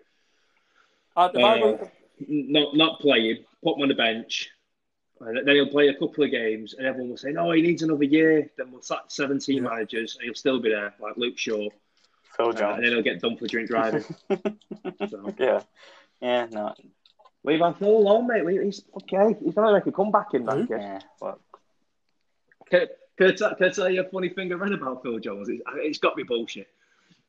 Uh, 1.17 1.29
Uh, 1.35 1.87
not 2.29 2.75
not 2.77 3.01
play 3.01 3.31
him, 3.31 3.39
put 3.63 3.77
him 3.77 3.83
on 3.83 3.89
the 3.89 3.95
bench. 3.95 4.49
And 5.21 5.47
then 5.47 5.55
he'll 5.55 5.69
play 5.69 5.87
a 5.89 5.95
couple 5.95 6.25
of 6.25 6.31
games, 6.33 6.75
and 6.75 6.85
everyone 6.87 7.11
will 7.11 7.17
say, 7.17 7.31
"No, 7.33 7.53
he 7.53 7.63
needs 7.63 7.83
another 7.83 8.03
year." 8.05 8.51
Then 8.57 8.73
we'll 8.73 8.83
sack 8.83 9.03
17 9.09 9.57
Yeah. 9.57 9.63
managers, 9.71 10.17
and 10.17 10.25
he'll 10.25 10.35
still 10.35 10.59
be 10.59 10.71
there, 10.71 10.95
like 11.01 11.17
Luke 11.17 11.39
Shaw, 11.39 11.69
Phil 12.37 12.49
uh, 12.49 12.51
and 12.75 12.83
then 12.85 12.93
he'll 12.93 13.03
get 13.03 13.21
done 13.21 13.37
for 13.37 13.47
drink 13.47 13.69
driving. 13.69 14.03
so, 15.09 15.33
Yeah. 15.39 15.63
Yeah, 16.21 16.47
no. 16.51 16.75
leave 17.45 17.61
him 17.61 17.75
Phil 17.75 17.89
alone, 17.97 18.27
mate. 18.27 18.45
Leave- 18.45 18.63
He's 18.63 18.83
okay. 19.03 19.37
He's 19.45 19.55
gonna 19.55 19.73
make 19.73 19.87
a 19.87 19.93
comeback 19.93 20.35
in 20.35 20.45
that 20.47 20.67
game. 20.69 20.79
Yeah. 20.81 21.01
Well, 21.21 21.39
Can, 23.23 23.31
I 23.31 23.35
t- 23.35 23.57
can 23.57 23.67
I 23.67 23.71
tell 23.71 23.89
you 23.89 24.01
a 24.01 24.09
funny 24.09 24.29
thing 24.29 24.53
I 24.53 24.57
read 24.57 24.73
about 24.73 25.03
Phil 25.03 25.21
Jones? 25.21 25.49
It's, 25.49 25.63
it's 25.77 25.99
got 25.99 26.17
me 26.17 26.25
bullshit. 26.25 26.69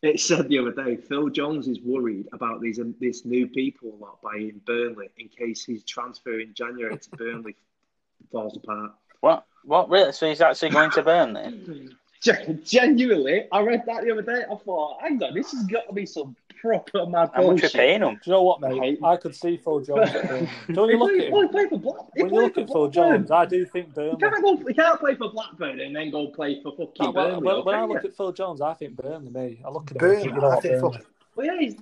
It 0.01 0.19
said 0.19 0.49
the 0.49 0.57
other 0.57 0.71
day, 0.71 0.97
Phil 0.97 1.29
Jones 1.29 1.67
is 1.67 1.79
worried 1.81 2.27
about 2.33 2.61
these 2.61 2.79
um, 2.79 2.95
this 2.99 3.25
new 3.25 3.47
people 3.47 3.95
lot 3.99 4.19
buying 4.23 4.59
Burnley 4.65 5.09
in 5.19 5.29
case 5.29 5.63
his 5.63 5.83
transfer 5.83 6.39
in 6.39 6.53
January 6.55 6.97
to 6.97 7.09
Burnley 7.11 7.55
falls 8.31 8.57
apart. 8.57 8.93
what? 9.21 9.45
What? 9.65 9.87
Really? 9.89 10.11
So 10.13 10.27
he's 10.27 10.41
actually 10.41 10.71
going 10.71 10.89
to 10.91 11.03
Burnley? 11.03 11.89
Gen- 12.21 12.61
Genuinely, 12.65 13.47
I 13.51 13.61
read 13.61 13.83
that 13.85 14.03
the 14.03 14.11
other 14.11 14.21
day. 14.23 14.43
I 14.51 14.55
thought, 14.55 14.99
hang 15.01 15.21
on, 15.21 15.35
this 15.35 15.51
has 15.51 15.63
got 15.65 15.87
to 15.87 15.93
be 15.93 16.05
some 16.07 16.35
proper 16.63 17.05
mad 17.05 17.29
How 17.33 17.51
much 17.51 17.63
are 17.63 17.69
paying 17.69 18.01
him? 18.01 18.15
Do 18.15 18.19
you 18.25 18.31
know 18.33 18.41
what, 18.43 18.61
mate? 18.61 18.79
Right. 18.79 18.97
I 19.03 19.17
could 19.17 19.35
see 19.35 19.57
Phil 19.57 19.81
Jones. 19.81 20.11
Don't 20.71 20.89
you 20.89 20.97
look 20.97 21.11
at 21.11 21.19
He 21.19 21.25
him? 21.27 21.49
played 21.49 21.69
for 21.69 21.77
Black- 21.79 22.15
When 22.15 22.33
you 22.33 22.41
look 22.41 22.53
for 22.55 22.61
at 22.61 22.67
Phil 22.67 22.87
Jones, 22.89 23.31
I 23.31 23.45
do 23.45 23.65
think 23.65 23.87
You 23.89 23.93
Burnley. 23.93 24.17
can't, 24.19 24.41
go, 24.41 24.51
you 24.69 24.73
can't 24.75 24.99
play 24.99 25.15
for 25.15 25.29
Blackburn 25.31 25.79
and 25.81 25.95
then 25.95 26.09
go 26.11 26.27
play 26.27 26.61
for 26.63 26.71
fucking 26.71 26.91
No, 27.01 27.11
Burnley. 27.13 27.35
when, 27.45 27.55
when, 27.57 27.65
when 27.65 27.75
I 27.75 27.85
look 27.85 28.03
you? 28.03 28.09
at 28.09 28.15
Phil 28.15 28.31
Jones, 28.31 28.61
I 28.61 28.73
think 28.73 28.95
Burnley. 28.95 29.29
Me, 29.31 29.61
I 29.65 29.69
look 29.69 29.91
at 29.91 29.97
him. 29.97 29.99
Burnley, 29.99 30.23
think, 30.23 30.35
you 30.35 30.41
know 30.41 30.49
I 30.49 30.59
think 30.59 30.81
Burnley. 30.81 30.97
fuck- 30.97 31.05
Well, 31.35 31.45
yeah, 31.47 31.59
he's, 31.59 31.75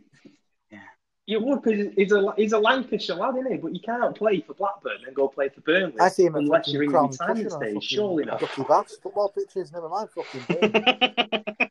you 1.27 1.39
would 1.39 1.61
because 1.61 1.93
he's 1.95 2.11
a 2.11 2.33
he's 2.35 2.51
a 2.51 2.57
Lancashire 2.57 3.15
lad, 3.15 3.35
isn't 3.37 3.51
he? 3.51 3.57
But 3.57 3.73
you 3.75 3.79
can't 3.79 4.15
play 4.17 4.41
for 4.41 4.53
Blackburn 4.55 4.97
and 5.05 5.15
go 5.15 5.27
play 5.27 5.47
for 5.49 5.61
Burnley 5.61 5.93
I 5.99 6.09
see 6.09 6.25
him 6.25 6.35
unless 6.35 6.67
you're 6.73 6.83
in 6.83 6.89
Crown 6.89 7.09
retirement 7.11 7.45
Cushion 7.45 7.59
stage. 7.79 7.83
Surely 7.83 8.25
not. 8.25 8.39
Ducky 8.41 8.63
Baths, 8.63 8.97
football 9.01 9.29
pitches, 9.29 9.71
never 9.71 9.87
mind 9.87 10.09
fucking 10.09 10.41
Burnley. 10.71 11.55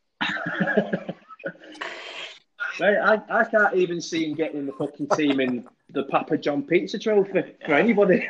Mate, 2.81 2.97
I, 2.97 3.21
I 3.29 3.43
can't 3.43 3.75
even 3.75 4.01
see 4.01 4.25
him 4.25 4.33
getting 4.33 4.65
the 4.65 4.71
fucking 4.71 5.09
team 5.09 5.39
in 5.39 5.67
the 5.91 6.01
Papa 6.05 6.35
John 6.35 6.63
Pizza 6.63 6.97
Trophy 6.97 7.43
for 7.63 7.75
anybody. 7.75 8.27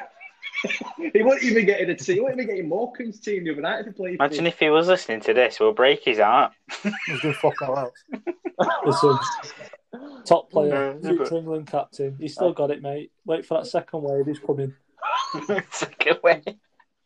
he 1.13 1.23
wouldn't 1.23 1.43
even 1.43 1.65
get 1.65 1.79
in 1.79 1.89
a 1.89 1.95
team. 1.95 2.15
He 2.15 2.21
wouldn't 2.21 2.41
even 2.41 2.55
get 2.55 2.63
in 2.65 2.69
Morecambe's 2.69 3.21
team 3.21 3.45
the 3.45 3.51
other 3.51 3.61
night 3.61 3.79
if 3.79 3.85
he 3.85 3.91
played. 3.93 4.15
Imagine 4.15 4.47
if 4.47 4.59
he 4.59 4.69
was 4.69 4.89
listening 4.89 5.21
to 5.21 5.33
this, 5.33 5.57
we'll 5.57 5.71
break 5.71 6.03
his 6.03 6.19
heart. 6.19 6.51
He's 6.83 7.21
gonna 7.21 7.33
fuck 7.33 7.61
all 7.61 7.77
else. 7.77 8.03
Listen, 8.85 9.17
top 10.25 10.51
player, 10.51 10.69
Yeah, 10.69 10.93
yeah, 10.95 11.09
future 11.09 11.23
but- 11.23 11.37
England 11.37 11.67
captain. 11.67 12.17
He's 12.19 12.33
still 12.33 12.51
got 12.51 12.71
it, 12.71 12.81
mate. 12.81 13.13
Wait 13.23 13.45
for 13.45 13.57
that 13.57 13.67
second 13.67 14.01
wave. 14.01 14.25
He's 14.25 14.39
coming. 14.39 14.73
Take 15.71 16.07
it 16.25 16.57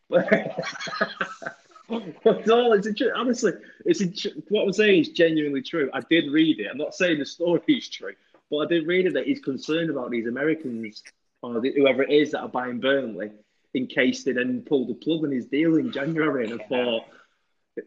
away. 1.89 2.15
It's 2.25 2.49
all, 2.49 2.73
it's 2.73 2.87
a, 2.87 3.13
honestly, 3.15 3.53
it's 3.85 4.01
a, 4.01 4.29
what 4.49 4.63
I'm 4.63 4.73
saying 4.73 5.01
is 5.01 5.09
genuinely 5.09 5.61
true. 5.61 5.89
I 5.93 6.01
did 6.09 6.31
read 6.31 6.59
it. 6.59 6.67
I'm 6.71 6.77
not 6.77 6.95
saying 6.95 7.19
the 7.19 7.25
story 7.25 7.61
is 7.67 7.89
true, 7.89 8.13
but 8.49 8.57
I 8.57 8.65
did 8.67 8.87
read 8.87 9.05
it 9.05 9.13
that 9.13 9.27
he's 9.27 9.39
concerned 9.39 9.89
about 9.89 10.11
these 10.11 10.27
Americans 10.27 11.03
or 11.41 11.61
the, 11.61 11.71
whoever 11.71 12.03
it 12.03 12.11
is 12.11 12.31
that 12.31 12.41
are 12.41 12.49
buying 12.49 12.79
Burnley 12.79 13.31
in 13.73 13.87
case 13.87 14.23
they 14.23 14.31
then 14.31 14.61
pull 14.61 14.87
the 14.87 14.93
plug 14.93 15.23
on 15.23 15.31
his 15.31 15.45
deal 15.45 15.75
in 15.75 15.91
January. 15.91 16.49
And 16.49 16.61
I 16.61 16.65
thought, 16.65 17.03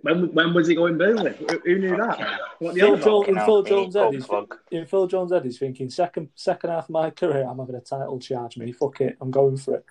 when, 0.03 0.33
when 0.35 0.55
was 0.55 0.69
he 0.69 0.75
going 0.75 0.99
Burnley? 0.99 1.33
Who, 1.33 1.59
who 1.65 1.79
knew 1.79 1.97
that? 1.97 2.41
What 2.59 2.75
the 2.75 2.81
Phil, 2.81 3.23
other 3.23 3.31
in 3.31 3.47
Phil 3.47 3.63
Jones' 3.63 3.95
head, 3.95 4.13
he's, 4.13 4.29
in 4.71 4.87
Phil 4.87 5.07
Jones' 5.07 5.33
head, 5.33 5.45
he's 5.45 5.59
thinking 5.59 5.89
second 5.89 6.29
second 6.35 6.71
half 6.71 6.85
of 6.85 6.91
my 6.91 7.11
career, 7.11 7.47
I'm 7.49 7.59
having 7.59 7.75
a 7.75 7.81
title 7.81 8.19
charge 8.19 8.59
me. 8.59 8.71
Fuck 8.73 9.01
it, 9.01 9.17
I'm 9.21 9.31
going 9.31 9.57
for 9.57 9.77
it. 9.77 9.85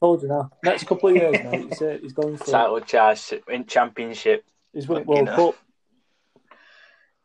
Told 0.00 0.22
you 0.22 0.28
now. 0.28 0.50
Next 0.62 0.86
couple 0.86 1.10
of 1.10 1.16
years, 1.16 1.42
mate. 1.44 1.66
He's, 1.68 1.80
it. 1.82 2.00
he's 2.02 2.12
going 2.12 2.36
for 2.36 2.44
it. 2.44 2.50
Title 2.50 2.80
charge 2.80 3.34
in 3.48 3.66
championship. 3.66 4.44
He's 4.72 4.88
winning 4.88 5.04
Fucking 5.04 5.26
World 5.26 5.28
hell. 5.28 5.52
Cup. 5.52 5.60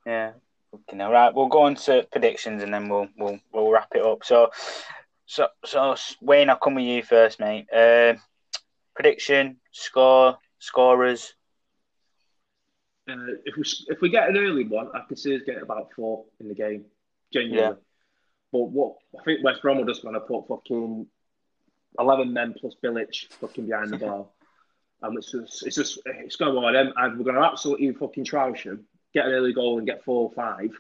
Yeah. 0.06 0.32
Fucking 0.72 1.00
hell. 1.00 1.12
Right, 1.12 1.34
we'll 1.34 1.48
go 1.48 1.64
on 1.64 1.76
to 1.76 2.08
predictions 2.12 2.64
and 2.64 2.74
then 2.74 2.90
we'll 2.90 3.08
we'll 3.18 3.40
we'll 3.52 3.72
wrap 3.72 3.90
it 3.96 4.06
up. 4.06 4.24
So 4.24 4.50
so 5.26 5.48
so 5.66 5.96
Wayne, 6.22 6.50
I'll 6.50 6.58
come 6.58 6.76
with 6.76 6.86
you 6.86 7.04
first, 7.04 7.40
mate. 7.40 7.68
Uh, 7.74 8.16
prediction, 8.96 9.58
score, 9.72 10.38
scorers. 10.60 11.34
Uh, 13.10 13.16
if 13.46 13.56
we 13.56 13.64
if 13.88 14.02
we 14.02 14.10
get 14.10 14.30
an 14.30 14.38
early 14.38 14.66
one, 14.66 14.90
I 14.94 15.02
can 15.08 15.18
see 15.18 15.36
us 15.36 15.42
getting 15.46 15.64
about 15.64 15.92
four 15.96 16.26
in 16.40 16.48
the 16.48 16.56
game, 16.56 16.86
genuinely. 17.34 17.62
Yeah. 17.62 17.74
But 18.52 18.66
what 18.70 18.96
I 19.20 19.24
think 19.24 19.44
West 19.44 19.62
Brom 19.62 19.80
are 19.80 19.86
just 19.86 20.02
going 20.02 20.16
to 20.16 20.20
put 20.20 20.48
fucking 20.48 21.08
eleven 21.98 22.34
men 22.34 22.54
plus 22.60 22.76
Bilic 22.84 23.32
fucking 23.40 23.68
behind 23.68 23.92
the 23.92 23.98
ball, 24.06 24.34
and 25.02 25.18
it's 25.18 25.32
just 25.32 25.66
it's 25.66 25.76
just 25.76 26.00
it's 26.06 26.36
going 26.36 26.54
to 26.54 26.60
be 26.60 26.64
one 26.64 26.74
them. 26.74 26.94
And 26.96 27.18
we're 27.18 27.26
going 27.26 27.36
to 27.36 27.46
absolutely 27.46 27.92
fucking 27.94 28.26
troush 28.26 28.66
them, 28.66 28.86
get 29.14 29.26
an 29.26 29.32
early 29.32 29.54
goal 29.54 29.78
and 29.78 29.88
get 29.88 30.04
four 30.04 30.30
or 30.30 30.32
five. 30.32 30.72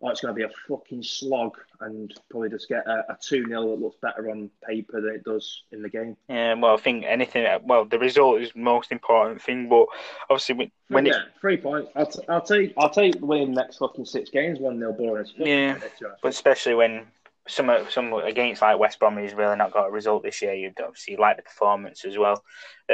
Or 0.00 0.12
it's 0.12 0.20
going 0.20 0.32
to 0.32 0.38
be 0.38 0.44
a 0.44 0.50
fucking 0.68 1.02
slog 1.02 1.58
and 1.80 2.14
probably 2.30 2.50
just 2.50 2.68
get 2.68 2.86
a, 2.86 3.04
a 3.10 3.18
2 3.20 3.46
0 3.46 3.70
that 3.70 3.82
looks 3.82 3.96
better 4.00 4.30
on 4.30 4.48
paper 4.64 5.00
than 5.00 5.16
it 5.16 5.24
does 5.24 5.64
in 5.72 5.82
the 5.82 5.88
game. 5.88 6.16
Yeah, 6.28 6.54
well, 6.54 6.74
I 6.74 6.76
think 6.76 7.04
anything. 7.04 7.44
Uh, 7.44 7.58
well, 7.64 7.84
the 7.84 7.98
result 7.98 8.40
is 8.40 8.52
the 8.52 8.60
most 8.60 8.92
important 8.92 9.42
thing, 9.42 9.68
but 9.68 9.86
obviously 10.30 10.54
when, 10.54 10.70
when 10.86 11.06
yeah, 11.06 11.14
it's 11.26 11.40
three 11.40 11.56
points. 11.56 11.90
I'll, 11.96 12.06
t- 12.06 12.22
I'll 12.28 12.40
take 12.40 12.74
I'll 12.78 12.90
take 12.90 13.20
the 13.20 13.44
next 13.46 13.78
fucking 13.78 14.04
six 14.04 14.30
games, 14.30 14.60
1 14.60 14.78
0 14.78 14.92
boring. 14.92 15.26
Yeah. 15.36 15.78
But 16.22 16.28
especially 16.28 16.74
when 16.74 17.06
some 17.48 17.70
some 17.90 18.12
against 18.12 18.62
like 18.62 18.78
West 18.78 18.98
Brom 18.98 19.16
who's 19.16 19.34
really 19.34 19.56
not 19.56 19.72
got 19.72 19.88
a 19.88 19.90
result 19.90 20.22
this 20.22 20.40
year, 20.42 20.54
you'd 20.54 20.80
obviously 20.80 21.16
like 21.16 21.36
the 21.36 21.42
performance 21.42 22.04
as 22.04 22.16
well. 22.16 22.42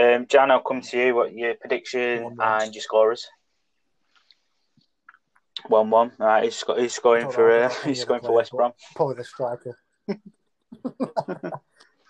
Um, 0.01 0.27
Jan, 0.27 0.51
I'll 0.51 0.61
come 0.61 0.81
to 0.81 0.99
you. 0.99 1.15
What 1.15 1.33
your 1.35 1.55
prediction 1.55 2.37
and 2.41 2.75
your 2.75 2.83
scorers? 2.83 3.27
One 5.69 5.91
one. 5.91 6.13
Right, 6.19 6.45
he's, 6.45 6.57
sco- 6.57 6.77
he's 6.77 6.95
scoring 6.95 7.31
for 7.31 7.51
uh, 7.51 7.69
he's 7.85 8.01
scoring 8.03 8.23
for 8.23 8.33
West 8.33 8.53
Brom. 8.53 8.73
Probably 8.95 9.17
the 9.17 9.25
striker. 9.25 9.79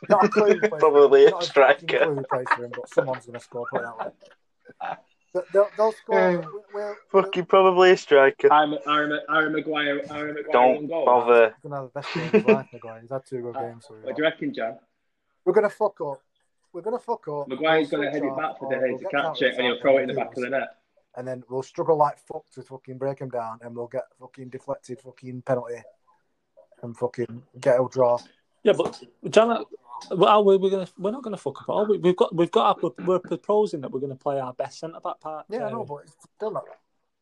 Not 0.09 0.25
a 0.25 0.29
clue 0.29 0.55
who 0.55 0.61
plays- 0.61 0.81
Probably 0.81 1.27
a 1.27 1.41
striker. 1.41 1.81
fucking 1.81 1.89
clue 1.89 2.15
who 2.17 2.25
plays 2.31 2.47
for 2.55 2.65
him, 2.65 2.73
but 2.75 2.89
someone's 2.89 3.27
going 3.27 3.39
to 3.39 3.45
score. 3.45 3.67
Put 3.71 3.83
that 3.83 3.99
way. 3.99 4.07
Th- 5.35 5.45
They'll, 5.53 5.69
they'll 5.77 5.93
score. 5.93 6.33
Hmm. 6.43 6.49
We're, 6.73 6.97
we're, 7.13 7.23
Fucking 7.23 7.45
probably 7.47 7.91
a 7.91 7.97
striker. 7.97 8.51
Aaron, 8.53 8.79
Aaron, 8.87 9.21
Aaron 9.29 9.53
Maguire, 9.53 10.01
Aaron 10.11 10.35
Maguire 10.35 10.53
Don't 10.53 10.77
on 10.79 10.87
goal. 10.87 11.05
bother. 11.05 11.55
gonna 11.63 11.77
have 11.77 11.91
the 11.93 12.01
best 12.01 12.15
game 12.15 12.27
of 12.27 12.33
his 12.33 12.45
life, 12.47 12.67
Maguire. 12.73 13.01
He's 13.03 13.11
had 13.11 13.27
two 13.27 13.43
good 13.43 13.55
games. 13.61 13.85
So 13.89 13.95
What 14.03 14.15
do 14.17 14.23
you 14.23 14.29
reckon, 14.29 14.55
Jan? 14.55 14.79
we're 15.45 15.53
gonna 15.53 15.69
fuck 15.69 16.01
up. 16.01 16.21
We're 16.73 16.81
gonna 16.83 16.99
fuck 16.99 17.27
up. 17.29 17.49
Maguire's 17.49 17.91
going 17.91 18.05
to 18.05 18.11
head 18.11 18.23
it 18.25 18.37
back 18.37 18.59
for 18.59 18.67
or 18.73 18.81
De 18.89 18.97
to 18.99 19.05
catch 19.11 19.43
it, 19.43 19.55
and 19.57 19.67
he'll 19.67 19.81
throw 19.81 19.99
it 19.99 20.03
in 20.03 20.09
the 20.09 20.15
back 20.15 20.37
of 20.37 20.43
the 20.43 20.51
net. 20.51 20.77
and 21.17 21.27
then 21.29 21.43
we'll 21.49 21.63
struggle 21.63 21.97
like 21.97 22.19
fuck 22.19 22.49
to 22.53 22.63
fucking 22.63 22.99
break 22.99 23.19
him 23.21 23.29
down, 23.29 23.59
and 23.63 23.75
we'll 23.77 23.87
get 23.87 24.05
fucking 24.21 24.49
deflected 24.49 25.01
fucking 25.01 25.43
penalty, 25.43 25.77
and 26.83 26.97
fucking 26.97 27.43
get 27.61 27.77
a 27.81 27.87
draw. 27.91 28.19
Yeah, 28.65 28.73
but 28.73 29.01
Janet, 29.29 29.67
well, 30.11 30.39
oh, 30.39 30.43
we're, 30.43 30.59
we're 30.59 30.71
gonna 30.71 30.89
we're 30.99 31.11
not 31.11 31.23
gonna 31.23 31.37
fuck 31.37 31.63
up 31.63 31.69
at 31.69 31.73
all. 31.73 31.87
We, 31.87 31.99
we've 31.99 32.17
got 32.17 32.35
we've 32.35 32.51
got 32.51 32.83
our, 32.83 32.91
we're 33.05 33.19
proposing 33.19 33.81
that 33.83 33.91
we're 33.91 34.01
gonna 34.01 34.15
play 34.17 34.39
our 34.41 34.53
best 34.53 34.79
centre 34.79 35.01
back 35.01 35.21
part. 35.21 35.47
Yeah, 35.49 35.67
I 35.67 35.71
know, 35.71 35.81
um, 35.83 35.87
but 35.87 35.97
it's 36.05 36.17
still 36.37 36.51
not. 36.51 36.65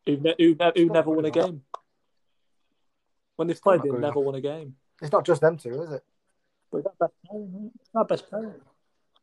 who, 0.07 0.17
ne- 0.17 0.35
who, 0.39 0.55
ne- 0.55 0.73
who 0.77 0.87
not 0.87 0.95
never 0.95 1.11
won 1.11 1.25
a 1.25 1.29
enough. 1.29 1.47
game. 1.47 1.63
When 3.37 3.49
they've 3.49 3.61
played, 3.61 3.83
they've 3.83 3.93
never 3.93 3.99
enough. 3.99 4.17
won 4.17 4.35
a 4.35 4.41
game. 4.41 4.77
It's 5.01 5.13
not 5.13 5.25
just 5.25 5.41
them 5.41 5.57
two, 5.57 5.83
is 5.83 5.91
it? 5.93 6.05
But 6.71 6.85
that's 6.85 6.97
best 6.99 7.13
player, 7.27 7.47
mate. 7.53 7.73
Our 7.95 8.05
best 8.05 8.29
player. 8.29 8.61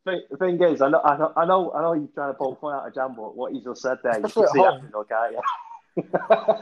Thing, 0.04 0.22
the 0.30 0.36
thing 0.38 0.62
is, 0.62 0.80
I 0.80 0.88
know, 0.88 1.00
I 1.02 1.16
know, 1.16 1.32
I 1.36 1.44
know, 1.44 1.72
I 1.72 1.82
know 1.82 1.92
you're 1.92 2.08
trying 2.14 2.32
to 2.32 2.34
pull 2.38 2.54
fun 2.56 2.74
out 2.74 2.88
of 2.88 2.94
Jan, 2.94 3.14
but 3.14 3.36
what 3.36 3.54
you 3.54 3.62
just 3.62 3.82
said 3.82 3.98
there, 4.02 4.16
you 4.16 4.22
can 4.22 4.30
see 4.30 4.58
home. 4.58 4.82
that, 4.82 4.92
though, 4.92 5.04
can't 5.04 5.32
you? 5.32 5.40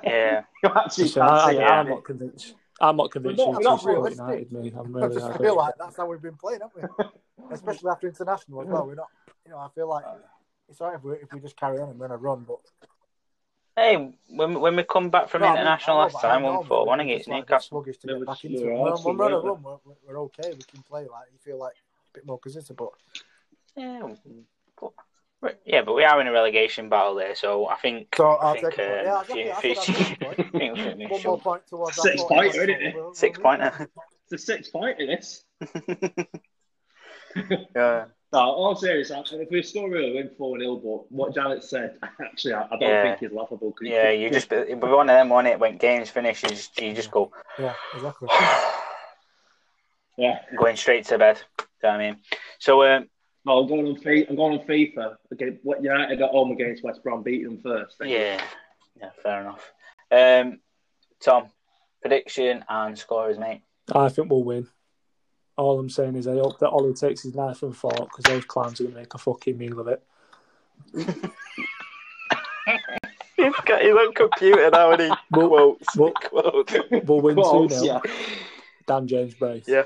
Yeah. 0.02 0.42
you 0.64 0.70
actually 0.74 1.08
can't 1.10 1.30
I, 1.30 1.50
see 1.50 1.56
it. 1.58 1.62
I, 1.62 1.80
I'm 1.80 1.88
not 1.88 2.04
convinced. 2.04 2.54
I'm 2.80 2.96
not 2.96 3.10
convinced 3.10 3.38
We're 3.38 3.46
you 3.46 3.52
not- 3.52 3.58
we're 3.60 3.64
not 3.64 3.84
realistic. 3.84 4.18
United, 4.50 4.52
me. 4.52 4.72
I'm 4.78 4.96
I 4.96 5.00
really. 5.00 5.14
just 5.14 5.26
I 5.26 5.36
feel 5.38 5.56
like 5.56 5.74
that's 5.78 5.96
how 5.96 6.06
we've 6.06 6.22
been 6.22 6.36
playing, 6.36 6.60
haven't 6.60 6.98
we? 6.98 7.06
Especially 7.50 7.90
after 7.90 8.06
international 8.08 8.62
as 8.62 8.68
well. 8.68 8.86
We're 8.86 8.94
not. 8.94 9.08
You 9.44 9.52
know, 9.52 9.58
I 9.58 9.68
feel 9.74 9.88
like 9.88 10.04
uh, 10.06 10.14
it's 10.68 10.80
alright 10.80 10.96
if 10.98 11.04
we 11.04 11.12
if 11.14 11.32
we 11.32 11.40
just 11.40 11.56
carry 11.56 11.78
on 11.80 11.88
and 11.90 11.98
we're 11.98 12.08
gonna 12.08 12.18
run, 12.18 12.44
but 12.46 12.58
Hey, 13.76 14.12
when 14.28 14.60
when 14.60 14.74
we 14.76 14.82
come 14.82 15.08
back 15.08 15.28
from 15.28 15.42
No, 15.42 15.52
international 15.52 15.96
I 15.98 16.00
know, 16.00 16.02
last 16.04 16.12
but 16.14 16.20
time, 16.22 16.42
normally 16.42 16.58
one 16.58 16.66
four 16.66 16.86
one 16.86 16.98
we're 16.98 17.04
against 17.04 17.20
just, 17.20 17.28
like, 17.28 17.38
Newcastle. 17.48 17.68
Sluggish 17.68 17.98
to 17.98 18.06
get 18.08 18.26
back 18.26 18.44
into 18.44 18.64
were 18.64 18.70
it. 18.72 18.74
When, 18.78 18.92
when 18.92 19.16
we're 19.16 19.24
on 19.24 19.32
a 19.32 19.38
run, 19.40 19.62
we're, 19.62 19.94
we're 20.06 20.20
okay. 20.22 20.50
We 20.52 20.62
can 20.62 20.82
play 20.82 21.02
like 21.02 21.28
you 21.32 21.38
feel 21.38 21.58
like 21.58 21.74
a 21.74 22.14
bit 22.14 22.26
more 22.26 22.38
consistent. 22.40 22.76
But 22.78 22.90
Yeah, 23.76 24.00
but, 24.02 24.18
but- 24.80 24.92
yeah, 25.64 25.82
but 25.82 25.94
we 25.94 26.04
are 26.04 26.20
in 26.20 26.26
a 26.26 26.32
relegation 26.32 26.88
battle 26.88 27.14
there, 27.14 27.34
so 27.34 27.68
I 27.68 27.76
think. 27.76 28.14
so 28.16 28.26
I 28.26 28.34
I'll 28.46 28.52
think, 28.54 28.74
take 28.74 28.78
a 28.78 28.88
point. 28.88 28.90
uh, 28.90 29.02
Yeah, 29.02 29.20
if 29.20 29.28
you- 29.28 29.40
exactly. 29.42 29.70
if 29.70 29.76
That's 29.76 29.88
you- 29.88 30.26
what 30.26 30.38
I'm 30.38 30.50
think 30.50 30.74
we 30.74 30.80
should- 30.82 30.98
we 30.98 31.06
One 31.06 31.22
more 31.22 31.40
point 31.40 31.66
towards 31.68 31.96
that. 31.96 32.02
Six 32.02 32.22
40 32.22 32.34
pointer, 32.34 32.42
points, 32.42 32.56
isn't 32.56 32.70
it? 32.70 32.92
so 32.94 33.00
we'll- 33.02 33.14
Six 33.14 33.38
we'll- 33.38 33.44
pointer. 33.44 33.88
It's 34.24 34.32
a 34.32 34.38
six 34.38 34.68
point 34.68 35.00
in 35.00 35.06
this. 35.08 35.44
yeah. 37.74 38.04
No, 38.30 38.40
all 38.40 38.76
serious. 38.76 39.10
If 39.10 39.50
we 39.50 39.62
score, 39.62 39.88
we'll 39.88 40.14
win 40.14 40.30
4 40.36 40.58
0. 40.60 40.76
But 40.76 41.10
what 41.12 41.34
Janet 41.34 41.64
said, 41.64 41.98
actually, 42.20 42.52
I, 42.54 42.64
I 42.64 42.68
don't 42.70 42.80
Yeah. 42.82 43.02
think 43.16 43.22
is 43.30 43.34
laughable. 43.34 43.72
'cause 43.72 43.88
Yeah, 43.88 44.10
you 44.10 44.28
just 44.30 44.50
but 44.50 44.68
one 44.68 45.08
of 45.08 45.16
them 45.16 45.32
on 45.32 45.46
it 45.46 45.58
when 45.58 45.78
games 45.78 46.10
finish, 46.10 46.42
you 46.42 46.50
just 46.50 46.78
you 46.80 46.92
just 46.92 47.10
go 47.10 47.32
Yeah, 47.58 47.74
exactly. 47.94 48.28
Yeah. 50.18 50.40
going 50.58 50.76
straight 50.76 51.06
to 51.06 51.16
bed. 51.18 51.36
Do 51.56 51.64
you 51.64 51.66
know 51.84 51.88
what 51.90 52.00
I 52.00 52.10
mean? 52.10 52.16
So 52.58 52.82
um, 52.84 53.08
No, 53.48 53.60
I'm 53.60 53.66
going 53.66 53.86
on 53.86 53.96
FIFA. 53.96 54.28
I'm 54.28 54.36
going 54.36 54.58
on 54.58 54.66
FIFA. 54.66 55.16
Okay, 55.32 55.56
what 55.62 55.82
United 55.82 56.20
at 56.20 56.30
home 56.30 56.50
against 56.52 56.84
West 56.84 57.02
Brom, 57.02 57.22
beat 57.22 57.44
them 57.44 57.58
first. 57.62 57.96
yeah, 58.04 58.38
yeah, 59.00 59.08
fair 59.22 59.40
enough. 59.40 59.72
Um, 60.12 60.60
Tom, 61.20 61.46
prediction 62.02 62.62
and 62.68 62.98
scorers, 62.98 63.38
mate. 63.38 63.62
I 63.94 64.10
think 64.10 64.30
we'll 64.30 64.44
win. 64.44 64.68
All 65.56 65.78
I'm 65.80 65.88
saying 65.88 66.16
is 66.16 66.28
I 66.28 66.32
hope 66.34 66.58
that 66.58 66.68
Ollie 66.68 66.92
takes 66.92 67.22
his 67.22 67.34
knife 67.34 67.62
and 67.62 67.74
fork 67.74 67.96
because 67.96 68.24
those 68.24 68.44
clowns 68.44 68.80
are 68.80 68.84
going 68.84 68.94
to 68.96 69.00
make 69.00 69.14
a 69.14 69.18
fucking 69.18 69.56
meal 69.56 69.80
of 69.80 69.88
it. 69.88 70.02
He's 73.36 73.54
got 73.64 73.80
his 73.80 73.96
own 73.98 74.12
computer 74.12 74.68
now, 74.70 74.90
and 74.92 75.00
he 75.02 75.08
Well- 75.30 75.48
quotes. 75.48 75.96
well- 75.96 76.12
quotes. 76.12 76.74
We'll 77.06 77.20
win 77.22 77.36
2 77.36 77.42
Close, 77.42 77.70
0. 77.80 77.82
yeah. 77.84 78.00
Dan 78.86 79.06
James 79.08 79.32
Brace. 79.34 79.64
Yeah. 79.66 79.84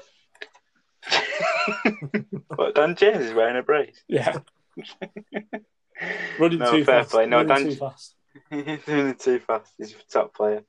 But 2.57 2.75
Dan 2.75 2.95
James 2.97 3.25
is 3.27 3.35
wearing 3.35 3.57
a 3.57 3.63
brace. 3.63 4.03
Yeah. 4.09 4.39
Running 6.39 6.59
No, 6.59 6.71
too 6.71 6.85
fair 6.85 7.01
fast. 7.03 7.11
play. 7.13 7.27
No, 7.27 7.39
Running 7.39 7.49
Dan- 7.57 7.65
too 7.65 7.75
fast. 7.77 8.15
He's 8.51 8.65
doing 8.85 9.09
it 9.09 9.19
too 9.21 9.39
fast. 9.41 9.73
He's 9.79 9.93
a 9.93 9.97
top 10.11 10.35
player. 10.35 10.63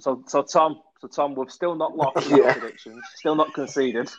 So, 0.00 0.22
so 0.26 0.42
Tom, 0.42 0.80
so 1.00 1.08
Tom, 1.08 1.34
we've 1.34 1.50
still 1.50 1.74
not 1.74 1.96
lost 1.96 2.28
Yeah. 2.30 2.36
yeah. 2.38 2.52
predictions, 2.52 3.02
still 3.16 3.34
not 3.34 3.54
conceded. 3.54 4.10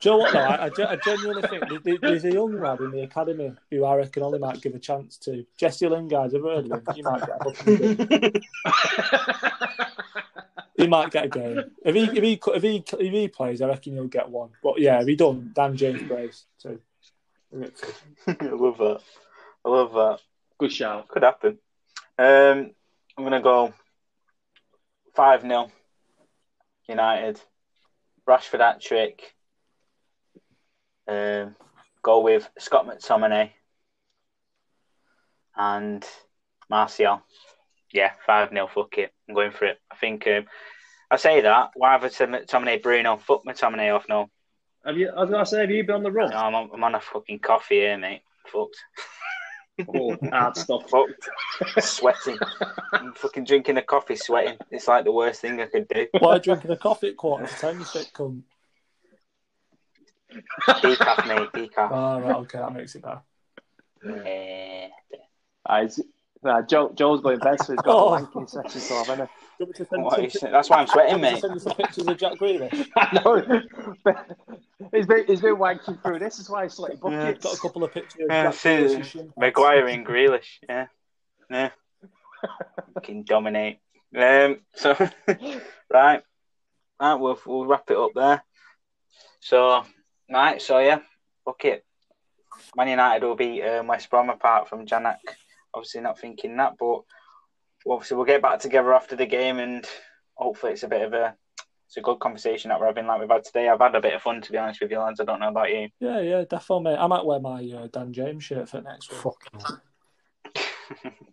Do 0.00 0.08
you 0.08 0.16
know 0.16 0.18
what, 0.18 0.32
though? 0.32 0.38
I, 0.40 0.66
I, 0.66 0.92
I 0.92 0.96
genuinely 0.96 1.42
think 1.42 1.68
there- 1.68 1.78
there- 1.84 1.98
there's 2.00 2.24
a 2.24 2.32
young 2.32 2.58
lad 2.58 2.80
in 2.80 2.90
the 2.90 3.02
academy 3.02 3.52
who 3.70 3.84
I 3.84 3.96
reckon 3.96 4.22
only 4.22 4.38
might 4.38 4.60
give 4.62 4.74
a 4.74 4.78
chance 4.78 5.18
to. 5.18 5.44
Jesse 5.58 5.86
Lingard, 5.88 6.32
have 6.32 6.40
you 6.40 6.48
heard 6.48 6.64
of 6.70 6.72
him? 6.72 6.94
He 6.94 7.02
might 7.02 7.26
get 7.26 7.46
a 7.46 7.52
game. 8.22 8.32
He 10.76 10.86
might 10.86 11.10
get 11.10 11.24
a 11.26 11.28
game. 11.28 11.64
If 11.84 11.94
he, 11.94 12.02
if, 12.04 12.12
he, 12.24 12.40
if, 12.54 12.62
he, 12.62 12.84
if 12.98 13.12
he 13.12 13.28
plays, 13.28 13.60
I 13.60 13.68
reckon 13.68 13.92
he'll 13.92 14.06
get 14.06 14.30
one. 14.30 14.50
But 14.62 14.80
yeah, 14.80 15.00
if 15.02 15.06
he 15.06 15.16
don't, 15.16 15.52
Dan 15.52 15.76
James 15.76 16.02
Brace, 16.02 16.46
too. 16.58 16.80
I 17.52 17.58
love 18.40 18.78
that. 18.78 19.00
I 19.64 19.68
love 19.68 19.92
that. 19.92 20.20
Good 20.56 20.72
shout. 20.72 21.08
Could 21.08 21.22
happen. 21.24 21.58
Um, 22.18 22.70
I'm 23.18 23.24
gonna 23.24 23.42
go 23.42 23.74
five 25.14 25.42
0 25.42 25.70
United. 26.88 27.40
Rashford 28.26 28.60
hat 28.60 28.80
trick. 28.80 29.34
Um, 31.10 31.56
go 32.02 32.20
with 32.20 32.48
Scott 32.58 32.86
McTominay 32.86 33.50
and 35.56 36.06
Martial. 36.68 37.22
Yeah, 37.92 38.12
five 38.24 38.50
0 38.50 38.68
Fuck 38.72 38.98
it. 38.98 39.12
I'm 39.28 39.34
going 39.34 39.50
for 39.50 39.64
it. 39.64 39.78
I 39.90 39.96
think. 39.96 40.26
Um, 40.28 40.44
I 41.10 41.16
say 41.16 41.40
that. 41.40 41.70
Why 41.74 41.92
have 41.92 42.04
I 42.04 42.08
said 42.08 42.28
McTominay 42.28 42.80
Bruno? 42.80 43.16
Fuck 43.16 43.42
McTominay 43.44 43.92
off 43.92 44.06
now. 44.08 44.30
Have 44.86 44.96
you? 44.96 45.08
I 45.08 45.20
was 45.20 45.30
gonna 45.30 45.44
say, 45.44 45.62
have 45.62 45.70
you 45.70 45.84
been 45.84 45.96
on 45.96 46.02
the 46.04 46.12
run? 46.12 46.30
No, 46.30 46.36
I'm, 46.36 46.54
on, 46.54 46.70
I'm 46.72 46.84
on 46.84 46.94
a 46.94 47.00
fucking 47.00 47.40
coffee 47.40 47.80
here, 47.80 47.98
mate. 47.98 48.22
Fucked. 48.46 48.78
Oh, 49.88 50.16
hard 50.30 50.56
stuff. 50.56 50.88
Fucked. 50.90 51.28
Sweating. 51.80 52.38
I'm 52.92 53.14
fucking 53.14 53.44
drinking 53.44 53.78
a 53.78 53.82
coffee, 53.82 54.14
sweating. 54.14 54.58
It's 54.70 54.86
like 54.86 55.04
the 55.04 55.12
worst 55.12 55.40
thing 55.40 55.60
I 55.60 55.66
could 55.66 55.88
do. 55.88 56.06
Why 56.20 56.38
drinking 56.38 56.70
a 56.70 56.76
coffee 56.76 57.08
at 57.08 57.16
quarter 57.16 57.46
to 57.46 57.54
ten, 57.54 57.80
you 57.80 57.84
fit 57.84 58.12
cunt? 58.14 58.42
Decaf, 60.68 61.26
mate. 61.54 61.70
Decaf. 61.70 61.90
Oh, 61.90 62.20
right, 62.20 62.36
okay, 62.36 62.58
that 62.58 62.72
makes 62.72 62.94
it 62.94 63.02
better. 63.02 63.20
Yeah. 64.04 64.88
Ah, 65.66 65.80
he's- 65.82 66.00
nah, 66.42 66.62
Joe, 66.62 66.90
Joe's 66.94 67.20
going 67.20 67.38
best, 67.38 67.66
so 67.66 67.72
he's 67.72 67.82
got 67.82 67.94
Oh. 67.94 68.14
a 68.14 68.20
wanking 68.26 68.48
session 68.48 68.80
to 68.80 68.94
have, 68.94 69.06
hasn't 69.06 69.28
he? 69.30 69.34
Do 69.34 69.34
you 69.58 69.66
want 69.66 69.76
to 69.76 69.84
send 69.84 70.02
What 70.04 70.10
some 70.12 70.20
are 70.20 70.22
you 70.22 70.30
pic- 70.30 70.40
saying? 70.40 70.52
That's 70.52 70.70
why 70.70 70.76
I'm 70.78 70.86
sweating, 70.86 71.16
do 71.16 71.20
you 71.20 71.22
want 71.22 71.34
mate. 71.34 71.40
Send 71.40 71.54
you 71.54 71.60
some 71.60 71.74
pictures 71.76 72.06
of 72.06 72.16
Jack 72.16 72.32
Grealish. 72.38 72.88
I 72.96 73.20
know. 73.22 74.88
he's 74.94 75.06
been 75.06 75.26
he's 75.26 75.40
been 75.42 75.56
wanking 75.56 76.02
through 76.02 76.18
this. 76.18 76.38
Is 76.38 76.48
why 76.48 76.62
he's 76.64 76.72
sweating 76.72 76.98
Got 76.98 77.14
a 77.44 77.58
couple 77.60 77.84
of 77.84 77.92
pictures 77.92 78.22
of 78.22 78.26
Yeah, 78.30 78.44
Jack 78.44 78.54
see, 78.54 79.22
Maguire 79.36 79.86
and 79.88 80.06
Grealish. 80.06 80.60
Yeah. 80.66 80.86
Yeah. 81.50 81.70
Fucking 82.94 83.24
dominate. 83.24 83.80
Um, 84.16 84.60
so, 84.74 84.96
right. 85.92 86.22
Right, 87.00 87.14
we'll, 87.14 87.38
we'll 87.46 87.66
wrap 87.66 87.90
it 87.90 87.96
up 87.98 88.10
there. 88.14 88.42
So, 89.40 89.84
right, 90.30 90.60
so 90.60 90.78
yeah, 90.78 91.00
fuck 91.44 91.64
it. 91.64 91.84
Man 92.76 92.88
United 92.88 93.24
will 93.24 93.36
beat 93.36 93.62
um, 93.62 93.86
West 93.86 94.10
Brom 94.10 94.30
apart 94.30 94.68
from 94.68 94.86
Janak. 94.86 95.16
Obviously, 95.74 96.00
not 96.00 96.18
thinking 96.18 96.56
that, 96.56 96.74
but 96.78 97.02
obviously, 97.88 98.16
we'll 98.16 98.26
get 98.26 98.42
back 98.42 98.60
together 98.60 98.92
after 98.94 99.16
the 99.16 99.26
game 99.26 99.58
and 99.58 99.86
hopefully, 100.34 100.72
it's 100.72 100.82
a 100.82 100.88
bit 100.88 101.02
of 101.02 101.12
a. 101.12 101.34
It's 101.86 101.96
a 101.96 102.02
good 102.02 102.20
conversation 102.20 102.68
that 102.68 102.78
we're 102.78 102.86
having 102.86 103.08
like 103.08 103.18
we've 103.20 103.28
had 103.28 103.42
today. 103.42 103.68
I've 103.68 103.80
had 103.80 103.96
a 103.96 104.00
bit 104.00 104.14
of 104.14 104.22
fun, 104.22 104.40
to 104.40 104.52
be 104.52 104.58
honest 104.58 104.80
with 104.80 104.92
you, 104.92 105.00
lads. 105.00 105.18
I 105.18 105.24
don't 105.24 105.40
know 105.40 105.48
about 105.48 105.70
you. 105.70 105.88
Yeah, 105.98 106.20
yeah, 106.20 106.44
definitely, 106.48 106.84
mate. 106.84 106.98
I 107.00 107.08
might 107.08 107.24
wear 107.24 107.40
my 107.40 107.64
uh, 107.64 107.88
Dan 107.92 108.12
James 108.12 108.44
shirt 108.44 108.68
for 108.68 108.80
next 108.80 109.10
week. 109.10 109.20
Fuck. 109.20 109.82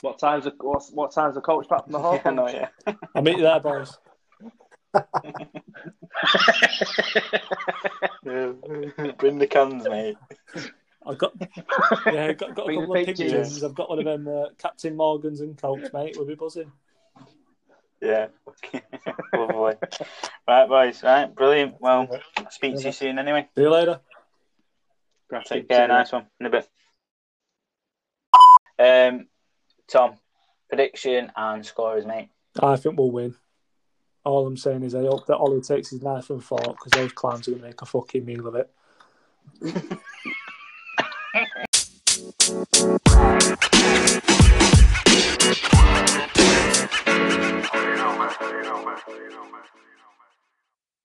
What 0.00 0.18
time's 0.18 0.44
the 0.44 0.52
what, 0.58 0.82
what 0.92 1.12
time's 1.12 1.34
the 1.34 1.40
coach 1.40 1.68
back 1.68 1.84
from 1.84 1.92
the 1.92 1.98
hall? 1.98 2.20
Yeah, 2.24 2.30
no, 2.30 2.48
yeah. 2.48 2.68
I'll 3.14 3.22
meet 3.22 3.36
you 3.36 3.42
there, 3.42 3.60
boys. 3.60 3.96
Bring 9.18 9.38
the 9.38 9.46
cans, 9.48 9.88
mate. 9.88 10.16
I've 11.04 11.18
got 11.18 11.32
yeah, 12.06 12.32
got, 12.32 12.54
got 12.54 12.62
a 12.62 12.66
Bring 12.66 12.80
couple 12.80 12.96
of 12.96 13.06
pictures. 13.06 13.32
pictures. 13.32 13.64
I've 13.64 13.74
got 13.74 13.90
one 13.90 13.98
of 13.98 14.04
them 14.04 14.28
uh, 14.28 14.46
Captain 14.58 14.96
Morgans 14.96 15.40
and 15.40 15.56
Cokes, 15.56 15.92
mate. 15.92 16.14
We'll 16.16 16.26
be 16.26 16.34
buzzing. 16.34 16.70
Yeah. 18.00 18.28
Lovely. 19.32 19.74
Right, 20.46 20.68
boys. 20.68 21.02
Right, 21.02 21.34
brilliant. 21.34 21.80
Well, 21.80 22.08
I'll 22.36 22.50
speak 22.50 22.76
to 22.76 22.82
you 22.82 22.92
soon 22.92 23.18
anyway. 23.18 23.48
See 23.56 23.62
you 23.62 23.70
later. 23.70 24.00
Take 25.46 25.68
care. 25.68 25.88
Nice 25.88 26.12
one. 26.12 26.26
In 26.40 26.46
a 26.46 26.50
bit. 26.50 26.68
Um, 28.78 29.26
Tom, 29.88 30.16
prediction 30.68 31.32
and 31.36 31.64
scorers, 31.64 32.04
mate. 32.04 32.28
I 32.60 32.76
think 32.76 32.98
we'll 32.98 33.10
win 33.10 33.34
all 34.24 34.46
I'm 34.46 34.56
saying 34.56 34.82
is 34.82 34.94
I 34.94 35.00
hope 35.00 35.26
that 35.26 35.36
Ollie 35.36 35.60
takes 35.60 35.90
his 35.90 36.02
knife 36.02 36.30
and 36.30 36.42
fork 36.42 36.62
because 36.62 36.92
those 36.92 37.12
clowns 37.12 37.48
are 37.48 37.52
going 37.52 37.62
to 37.62 37.68
make 37.68 37.82
a 37.82 37.86
fucking 37.86 38.24
meal 38.24 38.46
of 38.46 38.54
it. 38.54 38.70
you 39.60 39.70
know, 47.98 48.18
man. 48.18 48.30
You 48.40 48.62
know, 48.62 48.84
man. 48.84 48.98
You 49.08 49.30
know, 49.30 49.44
man. 49.50 49.62